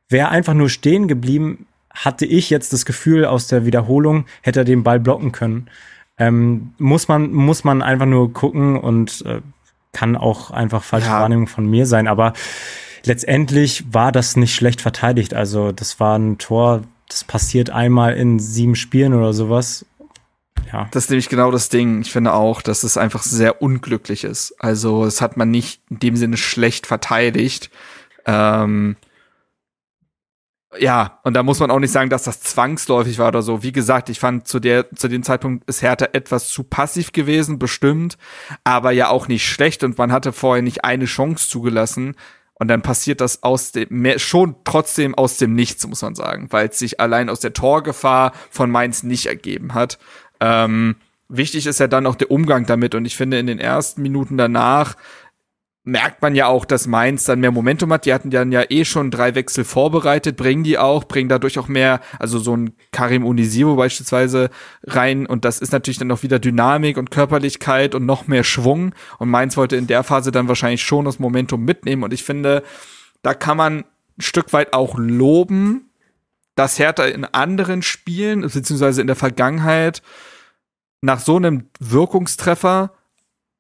[0.10, 4.66] Wäre einfach nur stehen geblieben, hatte ich jetzt das Gefühl aus der Wiederholung, hätte er
[4.66, 5.68] den Ball blocken können.
[6.18, 9.42] Ähm, muss man, muss man einfach nur gucken und äh,
[9.94, 11.20] kann auch einfach falsche ja.
[11.20, 12.34] Wahrnehmung von mir sein, aber
[13.04, 15.34] letztendlich war das nicht schlecht verteidigt.
[15.34, 19.86] Also das war ein Tor, das passiert einmal in sieben Spielen oder sowas.
[20.72, 20.88] Ja.
[20.92, 22.02] Das ist nämlich genau das Ding.
[22.02, 24.56] Ich finde auch, dass es einfach sehr unglücklich ist.
[24.60, 27.70] Also, es hat man nicht in dem Sinne schlecht verteidigt.
[28.26, 28.98] Ähm,
[30.80, 33.64] ja, und da muss man auch nicht sagen, dass das zwangsläufig war oder so.
[33.64, 37.58] Wie gesagt, ich fand zu der, zu dem Zeitpunkt ist Hertha etwas zu passiv gewesen,
[37.58, 38.18] bestimmt,
[38.64, 42.16] aber ja auch nicht schlecht und man hatte vorher nicht eine Chance zugelassen.
[42.60, 46.48] Und dann passiert das aus dem, mehr, schon trotzdem aus dem Nichts, muss man sagen,
[46.50, 50.00] weil es sich allein aus der Torgefahr von Mainz nicht ergeben hat.
[50.40, 50.96] Ähm,
[51.30, 52.96] wichtig ist ja dann auch der Umgang damit.
[52.96, 54.96] Und ich finde, in den ersten Minuten danach
[55.88, 58.06] merkt man ja auch, dass Mainz dann mehr Momentum hat.
[58.06, 61.70] Die hatten dann ja eh schon drei Wechsel vorbereitet, bringen die auch, bringen dadurch auch
[61.70, 64.50] mehr, also so ein Karim Unisivo beispielsweise
[64.84, 65.26] rein.
[65.26, 68.94] Und das ist natürlich dann auch wieder Dynamik und Körperlichkeit und noch mehr Schwung.
[69.18, 72.04] Und Mainz wollte in der Phase dann wahrscheinlich schon das Momentum mitnehmen.
[72.04, 72.64] Und ich finde,
[73.22, 75.90] da kann man ein Stück weit auch loben,
[76.56, 80.02] dass Hertha in anderen Spielen, beziehungsweise in der Vergangenheit,
[81.00, 82.92] nach so einem Wirkungstreffer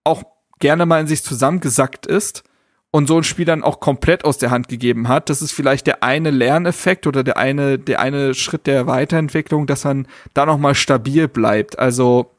[0.03, 0.23] auch
[0.59, 2.43] gerne mal in sich zusammengesackt ist
[2.91, 5.29] und so ein Spiel dann auch komplett aus der Hand gegeben hat.
[5.29, 9.83] Das ist vielleicht der eine Lerneffekt oder der eine, der eine Schritt der Weiterentwicklung, dass
[9.83, 11.77] man da nochmal stabil bleibt.
[11.79, 12.31] Also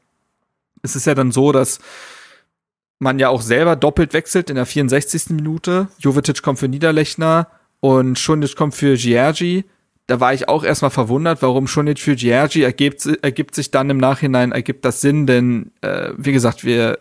[0.81, 1.79] es ist ja dann so, dass
[2.99, 5.29] man ja auch selber doppelt wechselt in der 64.
[5.29, 5.87] Minute.
[5.99, 7.47] Jovetic kommt für Niederlechner
[7.79, 9.65] und Schunic kommt für Giergi.
[10.07, 13.97] Da war ich auch erstmal verwundert, warum Schunic für Giergi ergibt, ergibt sich dann im
[13.97, 16.99] Nachhinein, ergibt das Sinn, denn äh, wie gesagt, wir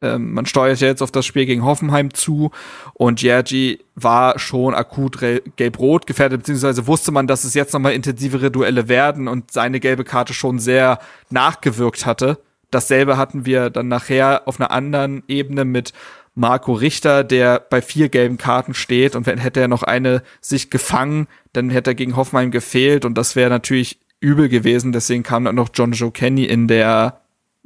[0.00, 2.50] ähm, man steuert ja jetzt auf das Spiel gegen Hoffenheim zu
[2.94, 5.18] und Jergy war schon akut
[5.56, 10.04] gelb-rot gefährdet, beziehungsweise wusste man, dass es jetzt nochmal intensivere Duelle werden und seine gelbe
[10.04, 11.00] Karte schon sehr
[11.30, 12.38] nachgewirkt hatte.
[12.70, 15.92] Dasselbe hatten wir dann nachher auf einer anderen Ebene mit
[16.34, 20.70] Marco Richter, der bei vier gelben Karten steht und wenn hätte er noch eine sich
[20.70, 24.92] gefangen, dann hätte er gegen Hoffenheim gefehlt und das wäre natürlich übel gewesen.
[24.92, 27.20] Deswegen kam dann noch John Joe Kenny in der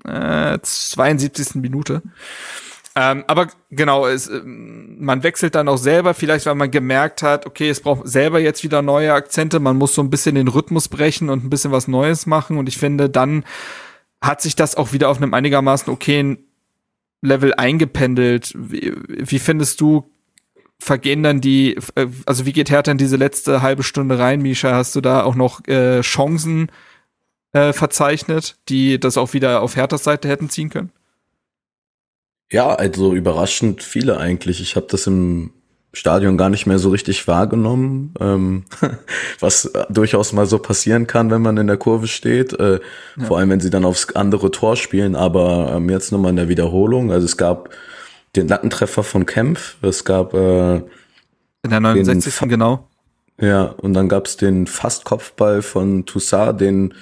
[0.05, 1.57] äh, 72.
[1.57, 2.03] Minute.
[2.95, 7.47] Ähm, aber genau, es, äh, man wechselt dann auch selber, vielleicht weil man gemerkt hat,
[7.47, 10.89] okay, es braucht selber jetzt wieder neue Akzente, man muss so ein bisschen den Rhythmus
[10.89, 12.59] brechen und ein bisschen was Neues machen.
[12.59, 13.45] Und ich finde, dann
[14.21, 16.39] hat sich das auch wieder auf einem einigermaßen okayen
[17.23, 18.53] Level eingependelt.
[18.57, 20.11] Wie, wie findest du,
[20.79, 24.75] vergehen dann die, äh, also wie geht Hertha in diese letzte halbe Stunde rein, Misha?
[24.75, 26.71] Hast du da auch noch äh, Chancen
[27.53, 30.91] äh, verzeichnet, die das auch wieder auf Herthas Seite hätten ziehen können?
[32.51, 34.61] Ja, also überraschend viele eigentlich.
[34.61, 35.53] Ich habe das im
[35.95, 38.65] Stadion gar nicht mehr so richtig wahrgenommen, ähm,
[39.41, 42.81] was durchaus mal so passieren kann, wenn man in der Kurve steht, äh,
[43.17, 43.25] ja.
[43.25, 46.49] vor allem wenn sie dann aufs andere Tor spielen, aber ähm, jetzt nochmal in der
[46.49, 47.71] Wiederholung, also es gab
[48.37, 52.39] den Lattentreffer von Kempf, es gab äh, in der 69.
[52.39, 52.89] Den, genau.
[53.39, 56.95] Ja, und dann gab's den Fastkopfball von Toussaint, den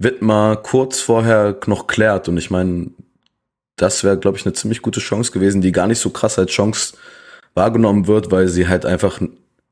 [0.00, 2.90] Wittmar kurz vorher noch klärt und ich meine,
[3.76, 6.50] das wäre, glaube ich, eine ziemlich gute Chance gewesen, die gar nicht so krass als
[6.50, 6.94] Chance
[7.54, 9.20] wahrgenommen wird, weil sie halt einfach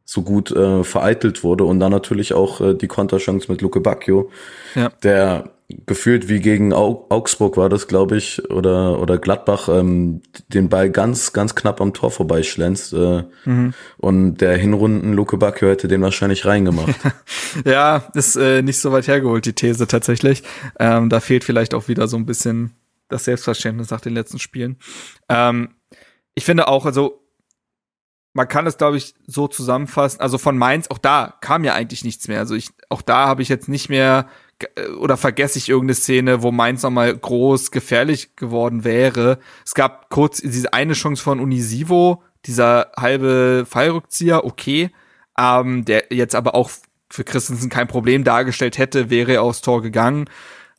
[0.05, 4.31] so gut äh, vereitelt wurde und dann natürlich auch äh, die Konterchance mit Luke Bacchio,
[4.75, 4.91] ja.
[5.03, 10.91] der gefühlt wie gegen Augsburg war das, glaube ich, oder oder Gladbach ähm, den Ball
[10.91, 13.75] ganz ganz knapp am Tor vorbeischlänzt äh, mhm.
[13.99, 16.95] und der Hinrunden Luke Bacchio hätte den wahrscheinlich reingemacht.
[17.67, 20.43] ja, ist äh, nicht so weit hergeholt die These tatsächlich.
[20.79, 22.73] Ähm, da fehlt vielleicht auch wieder so ein bisschen
[23.09, 24.79] das Selbstverständnis nach den letzten Spielen.
[25.29, 25.75] Ähm,
[26.35, 27.25] ich finde auch, also
[28.33, 30.21] man kann es, glaube ich, so zusammenfassen.
[30.21, 32.39] Also von Mainz, auch da kam ja eigentlich nichts mehr.
[32.39, 34.29] Also ich, auch da habe ich jetzt nicht mehr
[34.99, 39.39] oder vergesse ich irgendeine Szene, wo Mainz nochmal groß gefährlich geworden wäre.
[39.65, 44.91] Es gab kurz diese eine Chance von Unisivo, dieser halbe Fallrückzieher, okay,
[45.39, 46.71] ähm, der jetzt aber auch
[47.11, 50.29] für Christensen kein Problem dargestellt hätte, wäre er aufs Tor gegangen.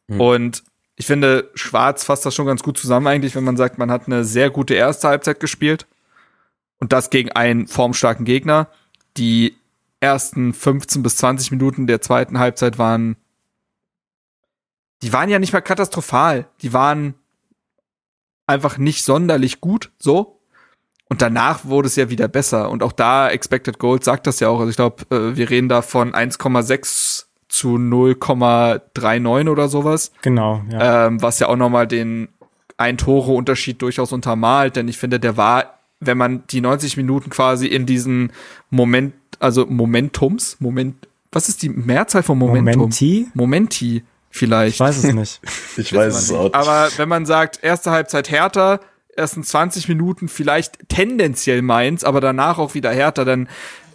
[0.07, 0.21] Mhm.
[0.21, 0.63] Und
[0.95, 4.07] ich finde, Schwarz fasst das schon ganz gut zusammen eigentlich, wenn man sagt, man hat
[4.07, 5.87] eine sehr gute erste Halbzeit gespielt
[6.79, 8.67] und das gegen einen formstarken Gegner.
[9.15, 9.55] Die
[10.01, 13.15] ersten 15 bis 20 Minuten der zweiten Halbzeit waren,
[15.01, 16.47] die waren ja nicht mal katastrophal.
[16.61, 17.15] Die waren
[18.47, 20.39] einfach nicht sonderlich gut, so.
[21.09, 22.69] Und danach wurde es ja wieder besser.
[22.69, 24.59] Und auch da, Expected Gold sagt das ja auch.
[24.59, 30.11] Also ich glaube, äh, wir reden da von 1,6 zu 0,39 oder sowas.
[30.21, 31.07] Genau, ja.
[31.07, 32.29] Ähm, was ja auch nochmal den
[32.77, 37.29] ein Tore Unterschied durchaus untermalt, denn ich finde, der war, wenn man die 90 Minuten
[37.29, 38.31] quasi in diesen
[38.69, 42.83] Moment, also Momentums, Moment, was ist die Mehrzahl von Momentum?
[42.83, 43.27] Momenti?
[43.33, 44.75] Momenti, vielleicht.
[44.75, 45.41] Ich weiß es nicht.
[45.77, 46.55] ich weiß es auch nicht.
[46.55, 48.79] Aber wenn man sagt, erste Halbzeit härter,
[49.15, 53.49] ersten 20 Minuten vielleicht tendenziell Mainz, aber danach auch wieder härter, dann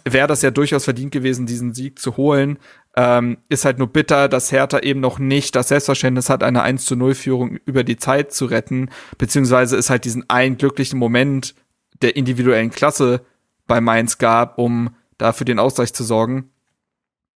[0.07, 2.59] wäre das ja durchaus verdient gewesen, diesen Sieg zu holen.
[2.95, 6.85] Ähm, ist halt nur bitter, dass Hertha eben noch nicht das Selbstverständnis hat, eine 1
[6.85, 11.55] zu 0 Führung über die Zeit zu retten, beziehungsweise es halt diesen einen glücklichen Moment
[12.01, 13.25] der individuellen Klasse
[13.67, 16.51] bei Mainz gab, um da für den Ausgleich zu sorgen.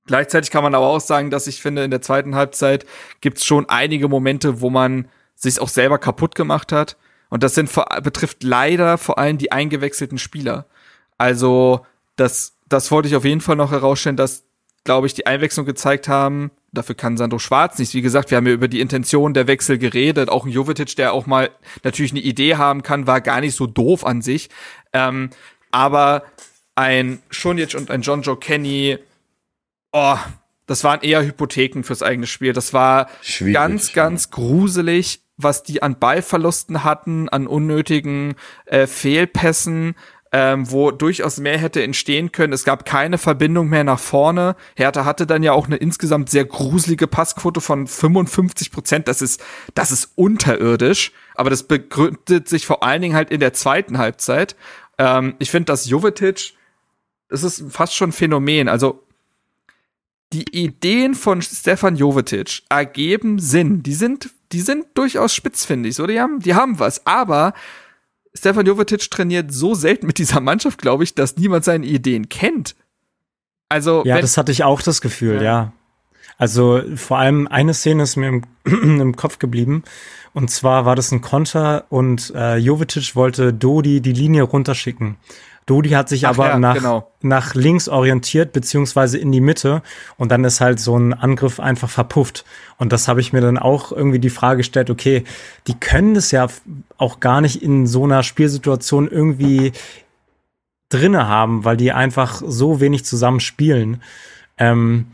[0.06, 2.86] Gleichzeitig kann man aber auch sagen, dass ich finde, in der zweiten Halbzeit
[3.22, 6.98] gibt's schon einige Momente, wo man sich auch selber kaputt gemacht hat.
[7.30, 7.70] Und das sind,
[8.04, 10.66] betrifft leider vor allem die eingewechselten Spieler.
[11.18, 11.86] Also,
[12.16, 14.44] das, das wollte ich auf jeden Fall noch herausstellen, dass
[14.84, 16.52] glaube ich, die Einwechslung gezeigt haben.
[16.72, 17.94] Dafür kann Sandro Schwarz nichts.
[17.94, 20.30] Wie gesagt, wir haben ja über die Intention der Wechsel geredet.
[20.30, 21.50] Auch ein Jovetic, der auch mal
[21.84, 24.50] natürlich eine Idee haben kann, war gar nicht so doof an sich.
[24.94, 25.30] Ähm,
[25.72, 26.24] aber
[26.76, 28.98] ein Schunic und ein John Joe Kenny,
[29.92, 30.18] oh,
[30.66, 32.54] das waren eher Hypotheken fürs eigene Spiel.
[32.54, 38.36] Das war Schwierig, ganz, ganz gruselig, was die an Ballverlusten hatten, an unnötigen
[38.66, 39.96] äh, Fehlpässen
[40.32, 42.54] ähm, wo durchaus mehr hätte entstehen können.
[42.54, 44.56] Es gab keine Verbindung mehr nach vorne.
[44.76, 49.08] Hertha hatte dann ja auch eine insgesamt sehr gruselige Passquote von 55 Prozent.
[49.08, 49.44] Das ist,
[49.74, 51.12] das ist unterirdisch.
[51.36, 54.56] Aber das begründet sich vor allen Dingen halt in der zweiten Halbzeit.
[54.98, 56.54] Ähm, ich finde, dass Jovetic,
[57.30, 58.70] das ist fast schon ein Phänomen.
[58.70, 59.04] Also,
[60.34, 63.84] die Ideen von Stefan Jovetic ergeben Sinn.
[63.84, 66.06] Die sind, die sind durchaus spitzfindig, so.
[66.06, 67.06] Die haben, die haben was.
[67.06, 67.54] Aber
[68.34, 72.76] Stefan Jovetic trainiert so selten mit dieser Mannschaft, glaube ich, dass niemand seine Ideen kennt.
[73.70, 75.42] Also ja, das hatte ich auch das Gefühl, ja.
[75.42, 75.74] ja.
[76.38, 79.84] Also vor allem eine Szene ist mir im, im, Kopf geblieben.
[80.34, 85.18] Und zwar war das ein Konter und äh, Jovetic wollte Dodi die Linie runterschicken.
[85.70, 87.12] Dodi hat sich Ach aber ja, nach, genau.
[87.22, 89.84] nach links orientiert, beziehungsweise in die Mitte.
[90.18, 92.46] Und dann ist halt so ein Angriff einfach verpufft.
[92.78, 95.24] Und das habe ich mir dann auch irgendwie die Frage gestellt, okay,
[95.68, 96.48] die können das ja
[96.98, 99.74] auch gar nicht in so einer Spielsituation irgendwie
[100.90, 104.02] drinne haben, weil die einfach so wenig zusammen spielen.
[104.58, 105.08] Ähm,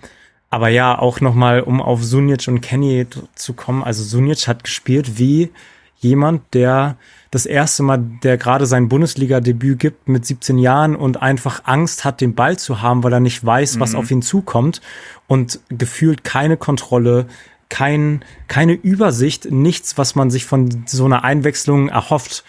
[0.50, 3.06] aber ja, auch nochmal, um auf Sunic und Kenny
[3.36, 3.84] zu kommen.
[3.84, 5.52] Also Sunic hat gespielt wie
[5.98, 6.96] jemand, der
[7.36, 12.22] das erste Mal, der gerade sein Bundesliga-Debüt gibt mit 17 Jahren und einfach Angst hat,
[12.22, 14.00] den Ball zu haben, weil er nicht weiß, was mhm.
[14.00, 14.80] auf ihn zukommt
[15.28, 17.26] und gefühlt keine Kontrolle,
[17.68, 22.46] kein, keine Übersicht, nichts, was man sich von so einer Einwechslung erhofft.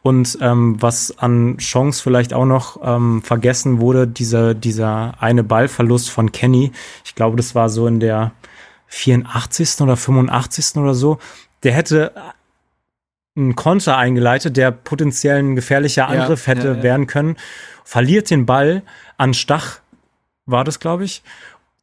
[0.00, 6.08] Und ähm, was an Chance vielleicht auch noch ähm, vergessen wurde, dieser, dieser eine Ballverlust
[6.08, 6.72] von Kenny,
[7.04, 8.32] ich glaube, das war so in der
[8.86, 9.82] 84.
[9.82, 10.76] oder 85.
[10.78, 11.18] oder so,
[11.64, 12.12] der hätte
[13.36, 16.82] einen Konter eingeleitet, der potenziell ein gefährlicher Angriff ja, hätte ja, ja.
[16.82, 17.36] werden können,
[17.84, 18.82] verliert den Ball
[19.16, 19.80] an Stach,
[20.46, 21.22] war das, glaube ich,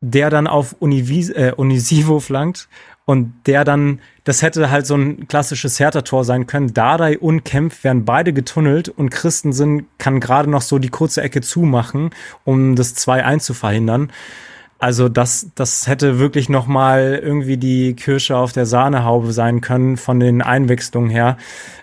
[0.01, 2.69] der dann auf Univis äh, Unisivo flankt
[3.05, 6.73] und der dann, das hätte halt so ein klassisches Hertha-Tor sein können.
[6.73, 11.41] Dardai und Kempf werden beide getunnelt und Christensen kann gerade noch so die kurze Ecke
[11.41, 12.11] zumachen,
[12.45, 14.11] um das 2-1 zu verhindern.
[14.80, 19.97] Also das, das hätte wirklich noch mal irgendwie die Kirsche auf der Sahnehaube sein können
[19.97, 21.38] von den Einwechslungen her,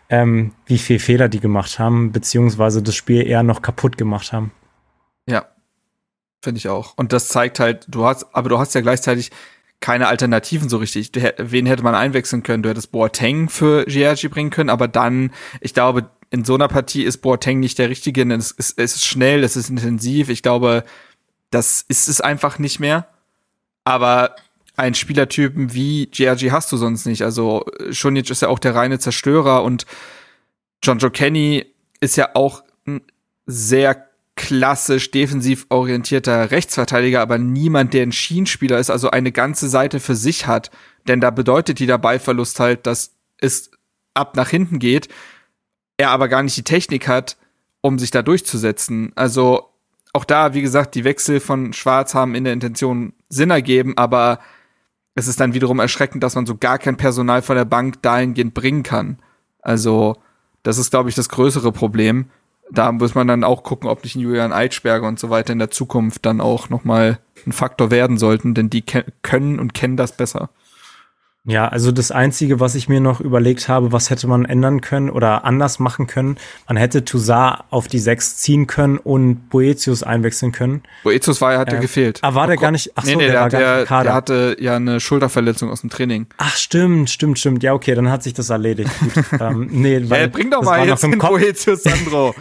[0.08, 4.50] ähm, wie viel Fehler die gemacht haben, beziehungsweise das Spiel eher noch kaputt gemacht haben.
[5.28, 5.44] Ja,
[6.42, 6.94] finde ich auch.
[6.96, 9.30] Und das zeigt halt, du hast, aber du hast ja gleichzeitig
[9.80, 11.12] keine Alternativen so richtig.
[11.36, 12.62] Wen hätte man einwechseln können?
[12.62, 17.04] Du hättest Boateng für Giorgi bringen können, aber dann, ich glaube, in so einer Partie
[17.04, 18.22] ist Boateng nicht der Richtige.
[18.32, 20.30] Es ist, es ist schnell, es ist intensiv.
[20.30, 20.84] Ich glaube,
[21.50, 23.08] das ist es einfach nicht mehr.
[23.84, 24.36] Aber
[24.76, 27.22] einen Spielertypen wie Giorgi hast du sonst nicht.
[27.22, 29.86] Also Schunic ist ja auch der reine Zerstörer und
[30.82, 31.66] John Joe Kenny
[32.00, 33.00] ist ja auch ein
[33.46, 34.06] sehr
[34.36, 40.14] klassisch defensiv orientierter Rechtsverteidiger, aber niemand, der ein Schienenspieler ist, also eine ganze Seite für
[40.14, 40.70] sich hat.
[41.08, 43.70] Denn da bedeutet die Ballverlust halt, dass es
[44.12, 45.08] ab nach hinten geht,
[45.96, 47.38] er aber gar nicht die Technik hat,
[47.80, 49.12] um sich da durchzusetzen.
[49.14, 49.70] Also
[50.16, 54.40] auch da, wie gesagt, die Wechsel von Schwarz haben in der Intention Sinn ergeben, aber
[55.14, 58.54] es ist dann wiederum erschreckend, dass man so gar kein Personal von der Bank dahingehend
[58.54, 59.18] bringen kann.
[59.62, 60.16] Also,
[60.62, 62.26] das ist, glaube ich, das größere Problem
[62.70, 65.70] da muss man dann auch gucken, ob nicht Julian Eitschberger und so weiter in der
[65.70, 68.82] Zukunft dann auch nochmal ein Faktor werden sollten, denn die
[69.22, 70.50] können und kennen das besser.
[71.46, 75.08] Ja, also das Einzige, was ich mir noch überlegt habe, was hätte man ändern können
[75.10, 80.50] oder anders machen können, man hätte Toussaint auf die Sechs ziehen können und Boetius einwechseln
[80.50, 80.82] können.
[81.04, 82.18] Boetius war, hatte äh, gefehlt.
[82.22, 84.76] Ah, war der gar nicht, ach so, nee, nee, der, der, der, der, hatte ja
[84.76, 86.26] eine Schulterverletzung aus dem Training.
[86.38, 87.62] Ach, stimmt, stimmt, stimmt.
[87.62, 88.90] Ja, okay, dann hat sich das erledigt.
[88.98, 89.24] Gut.
[89.40, 92.34] ähm, nee, weil, ja, bring doch mal jetzt den Boetius, Sandro.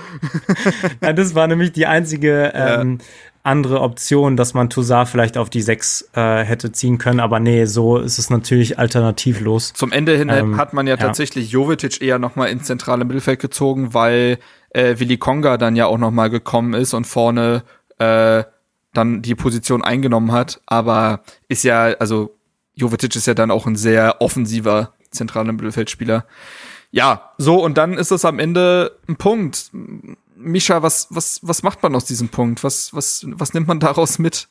[1.01, 3.05] ja, das war nämlich die einzige ähm, ja
[3.45, 7.65] andere Option, dass man Toussaint vielleicht auf die 6 äh, hätte ziehen können, aber nee,
[7.65, 9.73] so ist es natürlich alternativlos.
[9.73, 10.97] Zum Ende hin ähm, hat man ja, ja.
[10.97, 14.39] tatsächlich Jovetic eher nochmal ins zentrale Mittelfeld gezogen, weil
[14.71, 17.63] äh, Willi Konga dann ja auch nochmal gekommen ist und vorne
[17.99, 18.43] äh,
[18.93, 22.35] dann die Position eingenommen hat, aber ist ja, also
[22.73, 26.25] Jovetic ist ja dann auch ein sehr offensiver zentraler Mittelfeldspieler.
[26.91, 29.71] Ja, so und dann ist es am Ende ein Punkt
[30.35, 32.63] Misha, was, was, was macht man aus diesem Punkt?
[32.63, 34.47] Was, was, was nimmt man daraus mit?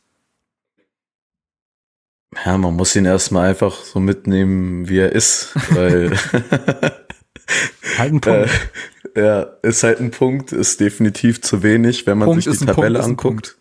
[2.44, 6.10] Ja, man muss ihn erstmal einfach so mitnehmen, wie er ist, weil
[7.98, 8.50] halt ein Punkt.
[9.14, 12.66] Äh, ja, ist halt ein Punkt, ist definitiv zu wenig, wenn man Punkt sich die
[12.66, 13.56] Tabelle Punkt, anguckt.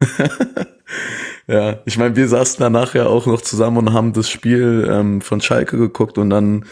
[1.48, 5.20] ja, ich meine, wir saßen danach ja auch noch zusammen und haben das Spiel ähm,
[5.20, 6.66] von Schalke geguckt und dann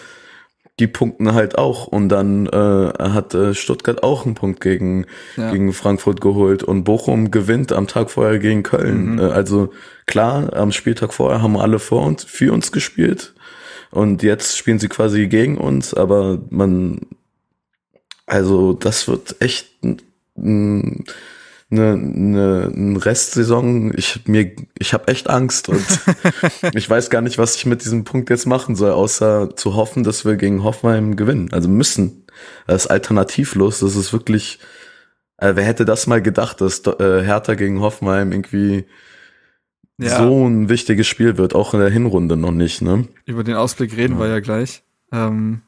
[0.80, 5.06] die punkten halt auch und dann äh, hat äh, Stuttgart auch einen Punkt gegen
[5.36, 5.52] ja.
[5.52, 9.12] gegen Frankfurt geholt und Bochum gewinnt am Tag vorher gegen Köln.
[9.12, 9.18] Mhm.
[9.20, 9.72] Äh, also
[10.06, 13.34] klar, am Spieltag vorher haben alle vor uns für uns gespielt
[13.90, 17.02] und jetzt spielen sie quasi gegen uns, aber man
[18.26, 19.68] also das wird echt
[20.36, 21.04] ein,
[21.78, 23.92] eine, eine, eine Restsaison.
[23.96, 25.84] Ich mir, ich habe echt Angst und
[26.74, 30.04] ich weiß gar nicht, was ich mit diesem Punkt jetzt machen soll, außer zu hoffen,
[30.04, 31.48] dass wir gegen Hoffenheim gewinnen.
[31.52, 32.24] Also müssen.
[32.66, 33.80] Das ist alternativlos.
[33.80, 34.58] Das ist wirklich.
[35.36, 38.84] Äh, wer hätte das mal gedacht, dass äh, Hertha gegen Hoffenheim irgendwie
[39.98, 40.16] ja.
[40.18, 42.82] so ein wichtiges Spiel wird, auch in der Hinrunde noch nicht.
[42.82, 43.08] Ne?
[43.26, 44.20] Über den Ausblick reden ja.
[44.20, 44.82] wir ja gleich.
[45.12, 45.62] Ähm,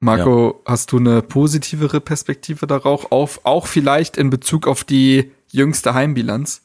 [0.00, 0.72] Marco, ja.
[0.72, 6.62] hast du eine positivere Perspektive darauf, auf, auch vielleicht in Bezug auf die jüngste Heimbilanz?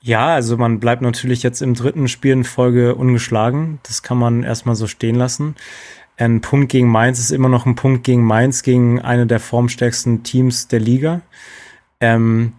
[0.00, 3.80] Ja, also man bleibt natürlich jetzt im dritten Spiel in Folge ungeschlagen.
[3.82, 5.56] Das kann man erstmal so stehen lassen.
[6.16, 10.22] Ein Punkt gegen Mainz ist immer noch ein Punkt gegen Mainz, gegen eine der formstärksten
[10.22, 11.20] Teams der Liga.
[12.00, 12.52] Ähm,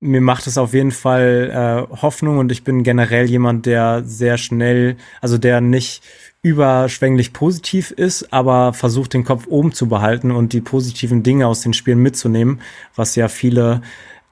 [0.00, 4.36] mir macht es auf jeden Fall äh, Hoffnung und ich bin generell jemand, der sehr
[4.36, 6.02] schnell, also der nicht
[6.42, 11.62] überschwänglich positiv ist, aber versucht den Kopf oben zu behalten und die positiven Dinge aus
[11.62, 12.60] den Spielen mitzunehmen,
[12.94, 13.80] was ja viele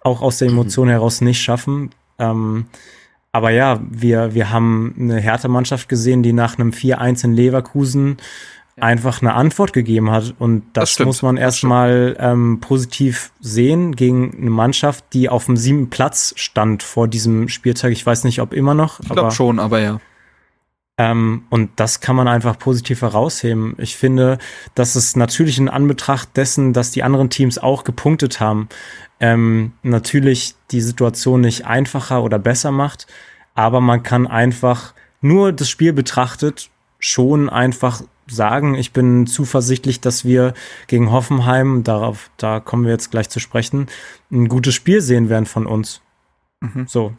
[0.05, 1.91] auch aus der Emotion heraus nicht schaffen.
[2.19, 2.66] Ähm,
[3.33, 8.19] aber ja, wir, wir haben eine Hertha-Mannschaft gesehen, die nach einem 4-1 in Leverkusen
[8.79, 10.35] einfach eine Antwort gegeben hat.
[10.39, 15.57] Und das, das muss man erstmal ähm, positiv sehen gegen eine Mannschaft, die auf dem
[15.57, 17.93] siebten Platz stand vor diesem Spieltag.
[17.93, 19.01] Ich weiß nicht, ob immer noch.
[19.01, 20.01] Ich glaube schon, aber ja.
[20.99, 23.74] Ähm, und das kann man einfach positiv herausheben.
[23.79, 24.39] Ich finde,
[24.74, 28.69] dass es natürlich in Anbetracht dessen, dass die anderen Teams auch gepunktet haben,
[29.23, 33.07] ähm, natürlich die Situation nicht einfacher oder besser macht.
[33.55, 34.93] Aber man kann einfach
[35.23, 40.55] nur das Spiel betrachtet schon einfach sagen, ich bin zuversichtlich, dass wir
[40.86, 43.86] gegen Hoffenheim, darauf, da kommen wir jetzt gleich zu sprechen,
[44.31, 46.01] ein gutes Spiel sehen werden von uns.
[46.61, 46.86] Mhm.
[46.89, 47.12] So.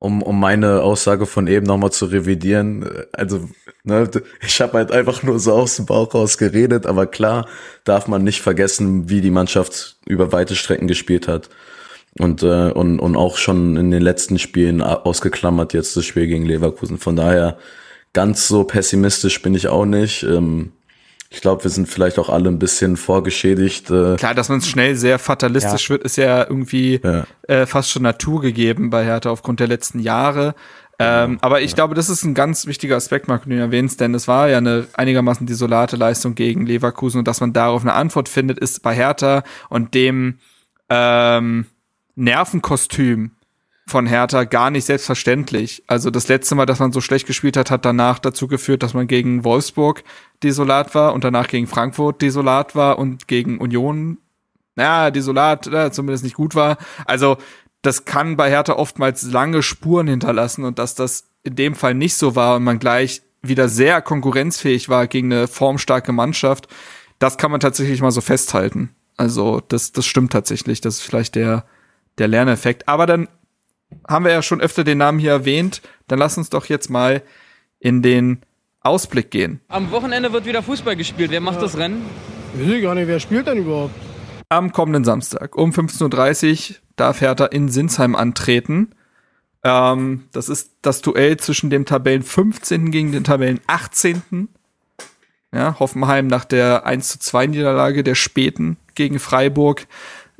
[0.00, 3.48] Um, um meine Aussage von eben nochmal zu revidieren, also
[3.82, 4.08] ne,
[4.46, 7.48] ich habe halt einfach nur so aus dem Bauch raus geredet, aber klar
[7.82, 11.50] darf man nicht vergessen, wie die Mannschaft über weite Strecken gespielt hat.
[12.16, 16.46] Und, äh, und, und auch schon in den letzten Spielen ausgeklammert jetzt das Spiel gegen
[16.46, 16.98] Leverkusen.
[16.98, 17.58] Von daher
[18.12, 20.22] ganz so pessimistisch bin ich auch nicht.
[20.22, 20.72] Ähm,
[21.30, 23.90] ich glaube, wir sind vielleicht auch alle ein bisschen vorgeschädigt.
[23.90, 24.16] Äh.
[24.16, 25.90] Klar, dass man schnell sehr fatalistisch ja.
[25.90, 27.26] wird, ist ja irgendwie ja.
[27.42, 30.54] Äh, fast schon naturgegeben bei Hertha aufgrund der letzten Jahre.
[31.00, 31.74] Ähm, aber ich ja.
[31.76, 34.58] glaube, das ist ein ganz wichtiger Aspekt, Marc, den du erwähnst, denn es war ja
[34.58, 38.94] eine einigermaßen desolate Leistung gegen Leverkusen und dass man darauf eine Antwort findet, ist bei
[38.94, 40.38] Hertha und dem
[40.88, 41.66] ähm,
[42.16, 43.32] Nervenkostüm,
[43.88, 45.82] von Hertha gar nicht selbstverständlich.
[45.86, 48.94] Also das letzte Mal, dass man so schlecht gespielt hat, hat danach dazu geführt, dass
[48.94, 50.04] man gegen Wolfsburg
[50.42, 54.18] desolat war und danach gegen Frankfurt desolat war und gegen Union,
[54.76, 56.78] ja, desolat, äh, zumindest nicht gut war.
[57.04, 57.38] Also
[57.82, 62.16] das kann bei Hertha oftmals lange Spuren hinterlassen und dass das in dem Fall nicht
[62.16, 66.68] so war und man gleich wieder sehr konkurrenzfähig war gegen eine formstarke Mannschaft,
[67.18, 68.94] das kann man tatsächlich mal so festhalten.
[69.16, 70.80] Also das, das stimmt tatsächlich.
[70.80, 71.64] Das ist vielleicht der,
[72.18, 72.88] der Lerneffekt.
[72.88, 73.28] Aber dann
[74.08, 75.82] haben wir ja schon öfter den Namen hier erwähnt.
[76.08, 77.22] Dann lass uns doch jetzt mal
[77.78, 78.40] in den
[78.80, 79.60] Ausblick gehen.
[79.68, 81.30] Am Wochenende wird wieder Fußball gespielt.
[81.30, 81.62] Wer macht ja.
[81.62, 82.04] das Rennen?
[82.54, 83.94] Weiß ich gar nicht, wer spielt denn überhaupt?
[84.48, 88.94] Am kommenden Samstag um 15.30 Uhr darf Hertha in Sinsheim antreten.
[89.62, 92.90] Ähm, das ist das Duell zwischen dem Tabellen 15.
[92.90, 94.48] gegen den Tabellen 18.
[95.52, 99.86] Ja, Hoffenheim nach der 1 zu 2 Niederlage der Späten gegen Freiburg,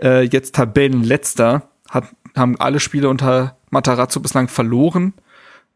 [0.02, 2.04] äh, jetzt Tabellenletzter, hat
[2.38, 5.14] haben alle Spiele unter Matarazzo bislang verloren.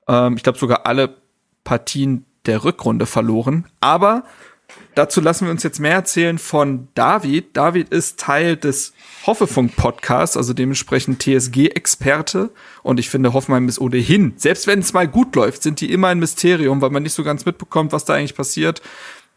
[0.08, 1.16] Ähm, ich glaube sogar alle
[1.64, 3.66] Partien der Rückrunde verloren.
[3.80, 4.24] Aber
[4.94, 7.56] dazu lassen wir uns jetzt mehr erzählen von David.
[7.56, 8.92] David ist Teil des
[9.26, 12.50] Hoffefunk-Podcasts, also dementsprechend TSG-Experte.
[12.82, 16.08] Und ich finde, Hoffenheim ist ohnehin, selbst wenn es mal gut läuft, sind die immer
[16.08, 18.82] ein Mysterium, weil man nicht so ganz mitbekommt, was da eigentlich passiert.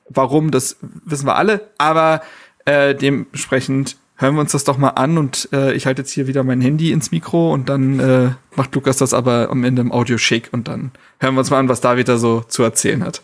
[0.10, 1.70] Warum, das wissen wir alle.
[1.78, 2.22] Aber
[2.66, 6.28] äh, dementsprechend hören wir uns das doch mal an und äh, ich halte jetzt hier
[6.28, 9.92] wieder mein Handy ins Mikro und dann äh, macht Lukas das aber am Ende im
[9.92, 13.04] Audio schick und dann hören wir uns mal an, was David da so zu erzählen
[13.04, 13.22] hat.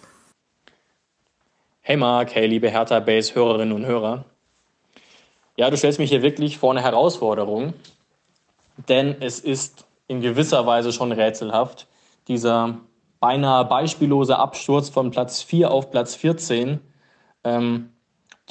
[1.82, 4.26] Hey Marc, hey liebe Hertha Base Hörerinnen und Hörer.
[5.58, 7.74] Ja, du stellst mich hier wirklich vor eine Herausforderung,
[8.90, 11.88] denn es ist in gewisser Weise schon rätselhaft,
[12.28, 12.78] dieser
[13.20, 16.80] beinahe beispiellose Absturz von Platz 4 auf Platz 14.
[17.44, 17.91] Ähm,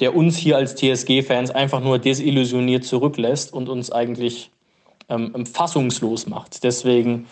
[0.01, 4.51] der uns hier als TSG-Fans einfach nur desillusioniert zurücklässt und uns eigentlich
[5.09, 6.63] ähm, fassungslos macht.
[6.63, 7.27] Deswegen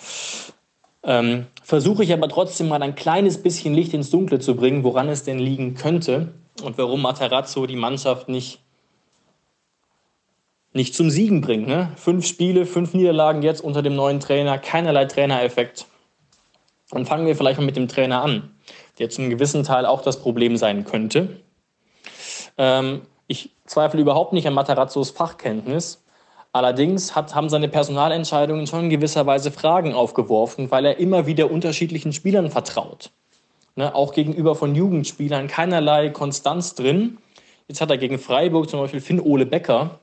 [1.04, 5.10] ähm, versuche ich aber trotzdem mal ein kleines bisschen Licht ins Dunkle zu bringen, woran
[5.10, 8.60] es denn liegen könnte und warum Materazzo die Mannschaft nicht,
[10.72, 11.68] nicht zum Siegen bringt.
[11.68, 11.92] Ne?
[11.96, 15.88] Fünf Spiele, fünf Niederlagen jetzt unter dem neuen Trainer, keinerlei Trainereffekt.
[16.92, 18.52] Dann fangen wir vielleicht mal mit dem Trainer an,
[19.00, 21.40] der zum gewissen Teil auch das Problem sein könnte.
[22.60, 26.04] Ähm, ich zweifle überhaupt nicht an Matarazzos Fachkenntnis.
[26.52, 31.50] Allerdings hat, haben seine Personalentscheidungen schon in gewisser Weise Fragen aufgeworfen, weil er immer wieder
[31.50, 33.12] unterschiedlichen Spielern vertraut.
[33.76, 37.20] Ne, auch gegenüber von Jugendspielern keinerlei Konstanz drin.
[37.68, 40.00] Jetzt hat er gegen Freiburg zum Beispiel Finn Ole Becker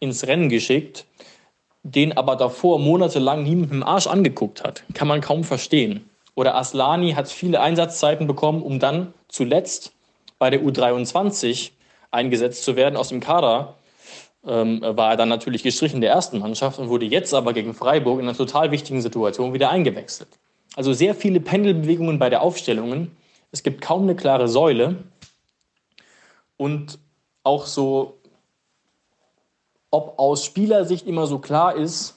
[0.00, 1.04] ins Rennen geschickt,
[1.82, 4.84] den aber davor monatelang niemand im Arsch angeguckt hat.
[4.94, 6.08] Kann man kaum verstehen.
[6.34, 9.92] Oder Aslani hat viele Einsatzzeiten bekommen, um dann zuletzt
[10.38, 11.72] bei der U23
[12.10, 13.76] eingesetzt zu werden aus dem Kader,
[14.46, 18.20] ähm, war er dann natürlich gestrichen der ersten Mannschaft und wurde jetzt aber gegen Freiburg
[18.20, 20.28] in einer total wichtigen Situation wieder eingewechselt.
[20.76, 23.16] Also sehr viele Pendelbewegungen bei der Aufstellungen.
[23.52, 24.96] Es gibt kaum eine klare Säule
[26.56, 26.98] und
[27.42, 28.18] auch so
[29.90, 32.16] Ob aus Spielersicht immer so klar ist,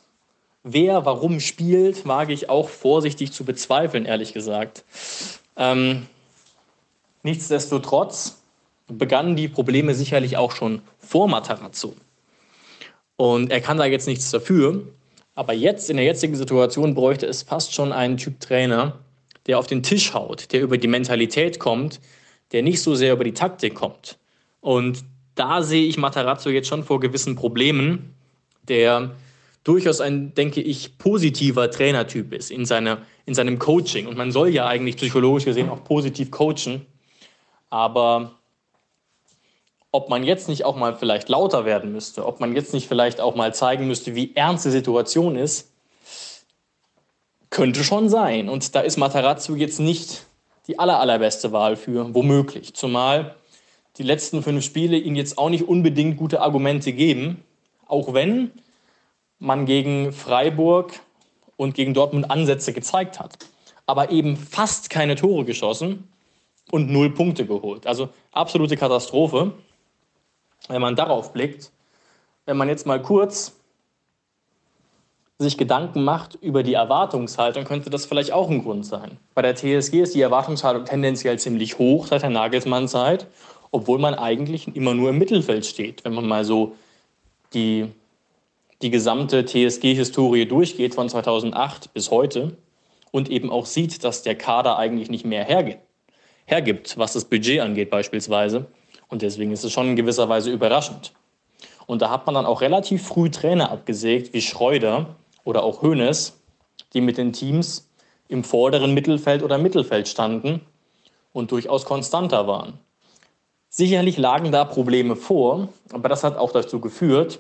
[0.63, 4.83] wer warum spielt, wage ich auch vorsichtig zu bezweifeln, ehrlich gesagt.
[5.57, 6.07] Ähm,
[7.23, 8.42] nichtsdestotrotz
[8.97, 11.95] begannen die Probleme sicherlich auch schon vor Matarazzo.
[13.15, 14.87] Und er kann da jetzt nichts dafür.
[15.35, 18.99] Aber jetzt, in der jetzigen Situation, bräuchte es fast schon einen Typ Trainer,
[19.47, 21.99] der auf den Tisch haut, der über die Mentalität kommt,
[22.51, 24.17] der nicht so sehr über die Taktik kommt.
[24.61, 25.03] Und
[25.35, 28.13] da sehe ich Matarazzo jetzt schon vor gewissen Problemen,
[28.67, 29.15] der
[29.63, 34.07] durchaus ein, denke ich, positiver Trainertyp ist in, seiner, in seinem Coaching.
[34.07, 36.85] Und man soll ja eigentlich psychologisch gesehen auch positiv coachen.
[37.69, 38.39] Aber
[39.93, 43.21] ob man jetzt nicht auch mal vielleicht lauter werden müsste, ob man jetzt nicht vielleicht
[43.21, 45.71] auch mal zeigen müsste, wie ernst die Situation ist,
[47.51, 48.49] könnte schon sein.
[48.49, 50.25] Und da ist Matarazzo jetzt nicht
[50.67, 52.73] die aller, allerbeste Wahl für, womöglich.
[52.73, 53.35] Zumal
[53.97, 57.43] die letzten fünf Spiele ihnen jetzt auch nicht unbedingt gute Argumente geben,
[57.85, 58.49] auch wenn
[59.37, 60.99] man gegen Freiburg
[61.55, 63.37] und gegen Dortmund Ansätze gezeigt hat.
[63.85, 66.07] Aber eben fast keine Tore geschossen
[66.71, 67.85] und null Punkte geholt.
[67.85, 69.53] Also absolute Katastrophe,
[70.67, 71.71] wenn man darauf blickt.
[72.45, 73.53] Wenn man jetzt mal kurz
[75.39, 79.17] sich Gedanken macht über die Erwartungshaltung, könnte das vielleicht auch ein Grund sein.
[79.33, 83.27] Bei der TSG ist die Erwartungshaltung tendenziell ziemlich hoch seit der Nagelsmann-Zeit,
[83.71, 86.75] obwohl man eigentlich immer nur im Mittelfeld steht, wenn man mal so
[87.53, 87.91] die
[88.83, 92.57] die gesamte TSG-Historie durchgeht von 2008 bis heute
[93.11, 95.79] und eben auch sieht, dass der Kader eigentlich nicht mehr hergibt,
[96.45, 98.65] hergibt, was das Budget angeht beispielsweise.
[99.13, 101.13] Und deswegen ist es schon in gewisser Weise überraschend.
[101.85, 105.05] Und da hat man dann auch relativ früh Trainer abgesägt, wie Schreuder
[105.43, 106.33] oder auch Hoeneß,
[106.93, 107.87] die mit den Teams
[108.27, 110.61] im vorderen Mittelfeld oder Mittelfeld standen
[111.31, 112.79] und durchaus konstanter waren.
[113.69, 117.37] Sicherlich lagen da Probleme vor, aber das hat auch dazu geführt,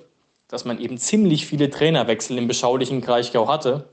[0.49, 3.89] dass man eben ziemlich viele Trainerwechsel im beschaulichen Kraichgau hatte,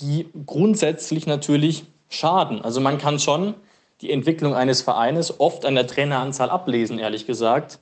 [0.00, 2.62] die grundsätzlich natürlich schaden.
[2.62, 3.54] Also man kann schon
[4.00, 7.78] die Entwicklung eines Vereines oft an der Traineranzahl ablesen, ehrlich gesagt.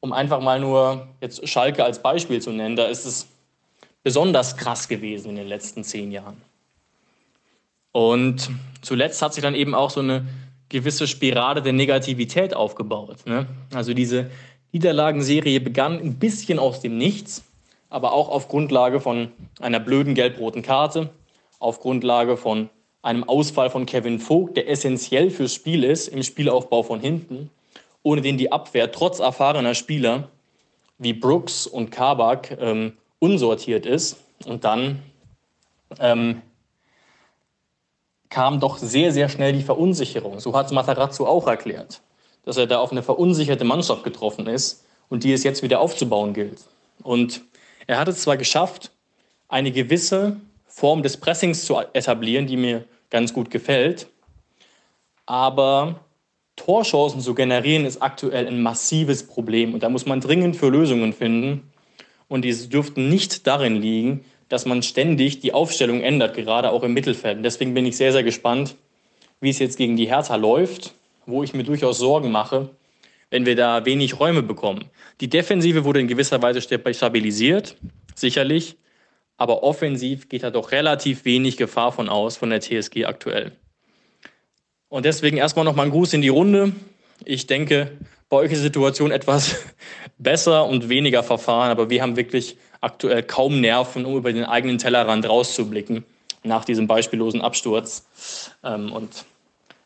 [0.00, 3.26] Um einfach mal nur jetzt Schalke als Beispiel zu nennen, da ist es
[4.02, 6.40] besonders krass gewesen in den letzten zehn Jahren.
[7.92, 10.26] Und zuletzt hat sich dann eben auch so eine
[10.68, 13.26] gewisse Spirale der Negativität aufgebaut.
[13.26, 13.46] Ne?
[13.74, 14.30] Also diese
[14.72, 17.42] Niederlagenserie begann ein bisschen aus dem Nichts,
[17.90, 21.10] aber auch auf Grundlage von einer blöden gelb-roten Karte,
[21.58, 22.70] auf Grundlage von
[23.02, 27.50] einem Ausfall von Kevin Vogt, der essentiell fürs Spiel ist, im Spielaufbau von hinten,
[28.02, 30.28] ohne den die Abwehr trotz erfahrener Spieler
[30.98, 34.18] wie Brooks und Kabak ähm, unsortiert ist.
[34.44, 35.02] Und dann
[35.98, 36.42] ähm,
[38.28, 40.40] kam doch sehr, sehr schnell die Verunsicherung.
[40.40, 42.00] So hat es Matarazzo auch erklärt
[42.44, 46.32] dass er da auf eine verunsicherte Mannschaft getroffen ist und die es jetzt wieder aufzubauen
[46.32, 46.58] gilt.
[47.02, 47.42] Und
[47.86, 48.90] er hat es zwar geschafft,
[49.48, 50.36] eine gewisse
[50.80, 54.08] Form des Pressings zu etablieren, die mir ganz gut gefällt,
[55.26, 56.00] aber
[56.56, 61.12] Torchancen zu generieren ist aktuell ein massives Problem und da muss man dringend für Lösungen
[61.12, 61.70] finden.
[62.28, 66.92] Und diese dürften nicht darin liegen, dass man ständig die Aufstellung ändert, gerade auch im
[66.92, 67.38] Mittelfeld.
[67.38, 68.76] Und deswegen bin ich sehr, sehr gespannt,
[69.40, 70.94] wie es jetzt gegen die Hertha läuft
[71.30, 72.70] wo ich mir durchaus Sorgen mache,
[73.30, 74.86] wenn wir da wenig Räume bekommen.
[75.20, 77.76] Die Defensive wurde in gewisser Weise stabilisiert,
[78.14, 78.76] sicherlich,
[79.40, 83.52] aber offensiv geht da doch relativ wenig Gefahr von aus, von der TSG aktuell.
[84.88, 86.72] Und deswegen erstmal nochmal ein Gruß in die Runde.
[87.24, 87.90] Ich denke,
[88.28, 89.56] bei euch ist die Situation etwas
[90.18, 94.78] besser und weniger verfahren, aber wir haben wirklich aktuell kaum Nerven, um über den eigenen
[94.78, 96.04] Tellerrand rauszublicken
[96.42, 98.04] nach diesem beispiellosen Absturz.
[98.62, 99.24] Ähm, und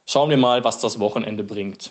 [0.07, 1.91] Schauen wir mal, was das Wochenende bringt.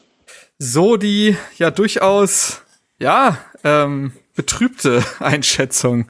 [0.59, 2.61] So die ja durchaus
[2.99, 6.09] ja ähm, betrübte Einschätzung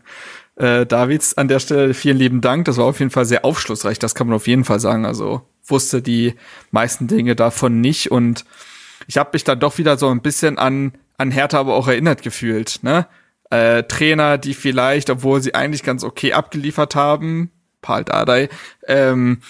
[0.55, 1.93] äh, Davids an der Stelle.
[1.93, 2.65] Vielen lieben Dank.
[2.65, 3.99] Das war auf jeden Fall sehr aufschlussreich.
[3.99, 5.05] Das kann man auf jeden Fall sagen.
[5.05, 6.35] Also wusste die
[6.71, 8.45] meisten Dinge davon nicht und
[9.07, 12.21] ich habe mich dann doch wieder so ein bisschen an an Hertha aber auch erinnert
[12.21, 12.79] gefühlt.
[12.81, 13.07] Ne?
[13.49, 17.51] Äh, Trainer, die vielleicht, obwohl sie eigentlich ganz okay abgeliefert haben,
[17.81, 18.49] Paul Dardai,
[18.87, 19.41] ähm,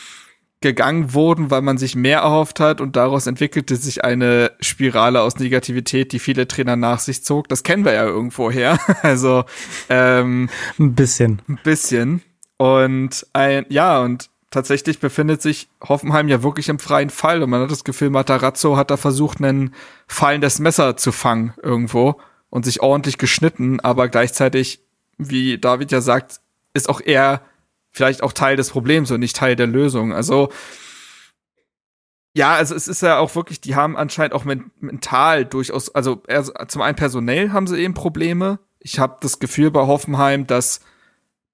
[0.63, 5.37] gegangen wurden, weil man sich mehr erhofft hat und daraus entwickelte sich eine Spirale aus
[5.37, 7.49] Negativität, die viele Trainer nach sich zog.
[7.49, 8.79] Das kennen wir ja irgendwo her.
[9.03, 9.43] Also
[9.89, 10.49] ähm,
[10.79, 11.41] ein bisschen.
[11.47, 12.21] Ein bisschen.
[12.57, 17.43] Und ein, ja, und tatsächlich befindet sich Hoffenheim ja wirklich im freien Fall.
[17.43, 19.73] Und man hat das Gefühl, Matarazzo hat da versucht, ein
[20.07, 22.15] fallendes Messer zu fangen irgendwo
[22.49, 24.79] und sich ordentlich geschnitten, aber gleichzeitig,
[25.17, 26.39] wie David ja sagt,
[26.73, 27.41] ist auch er
[27.93, 30.13] vielleicht auch Teil des Problems und nicht Teil der Lösung.
[30.13, 30.49] Also
[32.35, 36.23] ja, also es ist ja auch wirklich, die haben anscheinend auch mental durchaus, also
[36.67, 38.57] zum einen personell haben sie eben Probleme.
[38.79, 40.81] Ich habe das Gefühl bei Hoffenheim, dass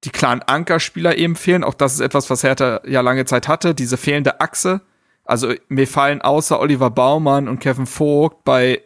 [0.06, 1.66] die klaren Ankerspieler eben fehlen.
[1.66, 4.80] Auch das ist etwas, was Hertha ja lange Zeit hatte, diese fehlende Achse.
[5.26, 8.82] Also mir fallen außer Oliver Baumann und Kevin Vogt bei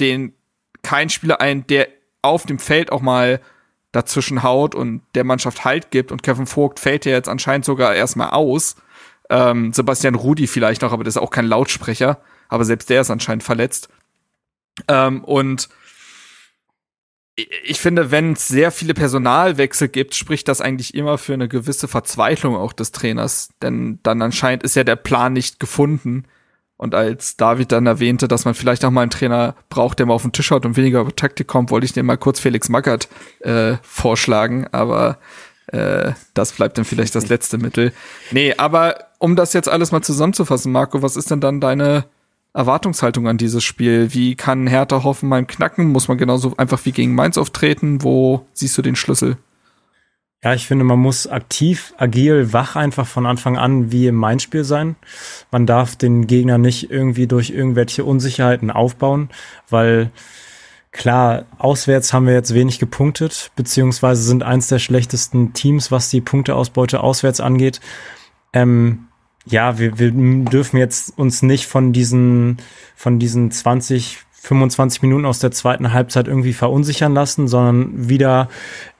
[0.00, 0.34] den
[0.82, 1.88] kein Spieler ein, der
[2.20, 3.40] auf dem Feld auch mal
[3.92, 6.12] dazwischen haut und der Mannschaft Halt gibt.
[6.12, 8.76] Und Kevin Vogt fällt ja jetzt anscheinend sogar erstmal aus.
[9.30, 12.20] Ähm, Sebastian Rudi vielleicht noch, aber das ist auch kein Lautsprecher.
[12.48, 13.88] Aber selbst der ist anscheinend verletzt.
[14.88, 15.68] Ähm, und
[17.62, 21.86] ich finde, wenn es sehr viele Personalwechsel gibt, spricht das eigentlich immer für eine gewisse
[21.86, 23.50] Verzweiflung auch des Trainers.
[23.62, 26.24] Denn dann anscheinend ist ja der Plan nicht gefunden.
[26.78, 30.14] Und als David dann erwähnte, dass man vielleicht auch mal einen Trainer braucht, der mal
[30.14, 32.68] auf den Tisch haut und weniger über Taktik kommt, wollte ich dir mal kurz Felix
[32.68, 33.08] Magath
[33.40, 34.68] äh, vorschlagen.
[34.70, 35.18] Aber
[35.66, 37.92] äh, das bleibt dann vielleicht das letzte Mittel.
[38.30, 42.04] Nee, aber um das jetzt alles mal zusammenzufassen, Marco, was ist denn dann deine
[42.54, 44.14] Erwartungshaltung an dieses Spiel?
[44.14, 45.88] Wie kann Hertha Hoffenheim knacken?
[45.88, 48.04] Muss man genauso einfach wie gegen Mainz auftreten?
[48.04, 49.36] Wo siehst du den Schlüssel?
[50.44, 54.62] Ja, ich finde, man muss aktiv, agil, wach einfach von Anfang an wie im Mainz-Spiel
[54.62, 54.94] sein.
[55.50, 59.30] Man darf den Gegner nicht irgendwie durch irgendwelche Unsicherheiten aufbauen,
[59.68, 60.12] weil
[60.92, 66.20] klar, auswärts haben wir jetzt wenig gepunktet, beziehungsweise sind eins der schlechtesten Teams, was die
[66.20, 67.80] Punkteausbeute auswärts angeht.
[68.52, 69.08] Ähm,
[69.44, 72.58] ja, wir, wir dürfen jetzt uns nicht von diesen,
[72.94, 78.48] von diesen 20, 25 Minuten aus der zweiten Halbzeit irgendwie verunsichern lassen, sondern wieder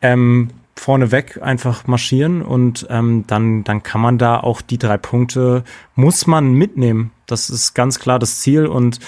[0.03, 5.65] ähm, vorneweg einfach marschieren und ähm, dann, dann kann man da auch die drei Punkte,
[5.95, 7.11] muss man mitnehmen.
[7.27, 9.01] Das ist ganz klar das Ziel und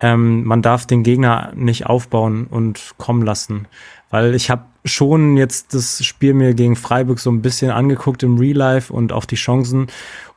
[0.00, 3.66] ähm, man darf den Gegner nicht aufbauen und kommen lassen.
[4.10, 8.38] Weil ich habe schon jetzt das Spiel mir gegen Freiburg so ein bisschen angeguckt im
[8.38, 9.88] Real Life und auch die Chancen.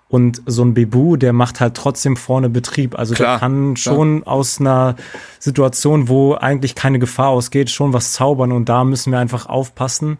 [0.07, 2.99] Und so ein Bebu, der macht halt trotzdem vorne Betrieb.
[2.99, 4.33] Also klar, der kann schon klar.
[4.33, 4.97] aus einer
[5.39, 8.51] Situation, wo eigentlich keine Gefahr ausgeht, schon was zaubern.
[8.51, 10.17] Und da müssen wir einfach aufpassen.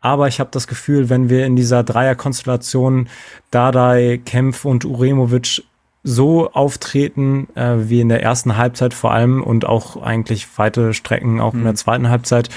[0.00, 3.08] Aber ich habe das Gefühl, wenn wir in dieser Dreierkonstellation
[3.50, 5.62] Dardai, Kempf und Uremovic
[6.04, 11.40] so auftreten äh, wie in der ersten Halbzeit vor allem und auch eigentlich weite Strecken
[11.40, 11.60] auch mhm.
[11.60, 11.78] in der mhm.
[11.78, 12.48] zweiten Halbzeit,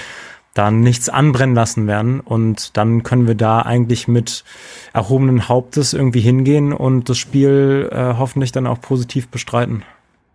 [0.54, 2.20] dann nichts anbrennen lassen werden.
[2.20, 4.44] Und dann können wir da eigentlich mit
[4.92, 9.82] erhobenen Hauptes irgendwie hingehen und das Spiel äh, hoffentlich dann auch positiv bestreiten.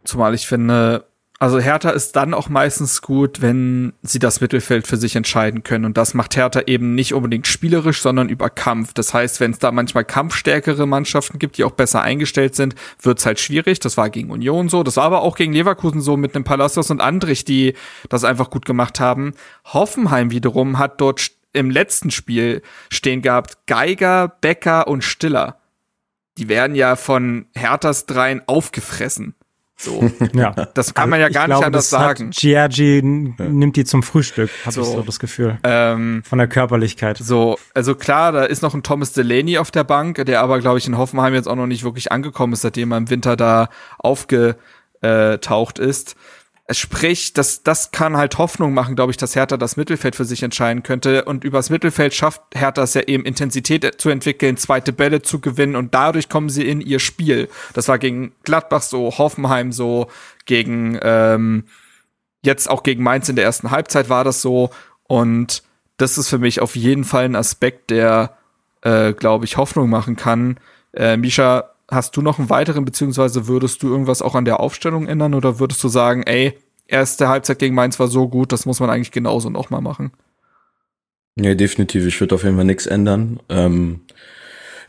[0.04, 1.06] Zumal ich finde,
[1.40, 5.86] also Hertha ist dann auch meistens gut, wenn sie das Mittelfeld für sich entscheiden können.
[5.86, 8.94] Und das macht Hertha eben nicht unbedingt spielerisch, sondern über Kampf.
[8.94, 13.28] Das heißt, wenn es da manchmal kampfstärkere Mannschaften gibt, die auch besser eingestellt sind, wird's
[13.28, 13.80] halt schwierig.
[13.80, 14.82] Das war gegen Union so.
[14.82, 17.76] Das war aber auch gegen Leverkusen so mit einem Palacios und Andrich, die
[18.10, 19.34] das einfach gut gemacht haben.
[19.66, 25.60] Hoffenheim wiederum hat dort im letzten Spiel stehen gehabt Geiger, Becker und Stiller.
[26.40, 29.36] Die werden ja von Herthas dreien aufgefressen.
[29.80, 30.10] So.
[30.34, 30.52] ja.
[30.74, 32.32] Das kann man ja gar nicht anders sagen.
[32.32, 34.82] Giorgi nimmt die zum Frühstück, habe so.
[34.82, 35.60] ich so das Gefühl.
[35.64, 37.18] Ähm, Von der Körperlichkeit.
[37.18, 40.80] So, also klar, da ist noch ein Thomas Delaney auf der Bank, der aber, glaube
[40.80, 43.70] ich, in Hoffenheim jetzt auch noch nicht wirklich angekommen ist, seitdem er im Winter da
[44.00, 46.16] aufgetaucht ist.
[46.70, 50.44] Sprich, das, das kann halt Hoffnung machen, glaube ich, dass Hertha das Mittelfeld für sich
[50.44, 51.24] entscheiden könnte.
[51.24, 55.78] Und übers Mittelfeld schafft Hertha es ja eben Intensität zu entwickeln, zweite Bälle zu gewinnen
[55.78, 57.48] und dadurch kommen sie in ihr Spiel.
[57.74, 60.08] Das war gegen Gladbach so, Hoffenheim so,
[60.46, 61.64] gegen ähm,
[62.44, 64.70] jetzt auch gegen Mainz in der ersten Halbzeit war das so.
[65.04, 65.64] Und
[65.96, 68.38] das ist für mich auf jeden Fall ein Aspekt, der,
[68.82, 70.60] äh, glaube ich, Hoffnung machen kann.
[70.94, 75.08] Äh, Misha, hast du noch einen weiteren, beziehungsweise würdest du irgendwas auch an der Aufstellung
[75.08, 76.54] ändern oder würdest du sagen, ey,
[76.86, 80.12] erste Halbzeit gegen Mainz war so gut, das muss man eigentlich genauso nochmal machen?
[81.40, 82.06] Ja, definitiv.
[82.06, 83.40] Ich würde auf jeden Fall nichts ändern.
[83.50, 84.02] Ähm,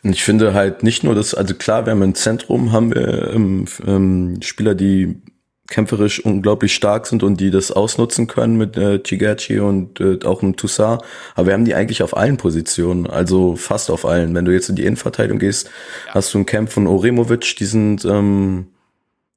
[0.02, 3.66] ich finde halt nicht nur das, also klar, wir haben im Zentrum haben wir ähm,
[3.86, 5.20] ähm, Spieler, die
[5.68, 10.42] kämpferisch unglaublich stark sind und die das ausnutzen können mit äh, Chigachi und äh, auch
[10.42, 11.02] im Toussaint.
[11.34, 14.34] Aber wir haben die eigentlich auf allen Positionen, also fast auf allen.
[14.34, 15.70] Wenn du jetzt in die Innenverteidigung gehst,
[16.06, 16.14] ja.
[16.14, 18.68] hast du einen Camp von Oremovic, die sind ähm,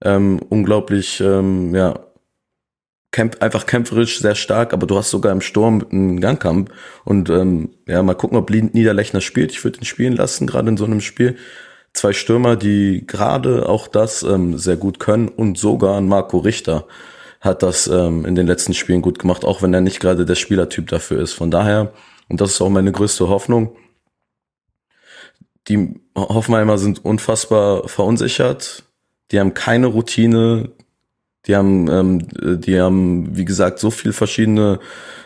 [0.04, 2.00] ähm, unglaublich, ähm, ja,
[3.12, 6.72] kämpf, einfach kämpferisch sehr stark, aber du hast sogar im Sturm einen Gangkampf.
[7.04, 9.52] Und ähm, ja, mal gucken, ob Niederlechner spielt.
[9.52, 11.36] Ich würde ihn spielen lassen, gerade in so einem Spiel
[11.94, 15.28] zwei Stürmer, die gerade auch das ähm, sehr gut können.
[15.28, 16.86] Und sogar Marco Richter
[17.40, 20.36] hat das ähm, in den letzten Spielen gut gemacht, auch wenn er nicht gerade der
[20.36, 21.34] Spielertyp dafür ist.
[21.34, 21.92] Von daher,
[22.30, 23.76] und das ist auch meine größte Hoffnung,
[25.68, 28.84] die Hoffenheimer sind unfassbar verunsichert,
[29.32, 30.72] die haben keine Routine,
[31.48, 34.80] die haben, ähm, die haben, wie gesagt, so viel verschiedene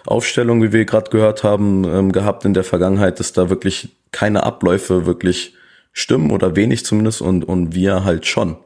[0.06, 4.44] Aufstellungen, wie wir gerade gehört haben, ähm, gehabt in der Vergangenheit, dass da wirklich keine
[4.44, 5.56] Abläufe wirklich
[5.96, 8.58] stimmen oder wenig zumindest und, und wir halt schon.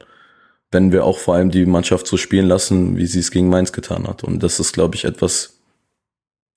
[0.72, 3.72] wenn wir auch vor allem die Mannschaft so spielen lassen, wie sie es gegen Mainz
[3.72, 4.24] getan hat.
[4.24, 5.60] Und das ist, glaube ich, etwas,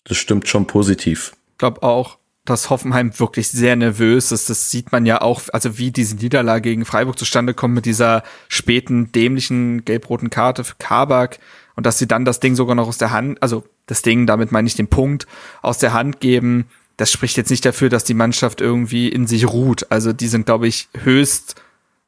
[0.05, 1.33] das stimmt schon positiv.
[1.53, 4.51] Ich glaube auch, dass Hoffenheim wirklich sehr nervös ist.
[4.51, 8.23] Das sieht man ja auch, also wie diese Niederlage gegen Freiburg zustande kommt mit dieser
[8.49, 11.39] späten, dämlichen gelb-roten Karte für Kabak
[11.77, 14.53] und dass sie dann das Ding sogar noch aus der Hand, also das Ding, damit
[14.53, 15.27] meine ich den Punkt,
[15.63, 16.67] aus der Hand geben.
[17.03, 19.91] Das spricht jetzt nicht dafür, dass die Mannschaft irgendwie in sich ruht.
[19.91, 21.57] Also die sind, glaube ich, höchst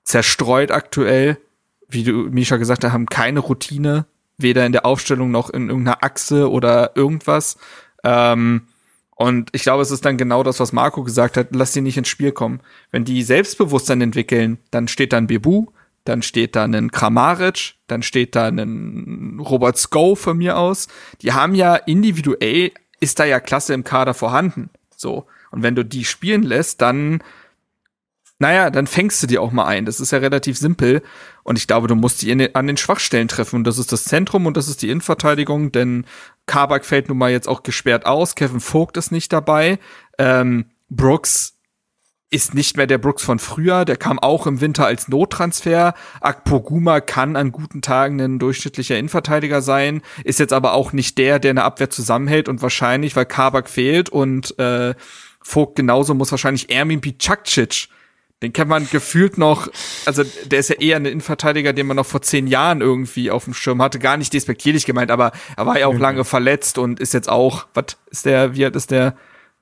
[0.05, 1.39] zerstreut aktuell
[1.89, 4.07] wie du, Misha gesagt hast, haben keine Routine,
[4.37, 7.57] weder in der Aufstellung noch in irgendeiner Achse oder irgendwas.
[8.03, 8.69] Ähm,
[9.17, 11.97] und ich glaube, es ist dann genau das, was Marco gesagt hat, lass sie nicht
[11.97, 12.61] ins Spiel kommen.
[12.91, 15.67] Wenn die Selbstbewusstsein entwickeln, dann steht da ein Bebu,
[16.05, 20.89] dann steht da ein Kramaric, dann steht da ein Robert Sko von mir aus.
[21.23, 24.71] Die haben ja individuell, ist da ja Klasse im Kader vorhanden.
[25.05, 25.27] So.
[25.51, 27.23] Und wenn du die spielen lässt, dann
[28.41, 29.85] naja, dann fängst du die auch mal ein.
[29.85, 31.03] Das ist ja relativ simpel.
[31.45, 33.57] Und ich glaube, du musst die den, an den Schwachstellen treffen.
[33.57, 36.05] Und das ist das Zentrum und das ist die Innenverteidigung, denn
[36.47, 38.35] Kabak fällt nun mal jetzt auch gesperrt aus.
[38.35, 39.79] Kevin Vogt ist nicht dabei.
[40.19, 41.54] Ähm, Brooks
[42.35, 43.85] ist nicht mehr der Brooks von früher.
[43.85, 45.95] Der kam auch im Winter als Nottransfer.
[46.21, 51.39] Akpoguma kann an guten Tagen ein durchschnittlicher Innenverteidiger sein, ist jetzt aber auch nicht der,
[51.39, 54.95] der eine Abwehr zusammenhält und wahrscheinlich, weil Kabak fehlt und äh,
[55.47, 57.89] Vogt genauso muss wahrscheinlich Ermin Bicakcic
[58.43, 59.69] den kennt man gefühlt noch,
[60.05, 63.45] also der ist ja eher ein Innenverteidiger, den man noch vor zehn Jahren irgendwie auf
[63.45, 63.99] dem Schirm hatte.
[63.99, 66.01] Gar nicht despektierlich gemeint, aber er war ja auch mhm.
[66.01, 69.17] lange verletzt und ist jetzt auch, was ist der, wie alt ist der?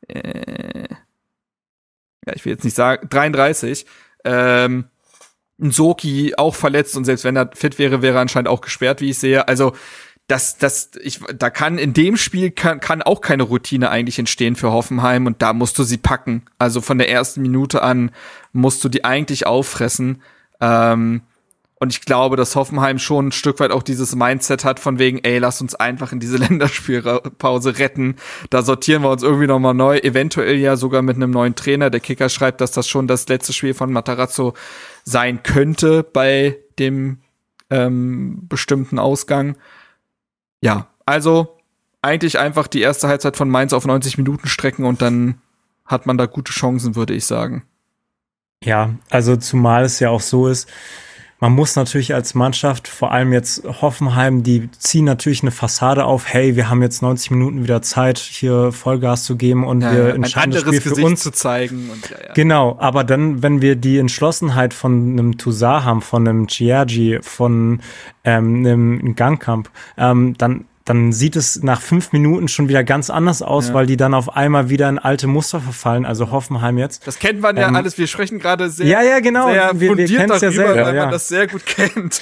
[0.09, 0.89] Äh,
[2.27, 3.87] ja, ich will jetzt nicht sagen, 33.
[4.25, 4.85] Ähm,
[5.59, 9.11] Soki auch verletzt und selbst wenn er fit wäre, wäre er anscheinend auch gesperrt, wie
[9.11, 9.47] ich sehe.
[9.49, 9.75] Also
[10.29, 14.57] das, das, ich, da kann in dem Spiel kann, kann auch keine Routine eigentlich entstehen
[14.57, 16.45] für Hoffenheim und da musst du sie packen.
[16.59, 18.13] Also von der ersten Minute an
[18.53, 20.23] musst du die eigentlich auffressen.
[20.61, 21.23] Ähm,
[21.83, 25.19] und ich glaube, dass Hoffenheim schon ein Stück weit auch dieses Mindset hat von wegen,
[25.25, 28.15] ey, lass uns einfach in diese Länderspielpause retten.
[28.51, 31.91] Da sortieren wir uns irgendwie nochmal neu, eventuell ja sogar mit einem neuen Trainer.
[31.91, 34.55] Der Kicker schreibt, dass das schon das letzte Spiel von Matarazzo
[35.03, 37.19] sein könnte bei dem
[37.69, 39.57] ähm, bestimmten Ausgang.
[40.61, 41.59] Ja, also
[42.01, 45.41] eigentlich einfach die erste Halbzeit von Mainz auf 90 Minuten strecken und dann
[45.85, 47.65] hat man da gute Chancen, würde ich sagen.
[48.63, 50.69] Ja, also zumal es ja auch so ist,
[51.43, 56.33] man muss natürlich als Mannschaft, vor allem jetzt Hoffenheim, die ziehen natürlich eine Fassade auf,
[56.33, 60.15] hey, wir haben jetzt 90 Minuten wieder Zeit, hier Vollgas zu geben und ja, wir
[60.15, 61.91] entscheiden das Spiel für Gesicht uns zu zeigen.
[61.91, 62.33] Und, ja, ja.
[62.35, 67.81] Genau, aber dann, wenn wir die Entschlossenheit von einem Toussaint haben, von einem Chiagi, von
[68.23, 73.43] ähm, einem Gangkamp, ähm, dann dann sieht es nach fünf Minuten schon wieder ganz anders
[73.43, 73.75] aus, ja.
[73.75, 77.07] weil die dann auf einmal wieder in alte Muster verfallen, also Hoffenheim jetzt.
[77.07, 79.47] Das kennt man ja ähm, alles, wir sprechen gerade sehr, ja, ja, genau.
[79.47, 81.03] sehr wir, wir darüber, ja selber, weil ja.
[81.03, 82.21] man das sehr gut kennt.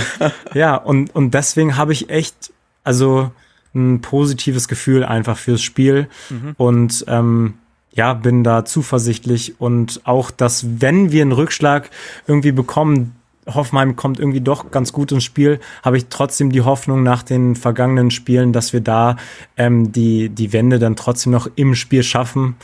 [0.54, 2.52] ja, und, und deswegen habe ich echt,
[2.84, 3.30] also
[3.74, 6.54] ein positives Gefühl einfach fürs Spiel mhm.
[6.56, 7.54] und ähm,
[7.92, 11.90] ja, bin da zuversichtlich und auch, dass wenn wir einen Rückschlag
[12.26, 13.17] irgendwie bekommen,
[13.54, 17.56] Hoffenheim kommt irgendwie doch ganz gut ins Spiel, habe ich trotzdem die Hoffnung nach den
[17.56, 19.16] vergangenen Spielen, dass wir da
[19.56, 22.56] ähm, die, die Wende dann trotzdem noch im Spiel schaffen.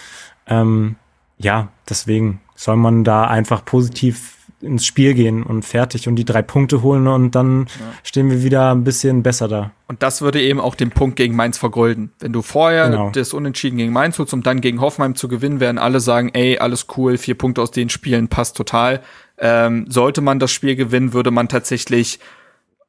[0.46, 0.96] Ähm,
[1.38, 4.34] ja, deswegen soll man da einfach positiv
[4.64, 7.92] ins Spiel gehen und fertig und die drei Punkte holen und dann ja.
[8.02, 9.70] stehen wir wieder ein bisschen besser da.
[9.86, 12.12] Und das würde eben auch den Punkt gegen Mainz vergolden.
[12.18, 13.10] Wenn du vorher genau.
[13.10, 16.58] das Unentschieden gegen Mainz holst, um dann gegen Hoffenheim zu gewinnen, werden alle sagen, ey,
[16.58, 19.02] alles cool, vier Punkte aus den Spielen passt total.
[19.38, 22.20] Ähm, sollte man das Spiel gewinnen, würde man tatsächlich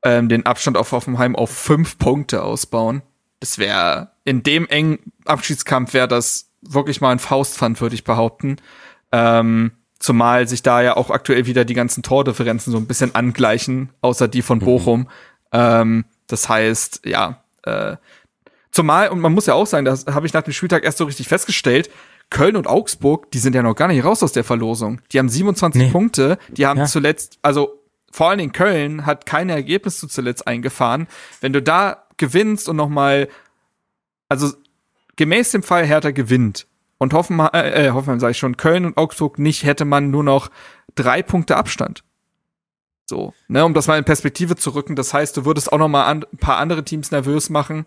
[0.04, 3.02] ähm, den Abstand auf Hoffenheim auf fünf Punkte ausbauen.
[3.40, 8.58] Das wäre in dem engen Abschiedskampf wäre das wirklich mal ein Faustpfand, würde ich behaupten.
[9.12, 13.90] Ähm, zumal sich da ja auch aktuell wieder die ganzen Tordifferenzen so ein bisschen angleichen,
[14.02, 14.66] außer die von mhm.
[14.66, 15.00] Bochum.
[15.02, 15.08] Mhm.
[15.52, 17.98] Ähm, das heißt, ja, äh,
[18.72, 21.06] zumal, und man muss ja auch sagen, das habe ich nach dem Spieltag erst so
[21.06, 21.90] richtig festgestellt,
[22.30, 25.02] Köln und Augsburg, die sind ja noch gar nicht raus aus der Verlosung.
[25.12, 25.92] Die haben 27 nee.
[25.92, 26.86] Punkte, die haben ja.
[26.86, 27.82] zuletzt, also
[28.12, 31.08] vor allen Dingen Köln hat keine Ergebnisse zuletzt eingefahren.
[31.42, 33.28] Wenn du da gewinnst und noch mal,
[34.30, 34.54] also
[35.16, 38.98] gemäß dem Fall Hertha gewinnt und Hoffenheim, äh, äh Hoffenheim sage ich schon, Köln und
[38.98, 40.50] Augsburg nicht, hätte man nur noch
[40.96, 42.04] drei Punkte Abstand.
[43.06, 44.96] So, ne, um das mal in Perspektive zu rücken.
[44.96, 47.86] Das heißt, du würdest auch noch mal ein paar andere Teams nervös machen.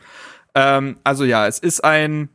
[0.55, 2.29] Ähm, also ja, es ist ein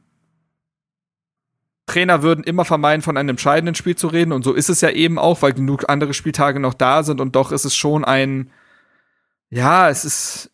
[1.86, 4.32] Trainer würden immer vermeiden, von einem entscheidenden Spiel zu reden.
[4.32, 7.20] Und so ist es ja eben auch, weil genug andere Spieltage noch da sind.
[7.20, 8.50] Und doch ist es schon ein,
[9.50, 10.52] ja, es ist,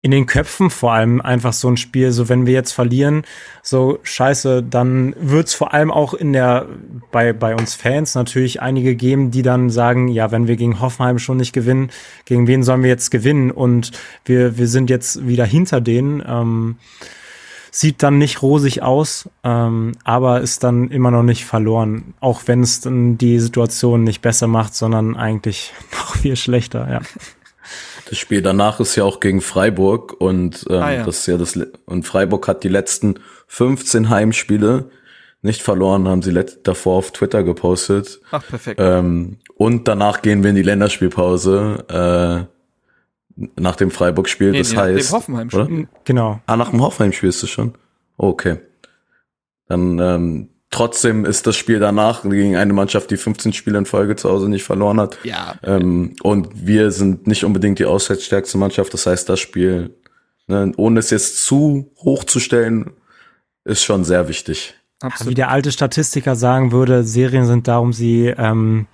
[0.00, 3.24] in den Köpfen vor allem einfach so ein Spiel, so wenn wir jetzt verlieren,
[3.62, 6.66] so scheiße, dann wird's vor allem auch in der,
[7.10, 11.18] bei, bei uns Fans natürlich einige geben, die dann sagen, ja, wenn wir gegen Hoffenheim
[11.18, 11.90] schon nicht gewinnen,
[12.26, 13.50] gegen wen sollen wir jetzt gewinnen?
[13.50, 13.90] Und
[14.24, 16.22] wir, wir sind jetzt wieder hinter denen.
[16.24, 16.76] Ähm,
[17.70, 22.62] sieht dann nicht rosig aus, ähm, aber ist dann immer noch nicht verloren, auch wenn
[22.62, 27.00] es dann die Situation nicht besser macht, sondern eigentlich noch viel schlechter, ja.
[28.08, 31.04] Das Spiel danach ist ja auch gegen Freiburg und ähm, ah, ja.
[31.04, 33.16] das ist ja das und Freiburg hat die letzten
[33.48, 34.90] 15 Heimspiele
[35.42, 38.20] nicht verloren, haben sie davor auf Twitter gepostet.
[38.30, 38.80] Ach, perfekt.
[38.82, 42.57] Ähm, und danach gehen wir in die Länderspielpause äh,
[43.56, 44.50] nach dem Freiburg-Spiel.
[44.50, 45.88] Nee, das nee, heißt, nach dem Hoffenheim-Spiel.
[46.04, 46.40] Genau.
[46.46, 47.74] Ah, nach dem Hoffenheim-Spiel ist es schon.
[48.16, 48.58] Okay.
[49.68, 54.16] Dann ähm, Trotzdem ist das Spiel danach gegen eine Mannschaft, die 15 Spiele in Folge
[54.16, 55.18] zu Hause nicht verloren hat.
[55.24, 55.54] Ja.
[55.62, 58.92] Ähm, und wir sind nicht unbedingt die auswärtsstärkste Mannschaft.
[58.92, 59.96] Das heißt, das Spiel,
[60.46, 62.90] ne, ohne es jetzt zu hoch zu stellen,
[63.64, 64.74] ist schon sehr wichtig.
[65.00, 65.30] Absolut.
[65.30, 68.88] Wie der alte Statistiker sagen würde, Serien sind da, um sie ähm,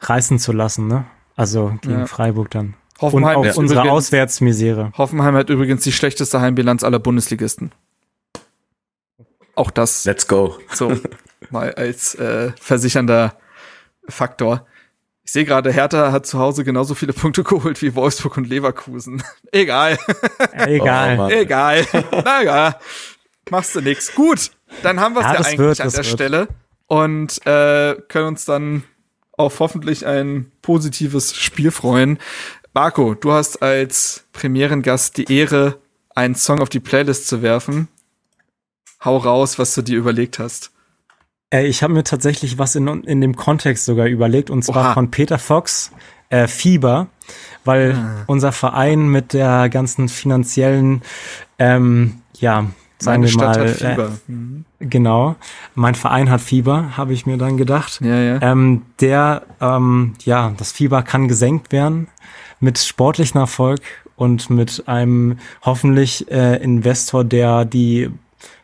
[0.00, 1.06] reißen zu lassen, ne?
[1.36, 2.06] Also gegen ja.
[2.06, 2.74] Freiburg dann.
[3.00, 4.92] Hoffenheim Und auch unsere übrigens, Auswärtsmisere.
[4.96, 7.72] Hoffenheim hat übrigens die schlechteste Heimbilanz aller Bundesligisten.
[9.56, 10.04] Auch das.
[10.04, 10.58] Let's go.
[10.72, 10.96] So,
[11.50, 13.36] mal als äh, versichernder
[14.08, 14.66] Faktor.
[15.24, 19.22] Ich sehe gerade, Hertha hat zu Hause genauso viele Punkte geholt wie Wolfsburg und Leverkusen.
[19.52, 19.98] Egal.
[20.52, 21.18] Egal.
[21.18, 21.86] Oh, Egal.
[22.24, 22.78] naja,
[23.50, 24.14] machst du nix.
[24.14, 24.50] Gut,
[24.82, 26.06] dann haben wir es ja, ja eigentlich wird, an der wird.
[26.06, 26.48] Stelle
[26.88, 28.84] und äh, können uns dann
[29.32, 32.18] auf hoffentlich ein positives Spiel freuen.
[32.74, 35.78] Marco, du hast als Premierengast die Ehre,
[36.14, 37.88] einen Song auf die Playlist zu werfen
[39.04, 40.70] hau raus, was du dir überlegt hast.
[41.50, 44.94] Äh, ich habe mir tatsächlich was in, in dem Kontext sogar überlegt, und zwar Oha.
[44.94, 45.92] von Peter Fox,
[46.30, 47.08] äh, Fieber,
[47.64, 48.24] weil ah.
[48.26, 51.02] unser Verein mit der ganzen finanziellen,
[51.58, 52.66] ähm, ja,
[52.98, 54.06] sagen Meine wir Stadt mal, hat äh, Fieber.
[54.06, 54.64] Äh, mhm.
[54.80, 55.36] genau,
[55.74, 58.00] mein Verein hat Fieber, habe ich mir dann gedacht.
[58.02, 58.38] Ja, ja.
[58.40, 62.08] Ähm, der, ähm, ja, das Fieber kann gesenkt werden
[62.64, 63.80] mit sportlichem Erfolg
[64.16, 68.10] und mit einem hoffentlich äh, Investor, der die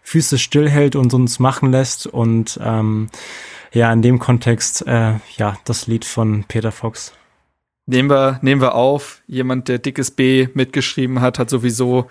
[0.03, 2.07] Füße stillhält und uns machen lässt.
[2.07, 3.09] Und ähm,
[3.73, 7.13] ja, in dem Kontext, äh, ja, das Lied von Peter Fox.
[7.87, 9.23] Nehmen wir, nehmen wir auf.
[9.27, 12.09] Jemand, der dickes B mitgeschrieben hat, hat sowieso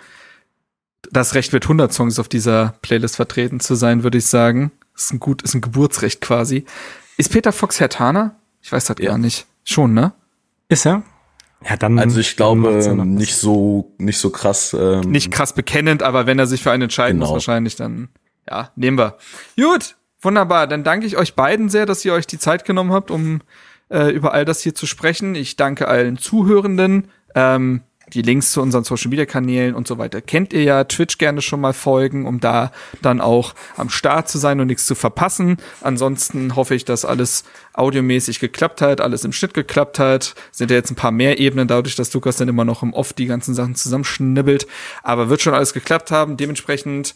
[1.11, 4.71] das Recht mit 100 Songs auf dieser Playlist vertreten zu sein, würde ich sagen.
[4.95, 6.65] Ist ein gut, ist ein Geburtsrecht quasi.
[7.17, 8.35] Ist Peter Fox Herr Hertaner?
[8.61, 9.11] Ich weiß das ja.
[9.11, 9.45] gar nicht.
[9.63, 10.13] Schon, ne?
[10.67, 11.03] Ist er?
[11.67, 11.99] Ja, dann.
[11.99, 12.71] Also ich glaube
[13.05, 14.75] nicht so nicht so krass.
[14.79, 17.27] Ähm, nicht krass bekennend, aber wenn er sich für einen entscheiden genau.
[17.27, 18.09] muss, wahrscheinlich dann.
[18.49, 19.17] Ja, nehmen wir.
[19.57, 20.67] Gut, wunderbar.
[20.67, 23.41] Dann danke ich euch beiden sehr, dass ihr euch die Zeit genommen habt, um
[23.89, 25.35] äh, über all das hier zu sprechen.
[25.35, 27.09] Ich danke allen Zuhörenden.
[27.35, 27.81] Ähm,
[28.13, 30.83] die Links zu unseren Social Media Kanälen und so weiter kennt ihr ja.
[30.83, 32.71] Twitch gerne schon mal folgen, um da
[33.01, 35.57] dann auch am Start zu sein und nichts zu verpassen.
[35.81, 40.35] Ansonsten hoffe ich, dass alles audiomäßig geklappt hat, alles im Schnitt geklappt hat.
[40.51, 43.13] Sind ja jetzt ein paar mehr Ebenen dadurch, dass Lukas dann immer noch im Off
[43.13, 44.67] die ganzen Sachen zusammenschnibbelt.
[45.03, 46.37] Aber wird schon alles geklappt haben.
[46.37, 47.15] Dementsprechend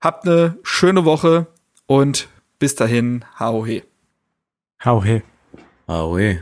[0.00, 1.46] habt eine schöne Woche
[1.86, 3.82] und bis dahin, hau he.
[4.84, 5.22] Hau he.
[5.88, 6.40] Hau he.